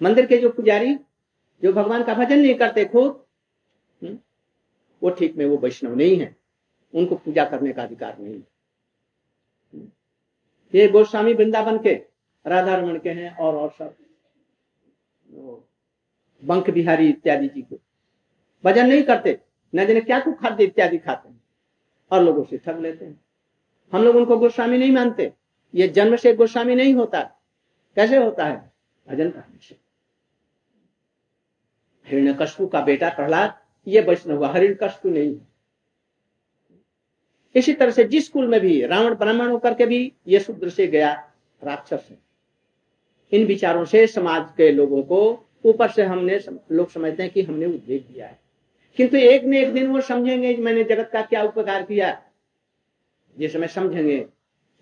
मंदिर 0.00 0.26
के 0.26 0.36
जो 0.38 0.50
पुजारी 0.50 0.94
जो 1.62 1.72
भगवान 1.72 2.02
का 2.04 2.14
भजन 2.14 2.38
नहीं 2.38 2.54
करते 2.54 2.84
खुद 2.84 3.24
हम्म, 4.02 4.18
वो 5.02 5.10
ठीक 5.10 5.36
में 5.36 5.46
वो 5.46 5.56
वैष्णव 5.56 5.94
नहीं 5.94 6.18
है। 6.20 6.36
उनको 6.94 7.14
पूजा 7.14 7.44
करने 7.44 7.72
का 7.72 7.82
अधिकार 7.82 8.18
नहीं 8.18 8.34
है। 8.34 8.46
ये 10.74 10.88
गोस्वामी 10.88 11.32
वृंदावन 11.34 11.78
के 11.78 11.94
राधा 12.46 12.74
रमन 12.74 12.98
के 12.98 13.10
हैं 13.10 13.36
और 13.36 13.54
और 13.54 13.70
सब। 13.70 13.96
बंक 16.42 16.70
बिहारी 16.70 17.08
इत्यादि 17.08 17.48
जी 17.48 17.62
को। 17.62 17.78
भजन 18.64 18.86
नहीं 18.86 19.02
करते 19.02 19.38
न 19.74 19.86
जाने 19.86 20.00
क्या 20.00 20.20
कुछ 20.20 20.34
खाद्य 20.34 20.64
इत्यादि 20.64 20.98
खाते 20.98 21.28
हैं। 21.28 21.40
और 22.10 22.22
लोगों 22.22 22.44
से 22.44 22.58
ठग 22.58 22.80
लेते 22.80 23.04
हैं। 23.04 23.20
हम 23.92 24.02
लोग 24.02 24.16
उनको 24.16 24.38
गोस्वामी 24.38 24.78
नहीं 24.78 24.92
मानते। 24.92 25.32
ये 25.74 25.88
जन्म 25.88 26.16
से 26.16 26.34
गोस्वामी 26.34 26.74
नहीं 26.74 26.94
होता। 26.94 27.20
कैसे 27.96 28.16
होता 28.16 28.46
है? 28.46 28.72
भजन 29.08 29.30
करने 29.30 29.58
से। 29.68 29.76
हिरण्य 32.06 32.34
कशपु 32.40 32.66
का 32.66 32.80
बेटा 32.80 33.08
प्रहलाद, 33.08 33.60
ये 33.86 34.00
वैष्णव 34.00 34.44
हरिण 34.44 34.74
कशपु 34.82 35.08
नहीं 35.08 35.40
इसी 37.54 37.72
तरह 37.72 37.90
से 37.90 38.04
जिस 38.04 38.28
कुल 38.28 38.46
में 38.46 38.60
भी 38.60 38.86
रावण, 38.86 39.14
ब्राह्मण 39.14 39.50
होकर 39.50 39.74
के 39.74 39.86
भी 39.86 40.12
ये 40.28 40.40
शूद्र 40.40 40.70
से 40.70 40.86
गया 40.86 41.32
राक्षस 41.64 42.08
है। 42.10 42.18
इन 43.32 43.46
विचारों 43.46 43.84
से 43.84 44.06
समाज 44.06 44.50
के 44.56 44.72
लोगों 44.72 45.02
को 45.02 45.48
ऊपर 45.64 45.90
से 45.90 46.02
हमने 46.02 46.40
लोग 46.72 46.90
समझते 46.90 47.22
हैं 47.22 47.32
कि 47.32 47.42
हमने 47.42 47.66
उद्वेग 47.66 48.06
दिया 48.06 48.26
है। 48.26 48.45
किंतु 48.96 49.16
एक 49.16 49.44
न 49.44 49.54
एक 49.54 49.72
दिन 49.72 49.86
वो 49.86 50.00
समझेंगे 50.00 50.56
मैंने 50.56 50.84
जगत 50.84 51.10
का 51.12 51.22
क्या 51.22 51.42
उपकार 51.42 51.82
किया। 51.82 52.22
जिस 53.36 53.52
समय 53.52 53.68
समझेंगे, 53.68 54.26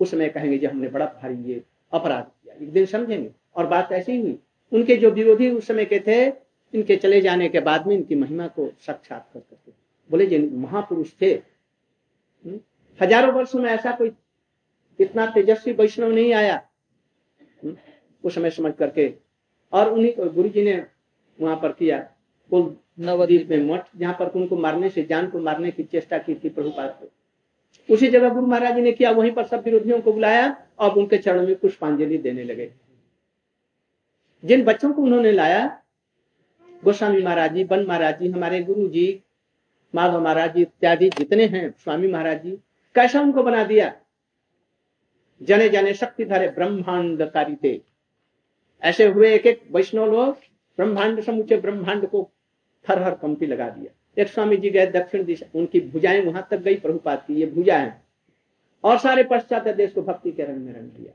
उस 0.01 0.11
समय 0.11 0.29
कहेंगे 0.29 0.59
जी 0.59 0.67
हमने 0.67 0.89
बड़ा 0.89 1.07
भारी 1.07 1.53
ये 1.53 1.63
अपराध 1.93 2.25
किया। 2.25 2.55
एक 2.55 2.73
दिन 2.73 2.87
समझेंगे। 2.87 3.31
और 3.57 3.67
बात 3.67 3.93
ऐसी 3.93 4.21
हुई। 4.21 4.39
उनके 4.73 4.97
जो 4.97 5.11
विरोधी 5.11 5.51
उस 5.51 5.67
समय 5.67 5.85
के 5.85 5.99
थे, 5.99 6.27
इनके 6.75 6.97
चले 6.97 7.21
जाने 7.21 7.49
के 7.49 7.61
बाद 7.61 7.87
में 7.87 7.95
इनकी 7.97 8.15
महिमा 8.15 8.47
को 8.47 8.71
साक्षात्कार 8.81 9.43
करते 9.51 9.73
बोले 10.11 10.27
जी 10.27 10.39
महापुरुष 10.39 11.11
थे। 11.23 11.33
हज़ारों 13.01 13.33
वर्षों 13.35 13.59
में 13.59 13.71
ऐसा 13.71 13.93
कोई 13.93 14.13
इतना 15.01 15.27
तेजस्वी 15.27 15.73
वैष्णव 15.73 16.13
नहीं 16.13 16.33
आया। 16.35 16.63
उस 18.25 18.35
समय 18.35 18.51
समझ 18.51 18.73
करके। 18.75 19.15
और 19.73 19.93
उन्हीं 19.93 20.13
गुरु 20.19 20.49
जी 20.49 20.65
ने 20.65 20.87
वहाँ 21.41 21.57
पर 21.57 21.73
किया। 21.73 22.14
कुल 22.51 22.77
नवद्वीप 23.01 23.51
में 23.51 23.65
मठ, 23.67 23.87
जहाँ 23.97 24.15
पर 24.15 24.29
उनको 24.29 24.57
मारने 24.57 24.91
से 24.91 25.03
जान 25.03 25.31
को 25.31 25.39
मारने 25.39 25.71
की 25.71 25.83
चेष्टा 25.83 26.19
की 26.19 26.35
थी 26.35 26.49
प्रभुपाद 26.49 27.09
उसी 27.89 28.09
जगह 28.09 28.29
गुरु 28.29 28.47
महाराज 28.47 28.75
जी 28.75 28.83
ने 28.83 28.93
किया, 28.93 29.11
वहीं 29.11 29.33
पर 29.33 29.45
सब 29.45 29.65
विरोधियों 29.65 30.01
को 30.01 30.13
बुलाया 30.13 30.57
और 30.79 30.99
उनके 30.99 31.19
चरणों 31.19 31.47
में 31.47 31.57
पुष्पांजलि 31.57 32.19
देने 32.19 32.45
लगे। 32.45 32.71
जिन 34.45 34.65
बच्चों 34.65 34.93
को 34.93 35.03
उन्होंने 35.03 35.33
लाया, 35.33 35.81
गोस्वामी 36.85 37.23
महाराज 37.23 37.55
जी, 37.55 37.65
बन 37.65 37.87
महाराज 37.87 38.19
जी, 38.19 38.29
हमारे 38.29 38.63
गुरु 38.63 38.89
जी, 38.89 39.23
माधव 39.95 40.23
महाराज 40.23 40.55
जी 40.55 40.63
इत्यादि 40.63 41.09
जितने 41.09 41.47
हैं, 41.47 41.71
स्वामी 41.71 42.09
महाराज 42.09 42.43
जी, 42.43 42.59
कैसा 42.95 43.21
उनको 43.21 43.43
बना 43.43 43.65
दिया? 43.65 43.93
जने 45.43 45.69
जने 45.69 45.95
शक्ति 45.95 46.25
धारे 46.25 46.49
ब्रह्मांडकारी 46.49 47.57
थे। 47.65 47.81
ऐसे 48.83 49.07
हुए 49.07 49.35
एक 49.35 49.47
एक 49.47 49.63
वैष्णव 49.73 50.13
लोग, 50.13 50.37
ब्रह्मांड 50.79 51.21
समूचे 51.21 51.57
ब्रह्मांड 51.57 52.07
को 52.07 52.31
थर 52.89 53.03
हर 53.03 53.15
कंपी 53.15 53.47
लगा 53.47 53.69
दिया। 53.69 54.23
एक 54.23 54.29
स्वामी 54.29 54.57
जी 54.57 54.71
गए 54.71 54.87
दक्षिण 54.87 55.25
दिशा, 55.25 55.47
उनकी 55.55 55.81
भुजाएँ 55.81 56.21
वहाँ 56.21 56.47
तक 56.51 56.59
गई 56.59 56.77
प्रभुपात 56.77 57.27
की 57.27 57.35
ये 57.35 57.47
भुजा 57.47 57.79
है 57.79 58.03
और 58.85 58.99
सारे 58.99 59.23
पश्चात 59.25 59.69
देश 59.69 59.93
को 59.93 60.03
भक्ति 60.03 60.33
के 60.33 60.43
रंग 60.43 60.57
में 60.57 60.73
रंग 60.73 60.91
दिया। 60.91 61.13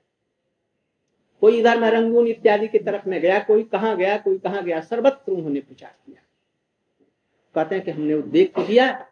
कोई 1.42 1.60
इधर 1.60 1.80
में 1.80 1.90
रंगून 1.92 2.28
इत्यादि 2.28 2.68
की 2.68 2.80
तरफ़ 2.80 3.10
में 3.10 3.22
गया, 3.22 3.40
कोई 3.40 3.64
कहा 3.64 3.96
गया, 3.96 4.18
कोई 4.18 4.38
कहा 4.38 4.62
गया, 4.62 4.82
सर्वत्र 4.82 5.32
उन्होंने 5.32 5.60
प्रचार 5.60 5.96
किया। 6.06 6.22
कहते 7.56 7.76
हैं 7.76 7.84
कि 7.86 7.92
हमने 7.92 8.14
उद्वेग 8.14 8.52
को 8.52 8.64
दिया 8.64 9.06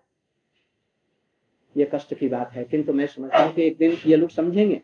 ये 1.77 1.89
कष्ट 1.93 2.13
की 2.13 2.27
बात 2.27 2.51
है, 2.51 2.63
किंतु 2.63 2.93
मैं 2.93 3.07
समझता 3.07 3.37
हूँ 3.37 3.53
कि 3.53 3.63
एक 3.63 3.77
दिन 3.77 3.97
ये 4.05 4.15
लोग 4.15 4.29
समझेंगे। 4.29 4.81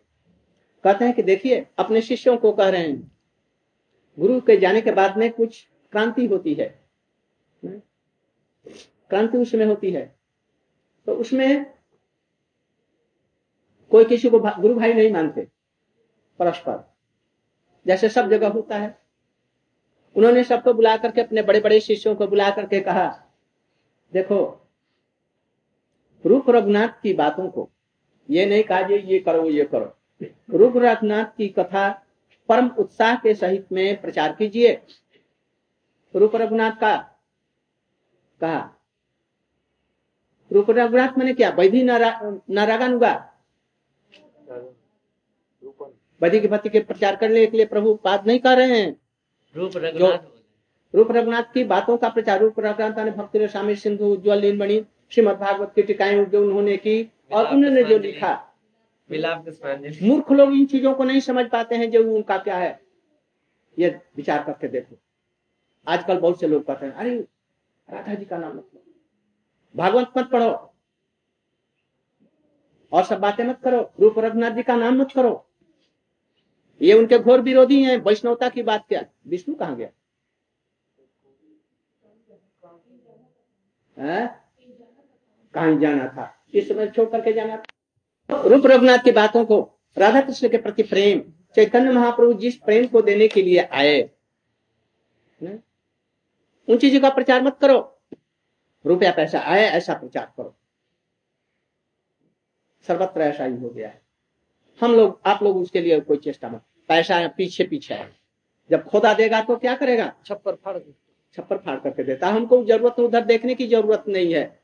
कहते 0.83 1.05
हैं 1.05 1.13
कि 1.13 1.23
देखिए, 1.23 1.65
अपने 1.77 2.01
शिष्यों 2.01 2.37
को 2.37 2.51
कह 2.51 2.69
रहे 2.69 2.81
हैं, 2.81 3.11
गुरु 4.19 4.41
के 4.41 4.57
जाने 4.57 4.81
के 4.81 4.91
बाद 4.91 5.17
में 5.17 5.31
कुछ 5.31 5.67
क्रांति 5.91 6.25
होती 6.25 6.53
है। 6.53 6.82
क्रांति 7.65 9.37
उसमें 9.37 9.65
होती 9.65 9.91
है। 9.91 10.15
तो 11.05 11.15
उसमें 11.15 11.73
कोई 13.91 14.05
किसी 14.05 14.29
को 14.29 14.39
भा, 14.39 14.55
गुरु 14.59 14.75
भाई 14.75 14.93
नहीं 14.93 15.11
मानते 15.11 15.47
परस्पर। 16.39 16.93
जैसे 17.87 18.09
सब 18.09 18.29
जगह 18.29 18.47
होता 18.47 18.77
है। 18.77 19.03
उन्होंने 20.15 20.43
सबको 20.43 20.73
बुला 20.73 20.97
करके 20.97 21.21
अपने 21.21 21.41
बड़े 21.41 21.59
बड़े 21.59 21.79
शिष्यों 21.79 22.15
को 22.15 22.27
बुला 22.27 22.49
करके 22.49 22.79
कहा 22.79 23.25
देखो 24.13 24.69
रूप 26.25 26.49
रघुनाथ 26.49 26.87
की 26.87 27.13
बातों 27.13 27.49
को 27.49 27.69
ये 28.29 28.45
नहीं 28.45 28.63
कहा 28.63 28.79
ये 28.79 29.01
ये 29.01 29.19
करो 29.19 29.49
ये 29.49 29.65
करो। 29.65 29.97
रूप 30.49 30.73
रघुनाथ 30.77 31.25
की 31.25 31.47
कथा 31.47 32.05
परम 32.49 32.67
उत्साह 32.67 33.15
के 33.15 33.35
सहित 33.35 33.71
में 33.71 34.01
प्रचार 34.01 34.35
कीजिए। 34.35 34.81
रूप 36.15 36.35
रघुनाथ 36.35 36.71
का 36.71 37.12
कहा 38.43 38.61
रूप 40.51 40.69
रघुनाथ 40.69 41.17
मैंने 41.17 41.33
क्या। 41.33 41.49
वैधि 41.49 41.83
नारागानुगा। 41.83 43.13
वैधि 46.21 46.39
के 46.39 46.47
भक्ति 46.47 46.69
के 46.69 46.79
प्रचार 46.81 47.15
करने 47.15 47.45
के 47.45 47.57
लिए 47.57 47.65
प्रभु 47.65 47.93
बात 48.03 48.27
नहीं 48.27 48.39
कर 48.39 48.57
रहे 48.57 48.79
हैं। 48.79 48.95
रूप 49.55 49.71
रघुनाथ 49.77 50.31
रूप 50.93 51.11
रघुनाथ 51.11 51.43
की 51.53 51.63
बातों 51.63 51.97
का 51.97 52.09
प्रचार 52.09 52.39
रूप 52.39 52.59
रघुनाथ 52.59 52.99
ने 52.99 53.11
भक्ति 53.11 53.47
स्वामी 53.47 53.75
सिंधु 53.75 54.05
उज्ज्वल 54.05 54.41
नीलमणि 54.41 54.85
श्रीमद 55.11 55.37
भागवत 55.37 55.71
की 55.75 55.83
टिकाएँ 55.83 56.23
जो 56.25 56.41
उन्होंने 56.41 56.77
की 56.77 56.95
और 57.31 57.47
उन्होंने 57.47 57.83
जो 57.83 57.97
लिखा। 57.99 58.33
मूर्ख 59.09 60.31
लोग 60.31 60.53
इन 60.53 60.65
चीज़ों 60.65 60.93
को 60.93 61.03
नहीं 61.03 61.19
समझ 61.21 61.45
पाते 61.49 61.75
हैं 61.75 61.89
जो 61.91 62.03
उनका 62.15 62.37
क्या 62.37 62.57
है। 62.57 62.79
ये 63.77 63.89
विचार 64.15 64.43
करके 64.43 64.67
देखो। 64.67 64.95
आजकल 65.87 66.19
बहुत 66.19 66.39
से 66.39 66.47
लोग 66.47 66.65
कहते 66.65 66.85
हैं 66.85 66.93
अरे 66.93 67.23
राधा 67.89 68.13
जी 68.13 68.25
का 68.25 68.37
नाम 68.37 68.57
मत 68.57 68.69
लो 68.73 68.83
भागवत 69.75 70.11
मत 70.17 70.29
पढ़ो। 70.31 70.69
और 72.91 73.03
सब 73.03 73.19
बातें 73.19 73.43
मत 73.43 73.59
करो। 73.63 73.93
रूप 73.99 74.19
रघुनाथ 74.19 74.51
जी 74.51 74.63
का 74.63 74.75
नाम 74.75 74.97
मत 74.97 75.11
करो। 75.11 75.49
ये 76.81 76.93
उनके 76.93 77.19
घोर 77.19 77.41
विरोधी 77.41 77.83
हैं, 77.83 77.97
वैष्णवता 77.97 78.49
की 78.49 78.63
बात 78.63 78.85
क्या? 78.87 79.05
विष्णु 79.27 79.55
कहाँ 79.55 79.75
गया? 79.75 79.89
कहीं 85.55 85.79
जाना 85.79 86.07
था? 86.07 86.45
इस 86.53 86.69
समय 86.69 86.87
छोड़ 86.87 87.09
करके 87.09 87.33
जाना 87.33 87.57
था। 87.57 88.41
रूप 88.41 88.65
रघुनाथ 88.65 88.97
की 88.97 89.11
बातों 89.11 89.45
को 89.45 89.79
राधा 89.97 90.21
कृष्ण 90.21 90.49
के 90.49 90.57
प्रति 90.57 90.83
प्रेम, 90.83 91.19
चैतन्य 91.55 91.91
महाप्रभु 91.91 92.33
जिस 92.33 92.55
प्रेम 92.55 92.87
को 92.87 93.01
देने 93.01 93.27
के 93.27 93.41
लिए 93.41 93.59
आए 93.59 94.01
उन 96.67 96.77
चीज़ों 96.77 96.99
का 97.01 97.09
प्रचार 97.09 97.41
मत 97.43 97.57
करो। 97.61 97.79
रुपया 98.85 99.11
पैसा 99.11 99.39
आए 99.39 99.63
ऐसा 99.63 99.93
प्रचार 99.93 100.31
करो। 100.37 100.55
सर्वत्र 102.87 103.21
ऐसा 103.21 103.45
ही 103.45 103.57
हो 103.57 103.69
गया 103.69 103.87
है। 103.87 104.01
हम 104.81 104.95
लोग 104.95 105.21
आप 105.25 105.43
लोग 105.43 105.57
उसके 105.57 105.81
लिए 105.81 105.99
कोई 105.99 106.17
चेष्टा 106.17 106.49
मत। 106.49 106.63
पैसा 106.89 107.27
पीछे 107.27 107.63
पीछे 107.63 107.93
है। 107.93 108.11
जब 108.69 108.83
खोदा 108.83 109.13
देगा 109.13 109.41
तो 109.41 109.55
क्या 109.55 109.75
करेगा? 109.75 110.11
छप्पर 110.25 110.55
फाड़ 110.55 110.77
छप्पर 111.37 111.57
फाड़ 111.57 111.79
करके 111.79 112.03
देता 112.03 112.27
है। 112.27 112.33
हमको 112.33 112.63
ज़रूरत 112.65 112.99
उधर 112.99 113.25
देखने 113.25 113.55
की 113.55 113.67
ज़रूरत 113.67 114.03
नहीं 114.07 114.33
है। 114.33 114.61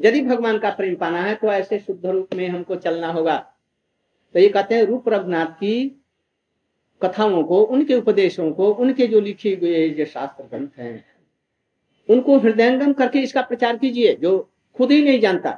यदि 0.00 0.20
भगवान 0.22 0.58
का 0.58 0.70
प्रेम 0.70 0.94
पाना 0.96 1.22
है 1.22 1.34
तो 1.34 1.46
ऐसे 1.46 1.78
शुद्ध 1.78 2.06
रूप 2.06 2.34
में 2.34 2.48
हमको 2.48 2.76
चलना 2.76 3.12
होगा। 3.12 3.38
तो 4.34 4.38
ये 4.38 4.48
कहते 4.48 4.74
हैं 4.74 4.82
रूप 4.82 5.08
रघुनाथ 5.08 5.46
की 5.46 5.99
कथाओं 7.02 7.42
को 7.44 7.62
उनके 7.64 7.94
उपदेशों 7.94 8.50
को 8.52 8.72
उनके 8.74 9.06
जो 9.06 9.20
लिखे 9.20 9.54
हुए 9.54 9.88
जो 9.90 10.04
शास्त्र 10.06 10.44
ग्रंथ 10.44 10.78
हैं 10.78 11.04
उनको 12.08 12.38
हृदयंगम 12.38 12.92
करके 12.92 13.18
इसका 13.20 13.42
प्रचार 13.42 13.76
कीजिए 13.76 14.14
जो 14.16 14.38
खुद 14.76 14.90
ही 14.92 15.02
नहीं 15.04 15.20
जानता। 15.20 15.50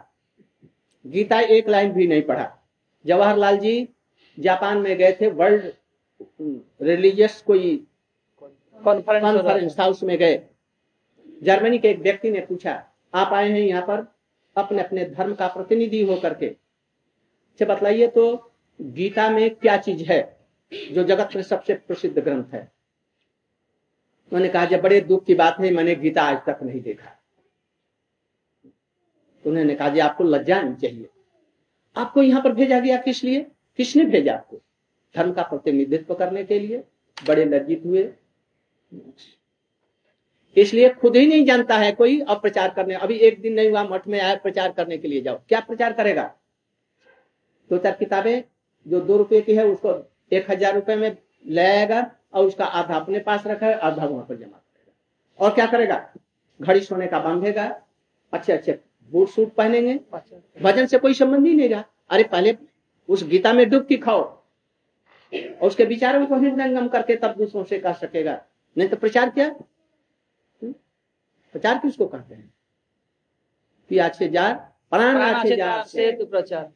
गीता 1.05 1.41
एक 1.41 1.69
लाइन 1.69 1.93
भी 1.93 2.07
नहीं 2.07 2.23
पढ़ा। 2.23 2.49
जवाहरलाल 3.05 3.57
जी 3.59 3.89
जापान 4.39 4.79
में 4.79 4.97
गए 4.99 5.13
थे 5.21 5.31
वर्ल्ड 5.31 5.73
रिलीजियस 6.83 7.41
कोई 7.47 7.77
कॉन्फ्रेंस 8.79 9.79
हाउस 9.81 10.03
में 10.03 10.17
गए। 10.19 10.41
जर्मनी 11.43 11.79
के 11.79 11.89
एक 11.89 11.99
व्यक्ति 12.01 12.31
ने 12.31 12.41
पूछा 12.41 12.83
आप 13.13 13.33
आए 13.33 13.49
हैं 13.51 13.61
यहाँ 13.61 13.83
पर 13.83 14.07
अपने 14.57 14.83
अपने 14.83 15.05
धर्म 15.07 15.35
का 15.35 15.49
प्रतिनिधि 15.49 16.03
हो 16.05 16.17
करके 16.17 16.55
से 17.61 17.65
बतलाइए 17.65 18.07
तो 18.09 18.25
गीता 18.81 19.29
में 19.31 19.55
क्या 19.55 19.77
चीज़ 19.79 20.03
है? 20.05 20.21
जो 20.93 21.05
जगत 21.05 21.29
में 21.37 21.43
सबसे 21.43 21.75
प्रसिद्ध 21.75 22.19
ग्रंथ 22.19 22.45
है। 22.53 22.73
उन्होंने 24.33 24.49
कहा, 24.49 24.65
जब 24.65 24.81
बड़े 24.81 25.01
दुख 25.01 25.25
की 25.25 25.35
बात 25.35 25.57
है, 25.61 25.71
मैंने 25.71 25.95
गीता 25.95 26.23
आज 26.23 26.37
तक 26.37 26.59
नहीं 26.63 26.81
देखा। 26.81 27.23
तो 29.45 29.51
उन्होंने 29.51 29.75
कहा, 29.75 29.89
जी, 29.89 30.01
आपको 30.01 30.25
लज्जा 30.25 30.63
नहीं 30.63 30.75
चाहिए। 30.75 31.09
आपको 31.97 32.23
यहाँ 32.23 32.43
पर 32.43 32.53
भेजा 32.53 32.81
गया 32.81 32.97
किस 32.97 33.25
लिए? 33.25 33.47
किसने 33.77 34.05
भेजा 34.05 34.35
आपको? 34.35 34.61
धर्म 35.17 35.33
का 35.33 35.43
प्रतिनिधित्व 35.43 36.15
करने 36.15 36.45
के 36.45 36.59
लिए, 36.59 36.85
बड़े 37.27 37.45
लज्जित 37.45 37.83
हुए। 37.87 38.13
इसलिए 40.57 40.89
खुद 40.89 41.17
ही 41.17 41.27
नहीं 41.27 41.45
जानता 41.45 41.77
है 41.77 41.93
कोई 41.93 42.21
अब 42.21 42.41
प्रचार 42.41 42.71
करने। 42.71 42.95
अभी 42.95 43.15
एक 43.15 43.41
दिन 43.41 43.53
नहीं 43.53 43.71
हुआ, 43.71 43.85
मठ 43.85 44.09
में 44.09 44.21
आया 44.21 44.35
प्रचार 44.35 44.73
करने 44.73 44.99
के 44.99 45.09
लिए 45.09 45.21
जाओ। 45.21 45.41
क्या 45.49 45.61
प्रचार 45.61 45.93
करेगा? 45.93 46.35
दो 47.71 47.79
चार 47.79 47.93
किताबें, 47.93 48.43
जो 48.87 49.01
दो 49.01 49.17
रुपए 49.17 49.41
की 49.41 49.55
है, 49.55 49.67
उसको 49.67 50.12
एक 50.33 50.51
हज़ार 50.51 50.75
रुपए 50.75 50.97
में 50.97 51.17
ले 51.47 51.61
आएगा 51.63 52.11
और 52.35 52.47
उसका 52.47 52.65
आधा 52.65 52.97
अपने 52.97 53.19
पास 53.21 53.47
रखा 53.47 53.67
है 53.67 53.79
आधा 53.81 54.05
वहाँ 54.05 54.25
पर 54.27 54.37
जमा 54.37 54.47
करेगा। 54.47 55.45
और 55.45 55.55
क्या 55.55 55.67
करेगा? 55.67 56.09
घड़ी 56.61 56.81
सोने 56.81 57.07
का 57.07 57.19
बांधेगा 57.21 57.65
अच्छे 58.33 58.53
अच्छे 58.53 58.79
बूट 59.13 59.29
सूट 59.29 59.55
पहनेंगे। 59.55 59.99
भजन 60.63 60.87
से 60.87 60.99
कोई 60.99 61.15
संबंध 61.15 61.47
ही 61.47 61.55
नहीं 61.55 61.69
रहा। 61.69 61.85
अरे 62.11 62.25
पहले 62.25 62.57
उस 63.09 63.25
गीता 63.25 63.53
में 63.53 63.69
डुबकी 63.71 63.97
खाओ। 63.97 64.21
और 65.33 65.67
उसके 65.67 65.85
विचारों 65.85 66.27
को 66.27 66.37
हृदयंगम 66.37 66.89
करके 66.89 67.17
तब 67.17 67.35
दूसरों 67.37 67.65
से 67.65 67.79
कर 67.79 67.93
सकेगा। 67.95 68.41
नहीं 68.77 68.89
तो 68.89 68.97
प्रचार 68.97 69.31
क्या? 69.31 69.49
प्रचार 71.55 71.79
किसको 71.79 72.07
कहते 72.07 72.35
हैं? 72.35 72.53
से 73.91 74.29
जार 74.29 74.55
प्राण 74.91 75.43
से 75.43 75.57
जार 75.57 75.83
से 75.85 76.11
प्रचार। 76.25 76.71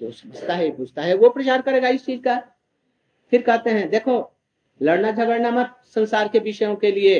जो 0.00 0.10
समझता 0.12 0.54
है 0.54 0.70
पूछता 0.76 1.02
है 1.02 1.14
वो 1.14 1.28
प्रचार 1.30 1.62
करेगा 1.62 1.88
इस 1.88 2.04
चीज़ 2.06 2.20
का। 2.20 2.36
फिर 3.32 3.42
कहते 3.42 3.70
हैं 3.70 3.88
देखो 3.90 4.32
लड़ना 4.80 5.10
झगड़ना 5.10 5.50
मत 5.50 5.74
संसार 5.84 6.28
के 6.28 6.38
विषयों 6.38 6.74
के 6.76 6.90
लिए। 6.92 7.18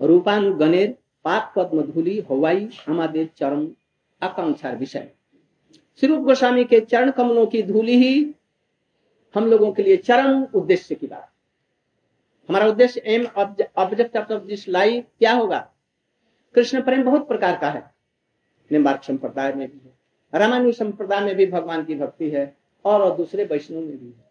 रूपानुगणेर 0.00 0.90
पाप 1.24 1.52
पद्म 1.56 1.82
धूली 1.82 2.18
हवाई 2.30 2.68
हमारे 2.86 3.24
चरम 3.36 3.68
आकांक्षा 4.22 4.70
विषय। 4.70 5.10
श्री 6.00 6.08
रूप 6.08 6.24
गोस्वामी 6.24 6.64
के 6.64 6.80
चरण 6.80 7.10
कमलों 7.10 7.46
की 7.46 7.62
धूली 7.62 7.96
ही 7.96 8.34
हम 9.34 9.46
लोगों 9.46 9.72
के 9.72 9.82
लिए 9.82 9.96
चरम 9.96 10.42
उद्देश्य 10.54 10.94
की 10.94 11.06
बात। 11.06 11.30
हमारा 12.48 12.66
उद्देश्य 12.66 13.02
aim 13.06 13.26
object 13.76 14.16
of 14.16 14.42
this 14.42 14.68
life 14.68 15.04
क्या 15.18 15.32
होगा? 15.32 15.58
कृष्ण 16.54 16.82
प्रेम 16.82 17.02
बहुत 17.02 17.28
प्रकार 17.28 17.58
का 17.58 17.70
है। 17.70 17.82
निम्बार्क 18.70 19.02
संप्रदाय 19.04 19.52
में 19.52 19.68
भी 19.70 19.78
है 19.78 19.96
रामानु 20.34 20.72
संप्रदाय 20.72 21.20
में 21.20 21.34
भी 21.36 21.46
भगवान 21.46 21.84
की 21.84 21.94
भक्ति 21.94 22.30
है 22.30 22.56
और, 22.84 23.02
और 23.02 23.16
दूसरे 23.16 23.44
वैष्णव 23.44 23.80
में 23.80 23.98
भी 23.98 24.06
है। 24.06 24.27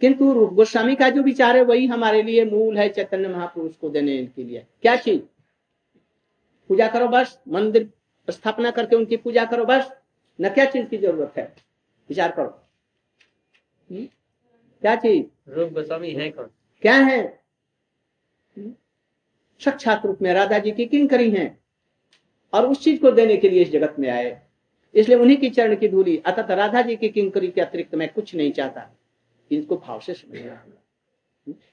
किंतु 0.00 0.32
रूप 0.32 0.52
गोस्वामी 0.52 0.94
का 0.96 1.10
जो 1.10 1.22
विचार 1.22 1.56
है 1.56 1.62
वही 1.62 1.86
हमारे 1.86 2.22
लिए 2.22 2.44
मूल 2.44 2.78
है 2.78 2.88
चैतन्य 2.88 3.28
महापुरुष 3.28 3.76
को 3.76 3.90
देने 3.90 4.26
के 4.26 4.44
लिए। 4.44 4.66
क्या 4.82 4.96
चीज़? 4.96 5.22
पूजा 6.68 6.88
करो 6.88 7.08
बस 7.08 7.40
मंदिर 7.48 7.92
स्थापना 8.30 8.70
करके 8.70 8.96
उनकी 8.96 9.16
पूजा 9.16 9.44
करो 9.44 9.64
बस 9.64 9.96
न 10.40 10.48
क्या 10.48 10.64
चीज़ 10.64 10.86
की 10.86 10.96
ज़रूरत 10.96 11.32
है? 11.36 11.54
विचार 12.08 12.30
करो। 12.30 12.46
हुँ? 12.46 13.98
हम्म? 13.98 14.06
क्या 14.80 14.96
चीज़? 14.96 15.50
रूप 15.50 15.72
गोस्वामी 15.72 16.10
है 16.10 16.30
कौन? 16.30 16.50
क्या 16.82 16.94
है? 16.94 17.40
साक्षात 19.60 20.06
रूप 20.06 20.18
में 20.22 20.34
राधा 20.34 20.58
जी 20.58 20.70
की 20.70 20.86
किंग 20.86 21.08
करी 21.08 21.30
है 21.30 21.58
और 22.54 22.66
उस 22.66 22.84
चीज़ 22.84 23.00
को 23.00 23.10
देने 23.10 23.36
के 23.36 23.48
लिए 23.48 23.62
इस 23.62 23.70
जगत 23.70 23.96
में 23.98 24.10
आए। 24.10 24.42
इसलिए 24.94 25.18
उन्हीं 25.18 25.36
की 25.36 25.50
चरण 25.50 25.76
की 25.76 25.88
धूली 25.88 26.22
अतः 26.26 26.54
राधा 26.54 26.82
जी 26.82 26.96
की 26.96 27.08
किंकरी 27.08 27.48
के 27.48 27.60
अतिरिक्त 27.60 27.94
मैं 27.94 28.12
कुछ 28.12 28.34
नहीं 28.34 28.52
चाहता। 28.52 28.95
इनको 29.52 29.76
भाव 29.76 30.00
से 30.00 30.14
समझना 30.14 30.64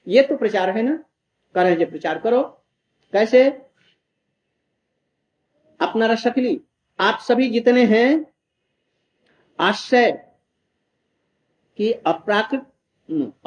ये 0.08 0.22
तो 0.22 0.36
प्रचार 0.36 0.70
है 0.70 0.82
ना? 0.82 1.04
कर 1.54 1.64
रहे 1.64 1.84
प्रचार 1.84 2.18
करो। 2.18 2.42
कैसे? 3.12 3.50
अपना 5.80 6.06
रसकली 6.06 6.60
आप 7.00 7.18
सभी 7.20 7.50
जितने 7.50 7.84
हैं 7.84 8.26
आश्रय 9.60 10.12
की 11.76 11.92
अपराकृत, 11.92 12.72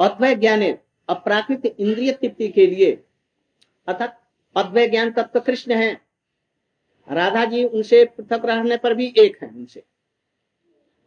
अद्वय 0.00 0.34
ज्ञान 0.34 0.78
अपराकृत 1.08 1.66
इंद्रिय 1.66 2.12
तृप्ति 2.12 2.48
के 2.48 2.66
लिए, 2.66 3.04
अर्थात 3.86 4.30
अद्वय 4.56 4.88
ज्ञान 4.88 5.12
तत्व 5.12 5.40
कृष्ण 5.40 5.74
है। 5.74 6.00
राधा 7.10 7.44
जी 7.44 7.64
उनसे 7.64 8.04
पृथक 8.04 8.44
रहने 8.44 8.76
पर 8.76 8.94
भी 8.94 9.14
एक 9.18 9.42
है 9.42 9.48
उनसे। 9.48 9.84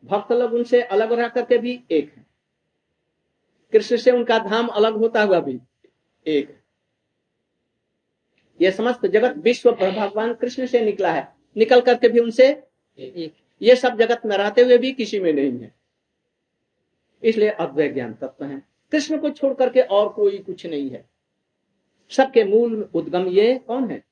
भक्त 0.03 0.31
लोग 0.31 0.53
उनसे 0.53 0.81
अलग 0.81 1.11
रह 1.11 1.27
करके 1.27 1.57
भी 1.57 1.83
एक 1.91 2.13
है। 2.17 2.30
कृष्ण 3.73 3.97
से 3.97 4.11
उनका 4.11 4.39
धाम 4.39 4.67
अलग 4.67 4.93
होता 4.93 5.23
हुआ 5.23 5.39
भी 5.39 5.59
एक। 6.27 6.57
यह 8.61 8.71
समस्त 8.71 9.05
जगत 9.05 9.37
विश्व 9.37 9.71
भगवान 9.71 10.33
कृष्ण 10.33 10.65
से 10.65 10.81
निकला 10.81 11.11
है। 11.11 11.35
निकल 11.57 11.81
करके 11.81 12.09
भी 12.09 12.19
उनसे 12.19 12.63
एक। 12.99 13.33
ये 13.61 13.75
सब 13.75 13.97
जगत 13.97 14.21
में 14.25 14.37
रहते 14.37 14.61
हुए 14.61 14.77
भी 14.77 14.91
किसी 14.91 15.19
में 15.19 15.33
नहीं 15.33 15.59
है। 15.59 15.75
इसलिए 17.23 17.49
अद्वय 17.49 17.89
ज्ञान 17.89 18.13
तत्व 18.13 18.45
है। 18.45 18.63
कृष्ण 18.91 19.17
को 19.17 19.29
छोड़ 19.29 19.53
करके 19.53 19.81
और 19.81 20.09
कोई 20.09 20.37
कुछ 20.37 20.65
नहीं 20.65 20.89
है। 20.89 21.09
सबके 22.09 22.43
मूल 22.43 22.89
उद्गम 22.93 23.27
ये 23.27 23.57
कौन 23.57 23.91
है? 23.91 24.03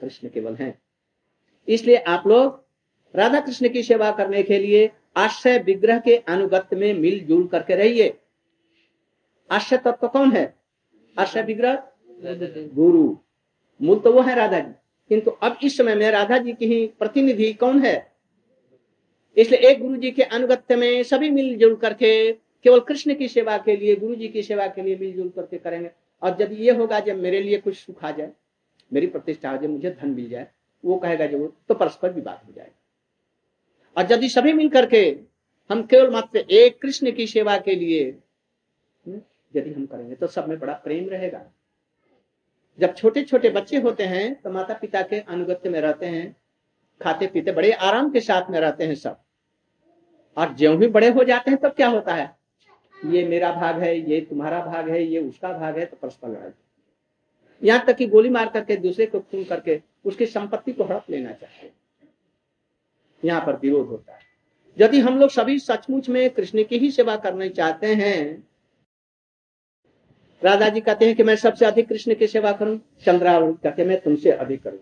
कृष्ण 0.00 0.28
केवल 0.28 0.54
है। 0.54 0.78
इसलिए 1.68 1.96
आप 1.96 2.26
लोग 2.26 2.64
राधा 3.14 3.40
कृष्ण 3.40 3.68
की 3.68 3.82
सेवा 3.82 4.10
करने 4.10 4.42
के 4.42 4.58
लिए 4.58 4.90
आश्रय 5.16 5.58
विग्रह 5.58 5.98
के 5.98 6.16
अनुगत 6.16 6.68
में 6.72 6.94
मिलजुल 6.94 7.46
करके 7.46 7.76
रहिए। 7.76 8.16
आश्रय 9.50 9.78
तत्व 9.78 10.08
कौन 10.08 10.32
है? 10.32 10.54
आश्रय 11.18 11.42
विग्रह 11.42 11.82
गुरु। 12.74 13.16
मूल 13.82 13.98
तो 13.98 14.12
वो 14.12 14.20
है 14.20 14.34
राधा 14.34 14.58
जी। 14.58 14.72
किंतु 15.08 15.30
अब 15.30 15.58
इस 15.62 15.76
समय 15.76 15.94
में 15.94 16.10
राधा 16.10 16.38
जी 16.38 16.52
की 16.52 16.66
ही 16.66 16.86
प्रतिनिधि 16.86 17.52
कौन 17.52 17.78
है? 17.78 18.12
इसलिए 19.36 19.60
एक 19.60 19.82
गुरु 19.82 19.96
जी 19.96 20.10
के 20.10 20.22
अनुगत्य 20.22 20.76
में 20.76 21.02
सभी 21.02 21.30
मिलजुल 21.30 21.74
करके 21.76 22.32
केवल 22.32 22.80
कृष्ण 22.80 23.14
की 23.14 23.28
सेवा 23.28 23.58
के 23.58 23.76
लिए, 23.76 23.96
गुरु 23.96 24.14
जी 24.14 24.28
की 24.28 24.42
सेवा 24.42 24.66
के 24.66 24.82
लिए 24.82 24.96
मिलजुल 24.96 25.28
करके 25.28 25.58
करेंगे। 25.58 25.90
और 26.22 26.36
जब 26.36 26.52
ये 26.52 26.70
होगा, 26.70 27.00
जब 27.00 27.16
मेरे 27.16 27.40
लिए 27.42 27.58
कुछ 27.58 27.76
सुख 27.76 28.04
आ 28.04 28.10
जाए, 28.10 28.32
मेरी 28.92 29.06
प्रतिष्ठा 29.06 29.50
आ 29.50 29.56
जाए, 29.56 29.68
मुझे 29.68 29.90
धन 29.90 30.10
मिल 30.10 30.28
जाए, 30.28 30.46
वो 30.84 30.96
कहेगा 30.96 31.26
जब 31.26 31.52
तो 31.68 31.74
परस्पर 31.74 32.12
विवाद 32.12 32.40
हो 32.46 32.52
जाएगा। 32.52 34.02
और 34.02 34.12
यदि 34.12 34.28
सभी 34.28 34.52
मिल 34.52 34.68
करके 34.68 35.18
हम 35.70 35.82
केवल 35.82 36.10
मात्र 36.10 36.38
एक 36.38 36.80
कृष्ण 36.82 37.12
की 37.12 37.26
सेवा 37.26 37.56
के 37.58 37.74
लिए 37.74 38.10
यदि 39.56 39.72
हम 39.72 39.86
करेंगे 39.86 40.14
तो 40.14 40.26
सब 40.26 40.48
में 40.48 40.58
बड़ा 40.58 40.72
प्रेम 40.74 41.08
रहेगा। 41.08 41.44
जब 42.78 42.94
छोटे 42.94 43.22
छोटे 43.22 43.50
बच्चे 43.50 43.76
होते 43.78 44.04
हैं 44.04 44.34
तो 44.34 44.50
माता 44.50 44.74
पिता 44.74 45.02
के 45.02 45.20
अनुगत्य 45.20 45.70
में 45.70 45.80
रहते 45.80 46.06
हैं 46.06 46.34
खाते 47.00 47.26
पीते 47.26 47.52
बड़े 47.52 47.70
आराम 47.72 48.10
के 48.10 48.20
साथ 48.20 48.50
में 48.50 48.58
रहते 48.60 48.84
हैं 48.84 48.94
सब। 48.94 49.20
और 50.36 50.54
ज्यो 50.54 50.76
भी 50.76 50.86
बड़े 50.88 51.08
हो 51.08 51.24
जाते 51.24 51.50
हैं, 51.50 51.58
तब 51.60 51.72
क्या 51.72 51.88
होता 51.88 52.14
है? 52.14 52.34
ये 53.06 53.26
मेरा 53.28 53.52
भाग 53.52 53.78
है, 53.78 53.98
ये 54.10 54.20
तुम्हारा 54.20 54.64
भाग 54.66 54.88
है, 54.88 55.02
ये 55.04 55.20
उसका 55.20 55.52
भाग 55.52 55.78
है 55.78 55.84
तो 55.86 55.96
परस्पर 55.96 56.28
लड़ाई। 56.28 56.50
यहाँ 57.62 57.84
तक 57.86 57.96
कि 57.96 58.06
गोली 58.06 58.28
मार 58.28 58.48
करके 58.48 58.76
दूसरे 58.76 59.06
को 59.06 59.20
खून 59.20 59.44
करके 59.44 59.80
उसकी 60.04 60.26
संपत्ति 60.26 60.72
को 60.72 60.84
हड़प 60.84 61.04
लेना 61.10 61.32
चाहिए। 61.32 61.70
यहाँ 63.22 63.44
पर 63.46 63.56
विरोध 63.56 63.86
होता 63.86 64.12
है। 64.12 64.24
यदि 64.76 65.00
हम 65.00 65.18
लोग 65.18 65.30
सभी 65.30 65.58
सचमुच 65.58 66.08
में 66.08 66.28
कृष्ण 66.30 66.64
की 66.64 66.78
ही 66.78 66.90
सेवा 66.90 67.16
करना 67.16 67.48
चाहते 67.48 67.94
हैं 67.94 68.48
राधा 70.44 70.68
जी 70.68 70.80
कहते 70.80 71.06
हैं 71.06 71.16
कि 71.16 71.22
मैं 71.22 71.36
सबसे 71.36 71.66
अधिक 71.66 71.88
कृष्ण 71.88 72.14
की 72.14 72.26
सेवा 72.26 72.52
करूँ 72.52 72.80
चंद्रावली 73.04 73.52
कहते 73.52 73.84
मैं 73.84 74.00
तुमसे 74.00 74.30
अधिक 74.30 74.62
करूँ। 74.62 74.78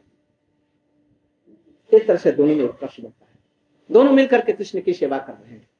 इस 1.93 2.07
तरह 2.07 2.17
से 2.17 2.33
दोनों 2.33 2.57
में 2.57 2.65
उत्कर्ष 2.65 3.01
बनता 3.01 3.25
है। 3.25 3.39
दोनों 3.93 4.13
मिलकर 4.13 4.41
के 4.41 4.53
कृष्ण 4.53 4.81
की 4.81 4.93
सेवा 4.93 5.19
कर 5.19 5.33
रहे 5.33 5.53
हैं। 5.53 5.71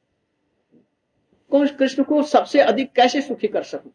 कौन 1.49 1.67
कृष्ण 1.67 2.03
को 2.03 2.23
सबसे 2.23 2.59
अधिक 2.59 2.91
कैसे 2.91 3.21
सुखी 3.21 3.47
कर 3.47 3.63
सकूँ? 3.63 3.91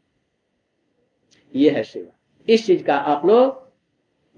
ये 1.55 1.71
है 1.71 1.83
सेवा। 1.83 2.19
इस 2.49 2.67
चीज़ 2.67 2.85
का 2.85 2.97
आप 2.97 3.27
लोग 3.27 3.71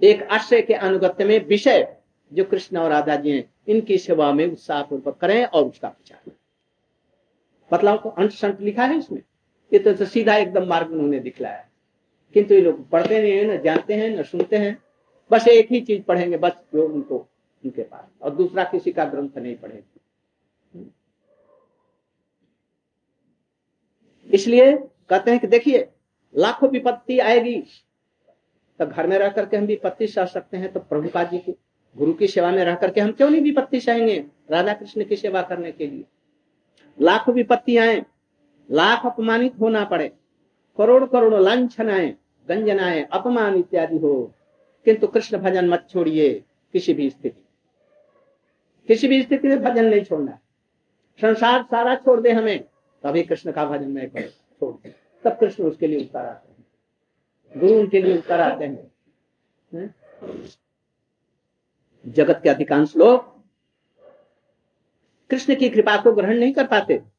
एक 0.05 0.23
आश्रय 0.23 0.63
के 0.63 0.75
अनुगत्य 0.75 1.25
में 1.25 1.47
विषय 1.47 1.97
जो 2.33 2.45
कृष्ण 2.45 2.77
और 2.77 2.91
राधा 2.91 3.17
जी 3.17 3.31
हैं, 3.31 3.55
इनकी 3.69 3.99
सेवा 3.99 4.33
में 4.33 4.53
उत्साह 4.53 4.83
पूर्वक 4.83 5.17
करें 5.17 5.45
और 5.45 5.65
उसका 5.65 5.89
करें। 5.89 6.33
बतलाव 7.73 7.99
को 7.99 8.09
अंश 8.09 8.41
संट 8.41 8.61
लिखा 8.61 8.85
है 8.85 8.99
इसमें। 8.99 9.23
ये 9.73 9.79
तो, 9.79 9.93
तो 9.93 10.05
सीधा 10.05 10.37
एकदम 10.37 10.67
मार्ग 10.67 10.91
उन्होंने 10.93 11.19
दिखलाया। 11.19 11.69
किंतु 12.35 12.55
ये 12.55 12.61
लोग 12.61 12.89
पढ़ते 12.91 13.23
नहीं 13.23 13.33
है 13.33 13.45
ना 13.45 13.57
जानते 13.57 13.95
हैं 13.95 14.09
ना 14.17 14.23
सुनते 14.23 14.57
हैं। 14.57 14.79
बस 15.31 15.49
एक 15.49 15.73
ही 15.73 15.81
चीज़ 15.81 16.03
पढ़ेंगे 16.03 16.37
बस 16.37 16.53
जो 16.75 16.89
उनको 16.89 17.19
उनके 17.65 17.83
पास। 17.83 18.23
और 18.23 18.35
दूसरा 18.37 18.65
किसी 18.65 18.93
का 18.93 19.05
ग्रंथ 19.05 19.39
नहीं 19.39 19.57
पढ़ेंगे। 19.57 20.01
इसलिए 24.31 24.77
कहते 25.11 25.31
हैं 25.31 25.41
कि 25.41 25.47
देखिए 25.47 25.89
लाखों 26.37 26.69
विपत्ति 26.69 27.19
आएगी। 27.19 27.63
तो 28.79 28.87
घर 28.87 29.07
में 29.07 29.19
रह 29.19 29.29
करके 29.29 29.57
हम 29.57 29.65
विपत्ति 29.65 30.07
सह 30.07 30.25
सकते 30.25 30.57
हैं 30.57 30.73
तो 30.73 30.81
प्रभुपा 30.81 31.25
जी 31.25 31.39
की 31.39 31.55
गुरु 31.97 32.13
की 32.13 32.27
सेवा 32.27 32.51
में 32.51 32.65
रह 32.65 32.75
करके 32.75 33.01
हम 33.01 33.13
क्यों 33.13 33.31
नहीं 33.31 33.43
विपत्ति 33.43 33.81
सहेंगे 33.81 34.25
राधा 34.51 34.73
कृष्ण 34.73 35.05
की 35.05 35.17
सेवा 35.17 35.43
करने 35.43 35.73
के 35.73 35.87
लिए। 35.87 36.05
लाखों 37.01 37.35
विपत्ति 37.35 37.77
आए 37.77 38.05
लाख 38.73 39.07
अपमानित 39.07 39.53
होना 39.61 39.85
पड़े। 39.85 40.09
करोड़ 40.79 41.05
करोड़ 41.05 41.35
लाछन 41.35 41.91
आए 41.91 42.17
गंजन 42.49 42.81
आए 42.81 43.09
अपमान 43.13 43.55
इत्यादि 43.55 43.99
हो। 43.99 44.35
किंतु 44.85 45.07
कृष्ण 45.07 45.39
भजन 45.39 45.69
मत 45.69 45.87
छोड़िए 45.91 46.45
किसी 46.73 46.95
भी 46.95 47.11
स्थिति। 47.11 47.45
किसी 48.89 49.09
भी 49.09 49.23
स्थिति 49.23 49.49
में 49.49 49.63
भजन 49.63 49.85
नहीं 49.85 50.05
छोड़ना। 50.05 50.39
संसार 51.21 51.63
सारा 51.63 51.95
छोड़ 51.95 52.21
दे 52.21 52.33
हमें, 52.33 52.65
तभी 53.03 53.23
कृष्ण 53.23 53.53
का 53.53 53.65
भजन 53.65 53.91
में 53.91 54.11
छोड़ 54.11 54.75
दे। 54.75 54.95
तब 55.25 55.37
कृष्ण 55.41 55.65
उसके 55.65 55.87
लिए 55.87 56.01
उत्तर 56.01 56.27
आते 56.27 56.53
हैं। 56.53 56.67
गुरु 57.61 57.81
उनके 57.81 58.03
लिए 58.03 58.19
उत्तर 58.19 58.41
आते 58.41 58.65
हैं? 58.65 58.93
जगत 62.07 62.41
के 62.43 62.49
अधिकांश 62.49 62.97
लोग 62.97 63.43
कृष्ण 65.31 65.55
की 65.55 65.69
कृपा 65.69 65.97
को 66.03 66.13
ग्रहण 66.13 66.39
नहीं 66.39 66.53
कर 66.53 66.67
पाते। 66.67 67.12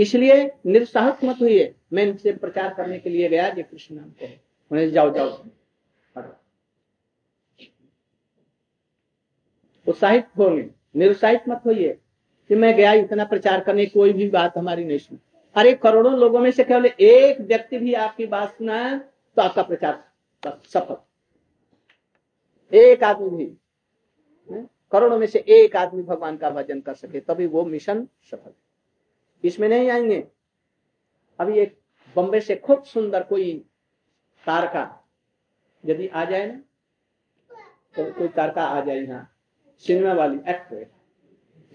इसलिए 0.00 0.50
निरुत्साहित 0.66 1.24
मत 1.24 1.36
हुई 1.40 1.74
मैं 1.92 2.02
इनसे 2.02 2.32
प्रचार 2.32 2.74
करने 2.74 2.98
के 2.98 3.10
लिए 3.10 3.28
गया 3.28 3.48
जो 3.48 3.62
कृष्ण 3.62 3.94
नाम 3.94 4.10
को। 4.10 4.26
उन्हें 4.72 4.90
जाओ 4.90 5.10
जाओ। 5.14 5.44
उत्साहित 9.88 10.24
होंगे। 10.38 10.70
निरुत्साहित 10.96 11.40
मत 11.48 11.62
होइए 11.66 11.98
कि 12.48 12.54
मैं 12.54 12.76
गया, 12.76 12.92
इतना 12.92 13.24
प्रचार 13.24 13.60
करने, 13.60 13.86
कोई 13.86 14.12
भी 14.12 14.28
बात 14.30 14.58
हमारी 14.58 14.84
नहीं 14.84 14.98
सुनी। 14.98 15.20
अरे, 15.54 15.74
करोड़ों 15.74 16.18
लोगों 16.18 16.38
में 16.38 16.50
से 16.50 16.64
केवल 16.64 16.86
एक 16.86 17.40
व्यक्ति 17.40 17.78
भी 17.78 17.94
आपकी 17.94 18.26
बात 18.26 18.48
सुना 18.50 18.98
तो 19.36 19.42
आपका 19.42 19.62
प्रचार 19.62 20.04
सफल। 20.46 20.96
एक 22.76 23.04
आदमी 23.04 23.44
भी 23.44 23.56
करोड़ों 24.92 25.18
में 25.18 25.26
से 25.26 25.44
एक 25.48 25.76
आदमी 25.76 26.02
भगवान 26.02 26.36
का 26.36 26.50
भजन 26.50 26.80
कर 26.80 26.94
सके, 26.94 27.20
तभी 27.20 27.46
वो 27.46 27.64
मिशन 27.64 28.08
सफल। 28.30 28.52
इसमें 29.44 29.68
नहीं 29.68 29.90
आएँगे। 29.90 30.24
अभी 31.38 31.58
एक 31.58 31.76
बम्बे 32.16 32.40
से 32.40 32.56
खूब 32.56 32.82
सुंदर 32.84 33.22
कोई 33.22 33.52
तारका 34.44 34.84
यदि 35.84 36.06
आ 36.08 36.24
जाए 36.24 36.46
ना 36.46 36.60
तो 37.96 38.12
कोई 38.12 38.28
तारका 38.28 38.64
आ 38.64 38.80
जाए 38.80 38.98
यहाँ। 38.98 39.26
सिनेमा 39.84 40.12
वाली 40.12 40.38
एक्ट्रेस। 40.48 40.86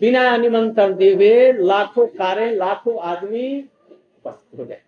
बिना 0.01 0.35
निमंत्रण 0.37 0.95
देवे 0.95 1.51
लाखों 1.53 2.05
कारें, 2.07 2.51
लाखों 2.51 2.99
आदमी 3.01 3.69
हो 4.25 4.65
जाए। 4.65 4.81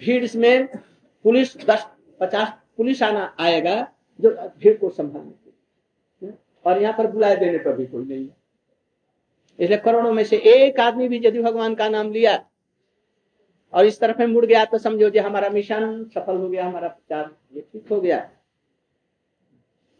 भीड़ 0.00 0.36
में 0.36 0.66
पुलिस 1.24 1.56
दस, 1.58 1.86
पचास 2.20 2.52
पुलिस 2.76 3.02
आना 3.02 3.34
आएगा 3.40 3.76
जो 4.20 4.30
भीड़ 4.58 4.76
को 4.78 4.90
संभालने 4.90 6.32
और 6.64 6.82
यहाँ 6.82 6.94
पर 6.98 7.06
बुलाए 7.06 7.36
देने 7.36 7.58
पर 7.58 7.76
भी 7.76 7.86
कोई 7.86 8.04
नहीं 8.04 8.24
है। 8.24 8.36
इसलिए 9.58 9.78
करोड़ों 9.78 10.12
में 10.12 10.24
से 10.24 10.36
एक 10.48 10.80
आदमी 10.80 11.08
भी 11.08 11.20
यदि 11.24 11.42
भगवान 11.42 11.74
का 11.74 11.88
नाम 11.88 12.10
लिया 12.12 12.34
और 13.72 13.86
इस 13.86 13.98
तरफ़ 14.00 14.18
में 14.18 14.26
मुड़ 14.26 14.44
गया 14.46 14.64
तो 14.64 14.78
समझो 14.78 15.10
जो 15.10 15.22
हमारा 15.22 15.48
मिशन 15.50 16.04
सफल 16.04 16.36
हो 16.36 16.48
गया, 16.48 16.66
हमारा 16.66 16.88
प्रचार 16.88 17.34
ये 17.54 17.60
ठीक 17.62 17.88
हो 17.90 18.00
गया। 18.00 18.28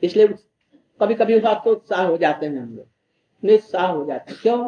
इसलिए 0.02 0.26
कभी 1.00 1.14
कभी 1.14 1.38
तो 1.40 1.70
उत्साह 1.72 2.06
हो 2.06 2.16
जाते 2.16 2.46
हैं 2.46 2.58
हम 2.58 2.76
लोग। 2.76 2.86
निस्साह 3.42 3.86
हो 3.86 4.04
जाते 4.04 4.32
हैं। 4.32 4.40
क्यों? 4.42 4.58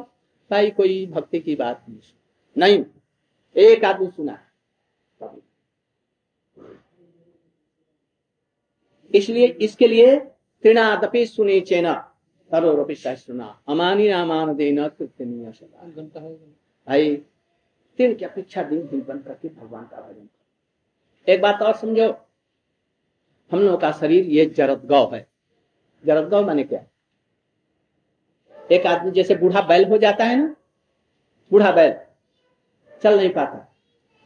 भाई 0.51 0.71
कोई 0.71 1.07
भक्ति 1.07 1.39
की 1.41 1.55
बात 1.57 1.85
नहीं 1.89 1.99
नहीं, 2.57 2.85
एक 3.57 3.85
आदमी 3.85 4.07
सुना। 4.07 4.39
इसलिए 9.11 9.47
इसके 9.47 9.87
लिए 9.89 10.17
तृणादपि 10.65 11.25
सुने 11.27 11.61
चेना। 11.61 12.08
तरोरपि 12.53 12.95
सहस्रना 12.95 13.61
अमानी 13.69 14.09
नामान 14.09 14.55
देना 14.55 14.89
भाई, 16.89 17.17
तीन 17.97 18.15
की 18.15 18.25
अपेक्षा 18.25 18.63
दिन 18.63 19.05
बन 19.09 19.19
करके 19.19 19.49
भगवान 19.49 19.85
का 19.85 19.97
भजन। 19.97 20.29
एक 21.29 21.41
बात 21.41 21.63
और 21.63 21.77
समझो। 21.77 22.13
हम 23.53 23.59
लोगों 23.59 23.79
का 23.79 23.93
शरीर 23.93 24.25
ये 24.25 24.47
जरद 24.47 24.85
गौ 24.85 25.11
है। 25.11 25.27
जरद 26.07 26.29
गौ 26.29 26.43
माने 26.43 26.65
क्या? 26.65 26.85
एक 28.73 28.87
आदमी 28.87 29.11
जैसे 29.11 29.35
बूढ़ा 29.35 29.61
बैल 29.61 29.85
हो 29.85 29.99
जाता 29.99 30.25
है 30.25 30.37
ना? 30.37 30.57
बूढ़ा 31.51 31.73
बैल। 31.73 31.97
चल 33.03 33.17
नहीं 33.17 33.31
पाता। 33.31 33.75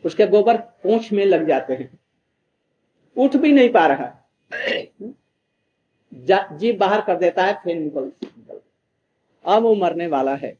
उसके 0.04 0.26
गोबर 0.26 0.56
पूछ 0.56 1.12
में 1.12 1.24
लग 1.24 1.48
जाते 1.48 1.74
हैं। 1.74 1.98
उठ 3.16 3.36
भी 3.36 3.52
नहीं 3.52 3.68
पा 3.68 3.86
रहा। 3.86 4.28
जीप 6.22 6.78
बाहर 6.78 7.00
कर 7.00 7.16
देता 7.16 7.44
है 7.44 7.54
फिर 7.64 7.76
निकल 7.76 8.04
निकल। 8.04 8.60
अब 9.44 9.62
वो 9.62 9.74
मरने 9.74 10.06
वाला 10.06 10.34
है। 10.34 10.56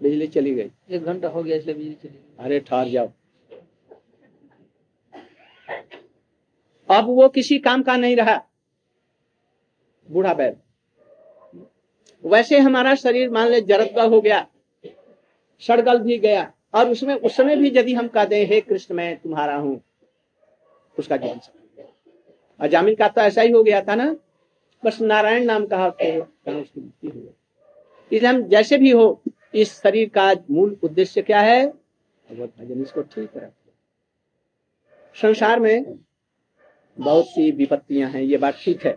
बिजली 0.00 0.26
चली 0.26 0.54
गई। 0.54 0.70
एक 0.90 1.04
घंटा 1.04 1.28
हो 1.28 1.42
गया 1.42 1.56
इसलिए 1.56 1.74
बिजली 1.74 1.94
चली 1.94 2.10
गई। 2.10 2.44
अरे 2.44 2.60
ठहर 2.60 2.88
जाओ। 2.88 3.10
अब 6.88 7.04
वो 7.06 7.28
किसी 7.28 7.58
काम 7.58 7.82
का 7.82 7.96
नहीं 7.96 8.16
रहा। 8.16 8.36
बूढ़ा 10.08 10.34
बैल। 10.34 10.56
वैसे 12.24 12.58
हमारा 12.58 12.94
शरीर 12.94 13.30
मान 13.30 13.48
ले 13.48 13.60
जरदगा 13.60 14.02
हो 14.04 14.20
गया 14.20 14.46
सड़गल 15.62 15.98
भी 15.98 16.18
गया 16.18 16.52
और 16.74 16.90
उसमें 16.90 17.14
उस 17.14 17.36
समय 17.36 17.56
भी 17.56 17.70
यदि 17.76 17.94
हम 17.94 18.08
कह 18.08 18.24
दें 18.24 18.44
हे 18.46 18.60
कृष्ण 18.60 18.94
मैं 18.94 19.16
तुम्हारा 19.16 19.56
हूँ। 19.56 19.80
उसका 20.96 21.16
ज्ञान 21.16 21.40
और 22.60 22.68
जामिन 22.68 22.94
का 22.94 23.08
तो 23.08 23.20
ऐसा 23.20 23.42
ही 23.42 23.50
हो 23.50 23.62
गया 23.62 23.80
था 23.80 23.94
ना 23.94 24.14
बस 24.82 25.00
नारायण 25.00 25.44
नाम 25.44 25.66
कहा 25.66 25.88
उसकी 25.88 26.80
हो 27.04 27.20
गई। 27.20 28.16
इसलिए 28.16 28.30
हम 28.30 28.42
जैसे 28.48 28.78
भी 28.78 28.90
हो 28.90 29.22
इस 29.54 29.72
शरीर 29.82 30.08
का 30.08 30.32
मूल 30.50 30.76
उद्देश्य 30.82 31.22
क्या 31.22 31.40
है? 31.40 31.66
भगवत 31.66 32.52
भजन 32.58 32.82
इसको 32.82 33.02
ठीक 33.02 33.36
रखे 33.36 33.60
संसार 35.16 35.60
में 35.60 35.98
बहुत 36.98 37.26
सी 37.26 37.50
विपत्तियाँ 37.50 38.10
हैं 38.10 38.22
ये 38.22 38.36
बात 38.36 38.54
ठीक 38.54 38.84
है। 38.86 38.96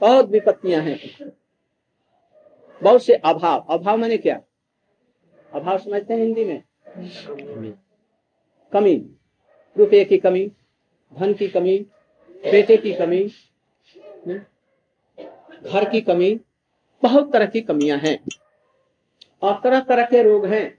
बहुत 0.00 0.28
विपत्तियाँ 0.30 0.82
हैं। 0.82 0.98
बहुत 2.80 3.04
से 3.04 3.14
अभाव। 3.14 3.60
अभाव 3.70 3.96
मैंने 3.98 4.16
क्या? 4.18 4.40
अभाव 5.52 5.78
समझते 5.78 6.14
हैं 6.14 6.20
हिंदी 6.20 6.44
में? 6.44 6.62
कमी। 8.72 8.94
रुपये 9.76 10.04
की 10.04 10.18
कमी 10.18 10.46
धन 11.12 11.32
की 11.34 11.48
कमी 11.48 11.78
बेटे 12.44 12.76
की 12.76 12.92
कमी 12.92 13.22
घर 14.28 15.90
की 15.90 16.00
कमी, 16.00 16.40
बहुत 17.02 17.32
तरह 17.32 17.46
की 17.46 17.60
कमियाँ 17.60 17.98
हैं। 17.98 18.24
और 19.42 19.60
तरह 19.64 19.80
तरह 19.80 20.04
के 20.04 20.22
रोग 20.22 20.46
हैं। 20.46 20.78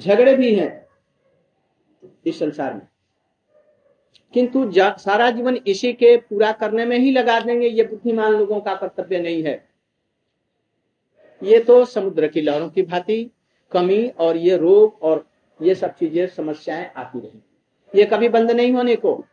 झगड़े 0.00 0.34
भी 0.34 0.54
हैं 0.54 0.86
इस 2.26 2.38
संसार 2.38 2.74
में। 2.74 2.88
किंतु 4.34 4.72
सारा 4.78 5.30
जीवन 5.30 5.58
इसी 5.66 5.92
के 5.92 6.16
पूरा 6.16 6.52
करने 6.52 6.84
में 6.84 6.98
ही 6.98 7.10
लगा 7.10 7.40
देंगे, 7.40 7.68
ये 7.68 7.84
बुद्धिमान 7.84 8.32
लोगों 8.32 8.60
का 8.60 8.74
कर्तव्य 8.74 9.18
नहीं 9.18 9.42
है। 9.42 9.68
ये 11.42 11.60
तो 11.60 11.84
समुद्र 11.84 12.28
की 12.28 12.40
लहरों 12.40 12.68
की 12.68 12.82
भांति 12.82 13.30
कमी 13.72 14.08
और 14.08 14.36
ये 14.36 14.56
रोग 14.56 15.02
और 15.02 15.28
ये 15.62 15.74
सब 15.74 15.94
चीज़ें, 15.94 16.26
समस्याएँ 16.26 16.92
आती 16.96 17.20
रही। 17.20 17.42
ये 18.00 18.04
कभी 18.04 18.28
बंद 18.28 18.50
नहीं 18.50 18.72
होने 18.72 18.96
को। 18.96 19.24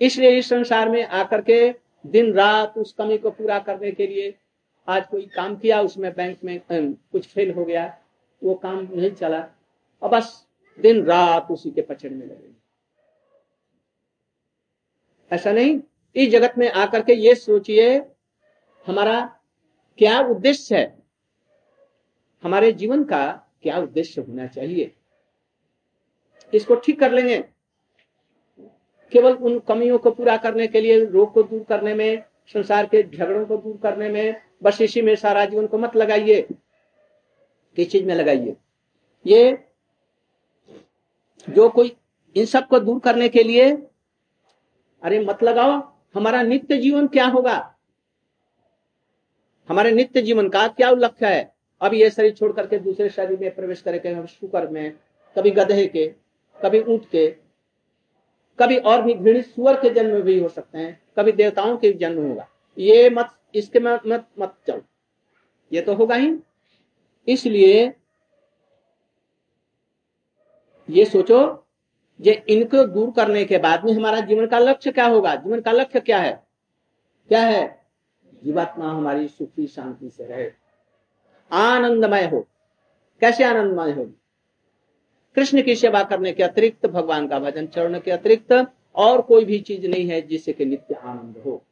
इसलिए 0.00 0.30
इस 0.30 0.48
संसार 0.48 0.88
में 0.88 1.04
आकर 1.04 1.42
के 1.42 1.74
दिन 2.06 2.32
रात 2.32 2.78
उस 2.78 2.92
कमी 2.92 3.18
को 3.18 3.30
पूरा 3.30 3.58
करने 3.58 3.92
के 3.92 4.06
लिए 4.06 4.34
आज 4.88 5.06
कोई 5.06 5.26
काम 5.26 5.56
किया, 5.56 5.80
उसमें 5.80 6.12
बैंक 6.14 6.38
में 6.44 6.60
कुछ 7.12 7.26
फेल 7.26 7.52
हो 7.52 7.64
गया, 7.64 7.98
वो 8.44 8.54
काम 8.54 8.88
नहीं 8.92 9.10
चला। 9.10 9.48
और 10.02 10.08
बस 10.08 10.46
दिन 10.80 11.04
रात 11.04 11.50
उसी 11.50 11.70
के 11.70 11.82
पचड़ 11.82 12.10
में 12.10 12.26
लगे। 12.26 12.52
ऐसा 15.32 15.52
नहीं, 15.52 15.80
इस 16.16 16.28
जगत 16.30 16.54
में 16.58 16.70
आकर 16.70 17.02
के 17.02 17.12
ये 17.12 17.34
सोचिए, 17.34 17.98
हमारा 18.86 19.40
क्या 19.98 20.20
उद्देश्य 20.20 20.76
है? 20.76 21.02
हमारे 22.42 22.72
जीवन 22.72 23.04
का 23.04 23.24
क्या 23.62 23.78
उद्देश्य 23.78 24.20
होना 24.20 24.46
चाहिए? 24.46 24.94
इसको 26.54 26.74
ठीक 26.74 27.00
कर 27.00 27.12
लेंगे। 27.12 27.44
केवल 29.14 29.32
उन 29.34 29.58
कमियों 29.58 29.98
को 29.98 30.10
पूरा 30.10 30.36
करने 30.36 30.66
के 30.66 30.80
लिए, 30.80 31.04
रोग 31.04 31.32
को 31.32 31.42
दूर 31.42 31.62
करने 31.62 31.94
में, 31.94 32.22
संसार 32.46 32.86
के 32.86 33.02
झगड़ों 33.02 33.46
को 33.46 33.56
दूर 33.56 33.78
करने 33.82 34.08
में, 34.08 34.40
बस 34.62 34.80
इसी 34.80 35.02
में 35.02 35.16
सारा 35.16 35.44
जीवन 35.44 35.66
को 35.66 35.78
मत 35.78 35.96
लगाइए। 35.96 36.42
किस 37.76 37.90
चीज़ 37.90 38.04
में 38.04 38.14
लगाइए। 38.14 38.56
ये 39.26 39.58
जो 41.50 41.68
कोई 41.68 41.96
इन 42.36 42.44
सबको 42.44 42.78
दूर 42.78 43.00
करने 43.00 43.28
के 43.28 43.42
लिए, 43.42 43.72
अरे 45.02 45.24
मत 45.24 45.42
लगाओ, 45.42 45.94
हमारा 46.14 46.42
नित्य 46.42 46.76
जीवन 46.76 47.06
क्या 47.06 47.26
होगा? 47.26 47.74
हमारे 49.68 49.92
नित्य 49.92 50.22
जीवन 50.22 50.48
का 50.48 50.68
क्या 50.68 50.90
लक्ष्य 50.90 51.26
है? 51.26 51.54
अब 51.80 51.94
ये 51.94 52.10
शरीर 52.10 52.32
छोड़ 52.32 52.52
करके 52.52 52.78
दूसरे 52.78 53.08
शरीर 53.08 53.38
में 53.38 53.54
प्रवेश 53.54 53.80
करेंगे 53.80 54.26
शुकर 54.26 54.68
में, 54.68 54.92
कभी 55.38 55.50
गधे 55.50 55.86
के, 55.86 56.14
कभी 56.62 56.80
ऊँट 56.80 57.10
के 57.10 57.43
कभी 58.58 58.76
और 58.76 59.02
भी 59.02 59.14
घृणित 59.14 59.46
सुअर 59.46 59.80
के 59.80 59.90
जन्म 59.90 60.20
भी 60.20 60.38
हो 60.40 60.48
सकते 60.48 60.78
हैं, 60.78 61.00
कभी 61.18 61.32
देवताओं 61.32 61.76
के 61.76 61.92
जन्म 61.92 62.28
होगा। 62.28 62.48
ये 62.78 63.10
मत, 63.10 63.30
इसके 63.54 63.80
मत 63.80 64.02
मत 64.06 64.26
मत 64.38 64.54
चलो 64.66 64.82
ये 65.72 65.80
तो 65.80 65.94
होगा 65.94 66.14
ही। 66.14 66.36
इसलिए 67.28 67.94
ये 70.90 71.04
सोचो 71.04 71.60
जे 72.20 72.32
इनको 72.48 72.84
दूर 72.84 73.10
करने 73.10 73.44
के 73.44 73.58
बाद 73.58 73.84
में 73.84 73.92
हमारा 73.92 74.20
जीवन 74.20 74.46
का 74.46 74.58
लक्ष्य 74.58 74.92
क्या 74.92 75.06
होगा? 75.06 75.34
जीवन 75.34 75.60
का 75.60 75.72
लक्ष्य 75.72 76.00
क्या 76.00 76.18
है? 76.18 76.42
क्या 77.28 77.40
है? 77.40 77.86
जीवात्मा 78.44 78.90
हमारी 78.90 79.28
सुखी, 79.28 79.66
शांति 79.66 80.10
से 80.10 80.24
रहे। 80.24 80.50
आनंदमय 81.52 82.26
हो। 82.26 82.46
कैसे 83.20 83.44
आनंदमय 83.44 83.92
होगी? 83.92 84.14
कृष्ण 85.36 85.62
की 85.62 85.74
सेवा 85.76 86.02
करने 86.02 86.32
के 86.32 86.42
अतिरिक्त, 86.42 86.86
भगवान 86.86 87.28
का 87.28 87.38
भजन 87.38 87.66
चरण 87.66 87.98
के 88.00 88.10
अतिरिक्त, 88.10 88.52
और 88.94 89.20
कोई 89.22 89.44
भी 89.44 89.58
चीज़ 89.60 89.86
नहीं 89.86 90.08
है 90.08 90.20
जिससे 90.22 90.52
कि 90.52 90.64
नित्य 90.64 90.94
आनंद 90.94 91.42
हो। 91.46 91.62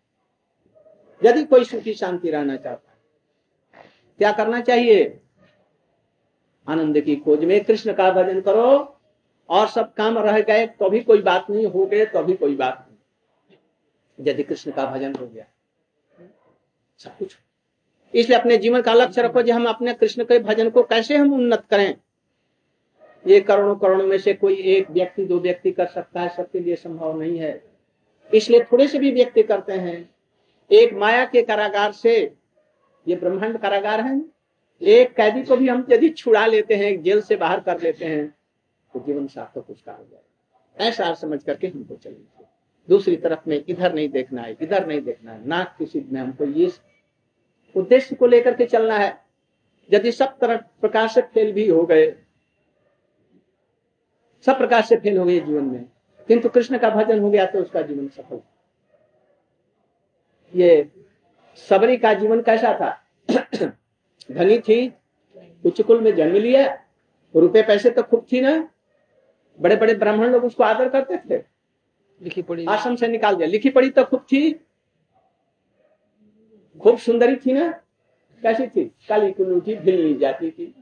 यदि 1.22 1.44
कोई 1.44 1.64
सुखी, 1.64 1.94
शांति 1.94 2.30
रहना 2.30 2.56
चाहता 2.56 2.90
है, 2.90 3.84
क्या 4.20 4.32
करना 4.32 4.60
चाहिए? 4.62 5.20
आनंद 6.66 7.00
की 7.00 7.16
खोज 7.16 7.44
में 7.44 7.62
कृष्ण 7.64 7.92
का 7.92 8.10
भजन 8.12 8.40
करो, 8.40 8.98
और 9.48 9.66
सब 9.68 9.92
काम 9.94 10.18
रह 10.18 10.40
गए 10.40 10.66
तो 10.68 10.90
भी 10.90 11.00
कोई 11.00 11.22
बात 11.22 11.50
नहीं, 11.50 11.66
हो 11.66 11.86
गए 11.86 12.04
तो 12.06 12.22
भी 12.22 12.34
कोई 12.34 12.56
बात 12.56 12.86
नहीं। 12.88 14.28
यदि 14.28 14.42
कृष्ण 14.42 14.70
का 14.72 14.86
भजन 14.86 15.14
हो 15.14 15.26
गया, 15.26 15.44
सब 17.00 17.16
कुछ। 17.18 17.36
इसलिए 18.14 18.38
अपने 18.38 18.56
जीवन 18.58 18.82
का 18.82 18.92
लक्ष्य 18.94 19.22
रखो 19.22 19.42
जो 19.42 19.54
हम 19.54 19.66
अपने 19.66 19.92
कृष्ण 19.94 20.24
के 20.24 20.38
भजन 20.40 20.70
को 20.70 20.82
कैसे 20.84 21.16
हम 21.16 21.32
उन्नत 21.34 21.64
करें। 21.70 21.94
ये 23.24 23.40
करोड़ों 23.40 23.74
करोड़ों 23.76 24.06
में 24.06 24.18
से 24.18 24.32
कोई 24.34 24.54
एक 24.54 24.90
व्यक्ति, 24.90 25.24
दो 25.24 25.38
व्यक्ति 25.40 25.70
कर 25.70 25.86
सकता 25.86 26.20
है, 26.20 26.28
सबके 26.28 26.60
लिए 26.60 26.76
संभव 26.76 27.18
नहीं 27.20 27.38
है। 27.38 27.62
इसलिए 28.30 28.60
थोड़े 28.72 28.86
से 28.88 28.98
भी 28.98 29.10
व्यक्ति 29.10 29.42
करते 29.42 29.72
हैं। 29.72 30.10
एक 30.70 30.94
माया 30.94 31.24
के 31.24 31.42
कारागार 31.42 31.92
से, 31.92 32.18
ये 33.06 33.16
ब्रह्मांड 33.16 33.58
कारागार 33.58 34.00
है। 34.00 34.20
एक 34.82 35.12
कैदी 35.14 35.42
को 35.42 35.56
भी 35.56 35.68
हम 35.68 35.86
यदि 35.90 36.08
छुड़ा 36.08 36.46
लेते 36.46 36.74
हैं 36.74 37.02
जेल 37.02 37.20
से 37.20 37.36
बाहर 37.36 37.60
कर 37.60 37.80
लेते 37.80 38.04
हैं 38.04 38.26
तो 38.94 39.00
जीवन 39.06 39.26
सार्थक 39.26 39.70
उसका 39.70 39.92
हो 39.92 40.06
जाए 40.10 40.88
ऐसा 40.88 41.12
समझ 41.14 41.42
करके 41.42 41.66
हमको 41.66 41.94
चलेंगे 41.94 42.44
दूसरी 42.88 43.16
तरफ़ 43.16 43.48
में 43.48 43.64
इधर 43.68 43.94
नहीं 43.94 44.08
देखना 44.08 44.42
है, 44.42 44.56
इधर 44.62 44.86
नहीं 44.86 45.00
देखना 45.00 45.32
है। 45.32 45.46
नाक 45.48 45.74
किसी 45.78 46.04
में 46.12 46.20
हमको 46.20 46.44
ये 46.44 46.70
उद्देश्य 47.74 48.16
को 48.16 48.26
लेकर 48.26 48.54
के 48.54 48.66
चलना 48.66 48.98
है। 48.98 49.16
यदि 49.90 50.12
सब 50.12 50.36
तरह 50.38 50.56
प्रकार 50.80 51.08
से 51.08 51.20
फेल 51.24 51.52
भी 51.52 51.68
हो 51.68 51.84
गए 51.86 52.06
सब 54.47 54.59
प्रकार 54.59 54.82
से 54.82 54.97
फेल 54.97 55.18
हो 55.18 55.24
गए 55.24 55.40
जीवन 55.40 55.64
में। 55.64 55.84
किंतु 56.28 56.49
कृष्ण 56.49 56.78
का 56.78 56.90
भजन 56.90 57.20
हो 57.20 57.30
गया 57.30 57.47
तो 57.47 57.61
उसका 57.61 57.82
जीवन 57.82 58.09
सफल। 58.09 58.40
ये 60.55 60.90
सबरी 61.68 61.97
का 61.97 62.14
जीवन 62.14 62.43
कैसा 62.43 62.74
था? 62.74 63.05
धनी 64.32 64.59
थी 64.59 64.93
उच्च 65.66 65.80
कुल 65.80 66.01
में 66.01 66.14
जन्म 66.14 66.36
लिया 66.36 66.78
रुपए 67.36 67.62
पैसे 67.62 67.90
तो 67.90 68.03
खूब 68.03 68.26
थी 68.32 68.40
ना। 68.40 68.68
बड़े 69.61 69.76
बड़े 69.76 69.95
ब्राह्मण 69.95 70.30
लोग 70.30 70.45
उसको 70.45 70.62
आदर 70.62 70.88
करते 70.88 71.16
थे। 71.16 71.43
लिखी 72.22 72.43
पढ़ी 72.43 72.66
आश्रम 72.66 72.97
से 72.97 73.09
निकाल 73.09 73.36
दिया। 73.36 73.49
लिखी 73.49 73.70
पढ़ी 73.70 73.90
तो 73.90 74.05
खूब 74.05 74.20
थी। 74.20 74.53
खूब 76.80 76.99
सुंदरी 76.99 77.36
थी 77.36 77.53
ना। 77.53 77.68
कैसी 78.43 78.66
थी? 78.66 78.84
काली 79.09 79.32
कुल्लू 79.32 79.61
थी 79.61 79.76
भिलनी 79.76 80.14
जाती 80.14 80.51
थी। 80.51 80.82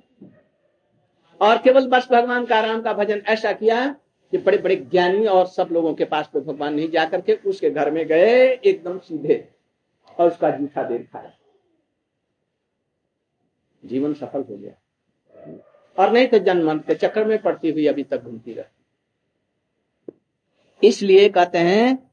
और 1.41 1.59
केवल 1.59 1.87
बस 1.89 2.09
भगवान 2.13 2.45
का 2.47 2.61
राम 2.61 2.83
का 2.83 2.93
भजन 2.93 3.23
ऐसा 3.27 3.53
किया 3.53 3.89
कि 4.33 4.39
बड़े 4.39 4.59
बड़े 4.59 4.77
ज्ञानी 4.77 5.27
और 5.27 5.47
सब 5.47 5.69
लोगों 5.73 5.95
के 5.95 6.05
पास 6.05 6.31
पे 6.33 6.41
भगवान 6.41 6.75
नहीं 6.75 6.91
जाकर 6.91 7.21
के 7.21 7.35
उसके 7.35 7.71
घर 7.71 7.91
में 7.91 8.07
गए, 8.07 8.49
एकदम 8.55 8.99
सीधे, 8.99 9.49
और 10.19 10.29
उसका 10.29 10.51
जूठा 10.51 10.83
देर 10.83 11.09
खाया। 11.13 11.33
जीवन 13.85 14.15
सफल 14.15 14.41
हो 14.41 14.57
गया। 14.57 14.73
और 15.99 16.13
नहीं 16.13 16.27
तो 16.29 16.39
जन्म 16.39 16.79
के 16.79 16.95
चक्कर 16.95 17.25
में 17.25 17.39
पड़ती 17.43 17.71
हुई 17.71 17.87
अभी 17.87 18.03
तक 18.05 18.23
घूमती 18.23 18.53
रहती 18.53 18.79
इसलिए 20.83 21.29
कहते 21.29 21.59
हैं, 21.59 22.13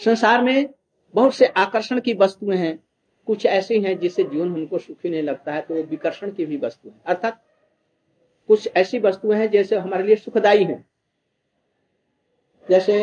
संसार 0.00 0.42
में 0.42 0.68
बहुत 1.14 1.34
से 1.34 1.46
आकर्षण 1.46 2.00
की 2.00 2.14
वस्तुएँ 2.14 2.56
हैं। 2.56 2.78
कुछ 3.26 3.46
ऐसी 3.46 3.80
हैं 3.80 3.98
जिससे 3.98 4.24
जीवन 4.24 4.52
हमको 4.52 4.78
सुखी 4.78 5.10
नहीं 5.10 5.22
लगता 5.22 5.52
है 5.52 5.60
तो 5.60 5.74
वो 5.74 5.82
विकर्षण 5.82 6.30
की 6.32 6.46
भी 6.46 6.56
वस्तु 6.56 6.88
है। 6.88 6.94
अर्थात 7.06 7.42
कुछ 8.48 8.68
ऐसी 8.76 8.98
वस्तुएँ 8.98 9.36
हैं 9.36 9.50
जैसे 9.50 9.76
हमारे 9.78 10.02
लिए 10.02 10.16
सुखदाई 10.16 10.64
हैं। 10.64 10.84
जैसे 12.66 13.00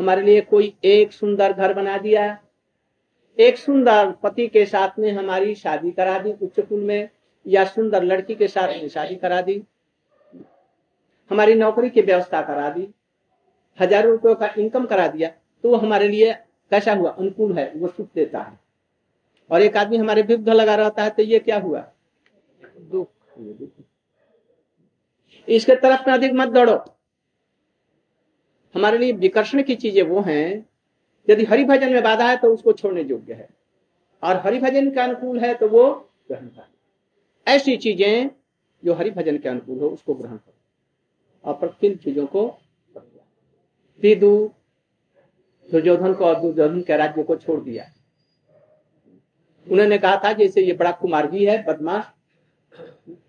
हमारे 0.00 0.22
लिए 0.22 0.40
कोई 0.42 0.74
एक 0.84 1.12
सुंदर 1.12 1.52
घर 1.52 1.74
बना 1.74 1.96
दिया 1.98 2.38
एक 3.38 3.58
सुंदर 3.58 4.10
पति 4.22 4.46
के 4.48 4.64
साथ 4.66 4.98
में 4.98 5.10
हमारी 5.12 5.54
शादी 5.54 5.90
करा 5.90 6.18
दी 6.18 6.32
उच्च 6.32 6.60
कुल 6.60 6.80
में 6.80 7.08
या 7.46 7.64
सुंदर 7.64 8.02
लड़की 8.02 8.34
के 8.34 8.48
साथ 8.48 8.68
में 8.72 8.88
शादी 8.88 9.14
करा 9.16 9.40
दी। 9.42 9.62
हमारी 11.30 11.54
नौकरी 11.54 11.90
की 11.90 12.00
व्यवस्था 12.02 12.42
करा 12.42 12.68
दी। 12.70 12.88
हज़ारों 13.78 14.10
रुपयों 14.12 14.34
का 14.34 14.50
इनकम 14.58 14.86
करा 14.86 15.06
दिया 15.08 15.28
तो 15.64 15.70
वो 15.70 15.76
हमारे 15.76 16.08
लिए 16.08 16.32
कैसा 16.72 16.92
हुआ? 16.94 17.10
अनुकूल 17.10 17.52
है 17.58 17.72
वो 17.76 17.88
सुख 17.88 18.08
देता 18.14 18.40
है। 18.40 18.58
और 19.50 19.62
एक 19.62 19.76
आदमी 19.76 19.96
हमारे 19.96 20.22
विरुद्ध 20.22 20.48
लगा 20.50 20.74
रहता 20.74 21.02
है 21.02 21.10
तो 21.10 21.22
ये 21.22 21.38
क्या 21.38 21.58
हुआ? 21.58 21.84
दुख। 22.80 23.08
इसके 25.48 25.74
तरफ़ 25.76 26.02
में 26.06 26.14
अधिक 26.14 26.32
मत 26.34 26.48
दौड़ो। 26.48 26.74
हमारे 28.74 28.98
लिए 28.98 29.12
विकर्षण 29.14 29.62
की 29.62 29.74
चीज़ें 29.76 30.02
वो 30.02 30.20
हैं, 30.20 30.66
यदि 31.28 31.44
हरि 31.44 31.64
भजन 31.64 31.92
में 31.92 32.02
बाधा 32.02 32.28
है 32.28 32.36
तो 32.36 32.52
उसको 32.54 32.72
छोड़ने 32.72 33.02
योग्य 33.02 33.34
है। 33.34 33.48
और 34.22 34.36
हरि 34.36 34.58
भजन 34.60 34.90
के 34.90 35.00
अनुकूल 35.00 35.38
है 35.40 35.54
तो 35.54 35.68
वो 35.68 35.84
ग्रहण 36.28 36.46
कर 36.46 36.70
ऐसी 37.46 37.76
चीज़ें 37.76 38.30
जो 38.82 38.94
हरि 38.94 39.10
भजन 39.10 39.38
के 39.38 39.48
अनुकूल 39.48 39.78
हो, 39.78 39.88
उसको 39.88 40.14
ग्रहण 40.14 40.36
करो। 40.36 40.54
और 41.44 41.54
प्रतिन 41.54 41.96
चीज़ों 41.96 42.26
को 42.26 42.58
दुर्योधन 45.68 46.14
को 46.14 46.24
और 46.24 46.40
दुर्योधन 46.40 46.80
के 46.82 46.96
राज्य 46.96 47.22
को 47.22 47.36
छोड़ 47.36 47.60
दिया। 47.60 47.84
उन्होंने 49.66 49.98
कहा 49.98 50.20
था 50.24 50.32
जैसे 50.32 50.62
ये 50.62 50.72
बड़ा 50.72 50.90
कुमारगी 50.92 51.44
है, 51.44 51.62
बदमाश। 51.64 52.04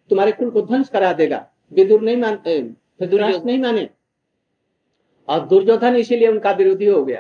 तुम्हारे 0.10 0.32
कुल 0.32 0.50
को 0.50 0.62
ध्वंस 0.62 0.90
करा 0.90 1.12
देगा। 1.14 1.48
विदुर 1.74 2.02
नहीं 2.02 2.18
मानते 2.18 2.62
धृतराष्ट्र 2.62 3.44
नहीं 3.46 3.60
माने 3.60 3.90
और 5.28 5.46
दुर्योधन 5.48 5.96
इसीलिए 5.96 6.28
उनका 6.28 6.52
विरोधी 6.52 6.86
हो 6.86 7.04
गया 7.06 7.20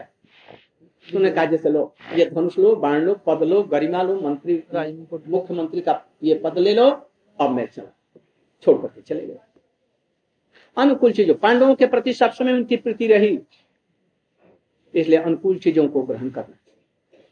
उन्होंने 1.08 1.32
कहा 1.32 1.46
जैसे 1.46 1.70
लो 1.70 1.94
ये 2.16 2.26
धनुष 2.26 2.58
लो 2.60 2.76
बाण 2.78 3.02
लो 3.02 3.14
पद 3.26 3.44
लो 3.44 3.62
गरिमा 3.72 4.02
लो 4.04 4.20
मंत्री 4.22 4.62
मुख्यमंत्री 4.74 5.82
का 5.82 6.02
ये 6.24 6.36
पद 6.44 6.58
ले 6.60 6.74
लो 6.74 6.90
अब 7.40 7.52
मैं 7.52 7.66
चला 7.68 7.92
छोड़ 8.64 8.78
करके 8.78 9.02
चले 9.02 9.26
गए 9.26 9.40
अनुकूल 10.78 11.12
चीज़ों 11.12 11.36
पांडवों 11.36 11.74
के 11.76 11.86
प्रति 11.86 12.14
सब 12.14 12.32
समय 12.32 12.54
उनकी 12.54 12.76
प्रीति 12.78 13.08
रही 13.08 13.38
इसलिए 14.94 15.20
अनुकूल 15.20 15.58
चीज़ों 15.60 15.88
को 15.88 16.02
ग्रहण 16.02 16.30
करना 16.30 16.56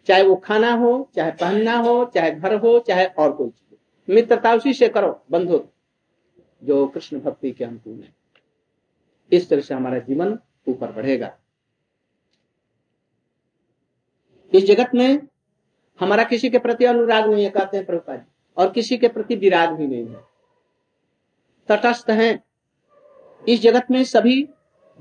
चाहे 0.08 0.24
वो 0.24 0.36
खाना 0.36 0.72
हो 0.74 0.92
चाहे 1.16 1.32
पहनना 1.32 1.78
हो 1.78 1.94
चाहे 2.16 2.32
घर 2.32 2.56
हो 2.56 2.80
चाहे 2.80 3.06
और 3.06 3.32
कोई 3.32 3.50
चीज़ 3.50 4.14
मित्रता 4.14 4.54
उसी 4.54 4.74
से 4.74 4.88
करो 4.90 5.20
बंधु 5.32 5.64
जो 6.64 6.88
कृष्ण 6.88 7.20
भक्ति 7.20 7.52
के 7.52 7.64
अनुकूल 7.64 8.00
है। 8.00 8.14
इस 9.32 9.50
तरह 9.50 9.62
से 9.62 9.74
हमारा 9.74 10.00
जीवन 10.00 10.40
ऊपर 10.68 10.92
बढ़ेगा। 10.92 11.38
इस 14.54 14.66
जगत 14.66 14.92
में 14.96 15.28
हमारा 16.00 16.24
किसी 16.24 16.50
के 16.50 16.60
प्रति 16.60 16.86
अनुराग 16.86 17.30
नहीं 17.30 17.44
है 17.44 17.50
कहते 17.50 17.78
हैं 17.78 17.86
प्रभुपा 17.86 18.16
जी 18.16 18.32
और 18.58 18.72
किसी 18.72 18.98
के 18.98 19.08
प्रति 19.08 19.36
विराग 19.36 19.70
भी 19.70 19.88
नहीं 19.88 20.08
है। 20.08 20.24
तटस्थ 21.68 22.10
हैं। 22.10 22.44
इस 23.48 23.62
जगत 23.62 23.92
में 23.92 24.04
सभी 24.04 24.50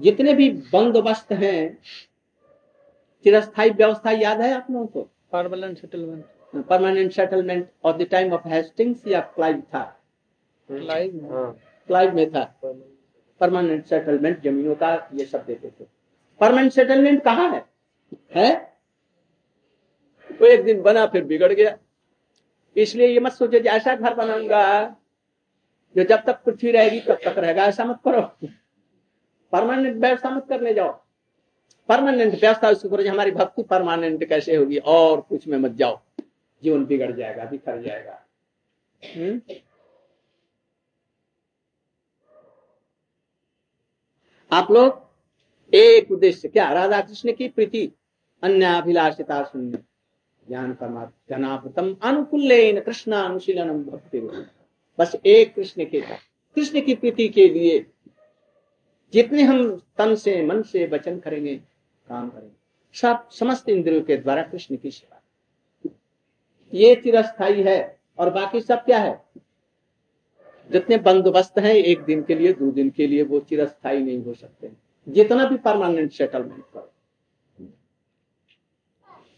जितने 0.00 0.34
भी 0.34 0.50
बंदोबस्त 0.50 1.32
हैं 1.32 1.78
चिरस्थाई 3.24 3.70
व्यवस्था 3.70 4.10
याद 4.10 4.40
है 4.40 4.52
आप 4.52 4.66
लोगों 4.70 4.86
को? 4.86 5.02
Permanent 5.32 5.78
settlement 5.78 6.24
permanent 6.66 7.12
settlement 7.12 7.70
of 7.84 7.96
the 7.96 8.02
time 8.02 8.32
of 8.32 8.48
Hastings 8.48 9.06
या 9.06 9.20
क्लाइव 9.20 9.60
था 9.60 9.99
लाइव 10.70 11.20
क्लाइव 11.86 12.14
में 12.14 12.30
था। 12.30 12.44
परमानेंट 13.40 13.86
सेटलमेंट 13.86 14.42
जमीनों 14.42 14.74
का 14.74 15.08
ये 15.14 15.24
सब 15.24 15.44
देते 15.44 15.68
थे। 15.68 15.84
परमानेंट 16.40 16.72
सेटलमेंट 16.72 17.22
कहाँ 17.24 17.50
है? 17.50 17.64
है? 18.34 18.78
वो 20.30 20.46
एक 20.46 20.64
दिन 20.64 20.82
बना 20.82 21.06
फिर 21.06 21.24
बिगड़ 21.24 21.52
गया। 21.52 21.78
इसलिए 22.76 23.06
ये 23.06 23.20
मत 23.20 23.32
सोचो 23.32 23.58
ऐसा 23.58 23.94
घर 23.94 24.14
बनाऊँगा 24.14 24.96
जो 25.96 26.04
जब 26.04 26.24
तक 26.24 26.42
पृथ्वी 26.44 26.70
रहेगी 26.70 27.00
तब 27.00 27.18
तक 27.24 27.38
रहेगा। 27.38 27.64
ऐसा 27.64 27.84
मत 27.84 28.00
करो। 28.04 28.48
परमानेंट 29.52 29.96
व्यवस्था 29.96 30.30
मत 30.30 30.46
करने 30.48 30.74
जाओ। 30.74 30.90
परमानेंट 31.88 32.34
व्यवस्था 32.40 32.68
उसको 32.70 32.88
करो 32.88 33.08
हमारी 33.10 33.30
भक्ति 33.30 33.62
परमानेंट 33.62 34.24
कैसे 34.24 34.56
होगी 34.56 34.78
और 34.78 35.20
कुछ 35.20 35.48
में 35.48 35.58
मत 35.58 35.70
जाओ। 35.70 36.00
जीवन 36.62 36.84
बिगड़ 36.86 37.12
जाएगा 37.12 37.44
बिखर 37.44 37.82
जाएगा। 37.82 38.20
हुँ? 39.16 39.40
आप 44.52 44.70
लोग 44.70 45.74
एक 45.74 46.10
उद्देश्य 46.10 46.48
क्या? 46.48 46.72
राधा 46.72 47.00
कृष्ण 47.00 47.32
की 47.32 47.48
प्रीति 47.48 47.90
अन्य 48.42 48.64
अभिलाषिता 48.64 49.42
शून्य 49.44 49.78
ज्ञान 50.48 50.72
परमात्मा 50.74 52.08
अनुकूल 52.08 52.80
कृष्ण 52.80 53.12
अनुशीलनम 53.12 53.84
भक्ति 53.84 54.20
बस 54.98 55.16
एक 55.26 55.54
कृष्ण 55.54 55.84
के 55.84 56.00
कृष्ण 56.54 56.80
की 56.80 56.94
प्रीति 56.94 57.28
के 57.28 57.48
लिए 57.48 57.86
जितने 59.12 59.42
हम 59.42 59.82
तन 59.98 60.14
से, 60.14 60.46
मन 60.46 60.62
से 60.62 60.86
वचन 60.86 61.18
करेंगे, 61.18 61.56
काम 62.08 62.28
करेंगे, 62.30 62.56
सब 63.00 63.28
समस्त 63.30 63.68
इंद्रियों 63.68 64.02
के 64.02 64.16
द्वारा 64.16 64.42
कृष्ण 64.42 64.76
की 64.76 64.90
सेवा। 64.90 65.20
ये 66.74 66.94
चिरस्थाई 66.94 67.62
है 67.62 68.00
और 68.18 68.30
बाकी 68.30 68.60
सब 68.60 68.84
क्या 68.84 68.98
है? 68.98 69.24
जितने 70.70 70.96
बंदोबस्त 70.98 71.58
हैं, 71.58 71.74
एक 71.74 72.00
दिन 72.00 72.22
के 72.22 72.34
लिए, 72.34 72.52
दो 72.52 72.70
दिन 72.70 72.90
के 72.90 73.06
लिए 73.06 73.22
वो 73.22 73.40
चिरस्थाई 73.40 74.02
नहीं 74.02 74.24
हो 74.24 74.34
सकते। 74.34 74.70
जितना 75.08 75.44
भी 75.44 75.56
परमानेंट 75.56 76.12
सेटलमेंट 76.12 76.64
करो। 76.74 76.92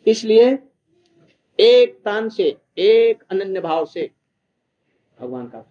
इसलिए 0.06 0.58
एक 1.60 2.00
तान 2.04 2.28
से, 2.28 2.56
एक 2.78 3.22
अनन्य 3.30 3.60
भाव 3.60 3.84
से 3.86 4.10
भगवान 5.20 5.46
का 5.46 5.68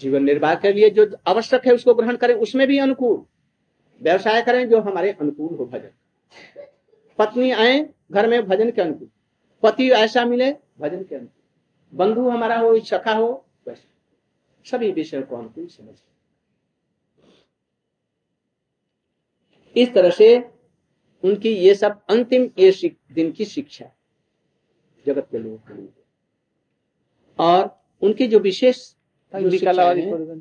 जीवन 0.00 0.24
निर्वाह 0.24 0.54
के 0.54 0.72
लिए 0.72 0.90
जो 0.90 1.16
आवश्यक 1.26 1.66
है, 1.66 1.74
उसको 1.74 1.94
ग्रहण 1.94 2.16
करें। 2.16 2.34
उसमें 2.34 2.68
भी 2.68 2.78
अनुकूल। 2.78 3.24
व्यवसाय 4.02 4.42
करें 4.42 4.68
जो 4.68 4.80
हमारे 4.80 5.12
अनुकूल 5.12 5.56
हो 5.56 5.66
भजन। 5.66 5.90
पत्नी 7.18 7.50
आए, 7.50 7.88
घर 8.12 8.28
में 8.28 8.42
भजन 8.42 8.70
के 8.70 8.82
अनुकूल। 8.82 9.08
पति 9.62 9.90
ऐसा 9.90 10.24
मिले, 10.24 10.52
भजन 10.52 11.02
के 11.02 11.14
अनुकूल। 11.14 11.37
बंधु 11.92 12.28
हमारा 12.30 12.58
हो 12.58 12.78
सखा 12.80 13.12
हो 13.14 13.28
वैसे 13.68 13.86
सभी 14.66 14.90
विषय 14.92 15.22
को 15.22 15.36
अनुकूल 15.36 15.66
समझ 15.66 15.94
इस 19.76 19.92
तरह 19.94 20.10
से 20.10 20.36
उनकी 21.24 21.48
ये 21.48 21.74
सब 21.74 22.00
अंतिम 22.10 22.48
ये 22.58 22.90
दिन 23.12 23.30
की 23.32 23.44
शिक्षा 23.44 23.90
जगत 25.06 25.28
के 25.30 25.38
लोगों 25.38 25.56
के 25.58 25.74
लिए 25.74 25.88
और 27.38 27.68
उनकी 28.02 28.26
जो 28.26 28.38
विशेष 28.38 28.76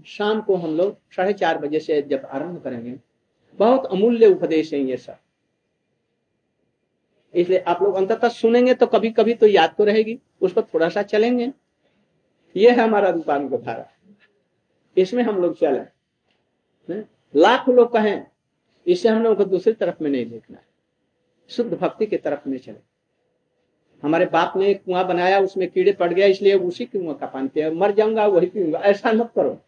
शाम 0.07 0.41
को 0.41 0.55
हम 0.55 0.75
लोग 0.77 0.97
साढ़े 1.15 1.33
चार 1.33 1.57
बजे 1.57 1.79
से 1.79 2.01
जब 2.01 2.25
आरंभ 2.25 2.61
करेंगे 2.63 2.95
बहुत 3.59 3.85
अमूल्य 3.85 4.27
उपदेश 4.27 4.73
है 4.73 4.79
ये 4.79 4.97
सब। 4.97 5.17
इसलिए 7.33 7.59
आप 7.59 7.81
लोग 7.83 7.95
अंततः 7.95 8.29
सुनेंगे 8.29 8.73
तो 8.73 8.85
कभी 8.87 9.09
कभी 9.11 9.33
तो 9.33 9.47
याद 9.47 9.73
तो 9.77 9.83
रहेगी। 9.83 10.17
उस 10.41 10.53
पर 10.53 10.61
थोड़ा 10.63 10.89
सा 10.89 11.01
चलेंगे। 11.03 11.51
ये 12.55 12.71
है 12.71 12.79
हमारा 12.79 13.09
रूपान 13.09 13.47
को 13.49 13.57
धारा 13.57 13.85
इसमें 14.97 15.23
हम 15.23 15.41
लोग 15.41 15.57
चले। 15.59 16.99
लाख 17.33 17.67
लोग 17.69 17.91
कहें 17.93 18.25
इससे 18.85 19.09
हम 19.09 19.23
लोग 19.23 19.37
को 19.37 19.45
दूसरी 19.45 19.73
तरफ़ 19.73 20.03
में 20.03 20.09
नहीं 20.09 20.25
देखना 20.25 20.57
है। 20.57 20.65
शुद्ध 21.49 21.73
भक्ति 21.73 22.05
की 22.05 22.17
तरफ़ 22.17 22.47
में 22.49 22.57
चले। 22.57 22.79
हमारे 24.03 24.25
बाप 24.25 24.53
ने 24.57 24.69
एक 24.69 24.83
कुआँ 24.83 25.05
बनाया, 25.07 25.39
उसमें 25.39 25.69
कीड़े 25.69 25.91
पड़ 25.91 26.11
गया 26.13 26.27
इसलिए 26.27 26.53
उसी 26.55 26.85
कुआँ 26.85 27.15
का 27.15 27.25
पानी 27.27 27.47
पिया 27.47 27.71
मर 27.71 27.91
जाऊँगा, 27.91 28.25
वही 28.27 28.47
पीऊँगा। 28.47 28.79
ऐसा 28.79 29.11
मत 29.13 29.31
करो। 29.35 29.59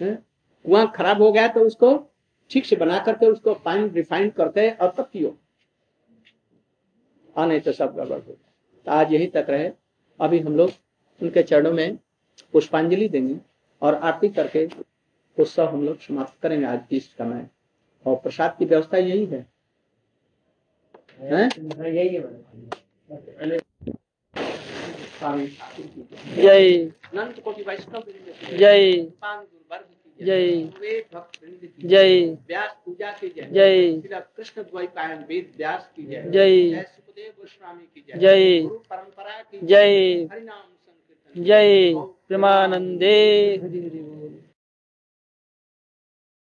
कुआँ 0.00 0.86
खराब 0.96 1.22
हो 1.22 1.30
गया 1.32 1.48
तो 1.48 1.60
उसको 1.60 1.92
ठीक 2.50 2.66
से 2.66 2.76
बना 2.76 2.98
करके 2.98 3.26
उसको 3.26 3.54
पानी 3.54 3.88
रिफाइंड 3.88 4.32
करते 4.32 4.60
हैं 4.60 4.76
और 4.78 4.92
तब 4.98 5.08
पियो। 5.12 5.36
हाँ 7.36 7.46
नहीं 7.46 7.60
तो 7.60 7.72
सब 7.72 7.94
गड़बड़ 7.96 8.18
हो 8.18 8.32
तो 8.32 8.90
आज 8.92 9.12
यही 9.12 9.26
तक 9.26 9.46
रहे। 9.48 9.70
अभी 10.20 10.38
हम 10.40 10.56
लोग 10.56 10.70
उनके 11.20 11.42
चरणों 11.42 11.72
में 11.72 11.96
पुष्पांजलि 12.52 13.08
देंगे 13.08 13.36
और 13.82 13.94
आरती 13.94 14.28
करके 14.28 14.66
उत्सव 15.38 15.66
हम 15.66 15.84
लोग 15.84 16.00
समाप्त 16.00 16.40
करेंगे 16.42 16.66
आज 16.66 16.80
की 16.90 17.00
समय। 17.00 17.48
और 18.06 18.16
प्रसाद 18.16 18.56
की 18.58 18.64
व्यवस्था 18.64 18.98
यही 18.98 19.24
है। 19.26 19.46
यही 21.22 22.18
जय। 26.36 26.92
जय। 28.58 29.06
जय। 30.22 30.60
जय। 31.84 32.24
व्यास 32.48 32.76
पूजा 32.86 33.10
की 33.12 33.28
जय। 33.28 33.48
जय। 33.52 34.00
कृष्ण 34.36 34.62
द्वैपायन 34.62 35.24
वेद 35.28 35.52
व्यास 35.56 35.90
की 35.96 36.02
जय। 36.02 36.22
जय। 36.30 36.82
सुखदेव 36.82 37.32
गोस्वामी 37.40 37.84
की 37.94 38.04
जय। 38.08 38.18
जय। 38.20 38.66
परंपरा 38.90 39.42
की 39.42 39.66
जय। 39.66 40.28
हरिनाम 40.32 40.62
संकीर्तन। 40.62 41.42
जय। 41.42 41.94
प्रेमानंदे। 42.28 43.14
हरि 43.62 43.78
हरि 43.78 43.98
बोल। 43.98 44.45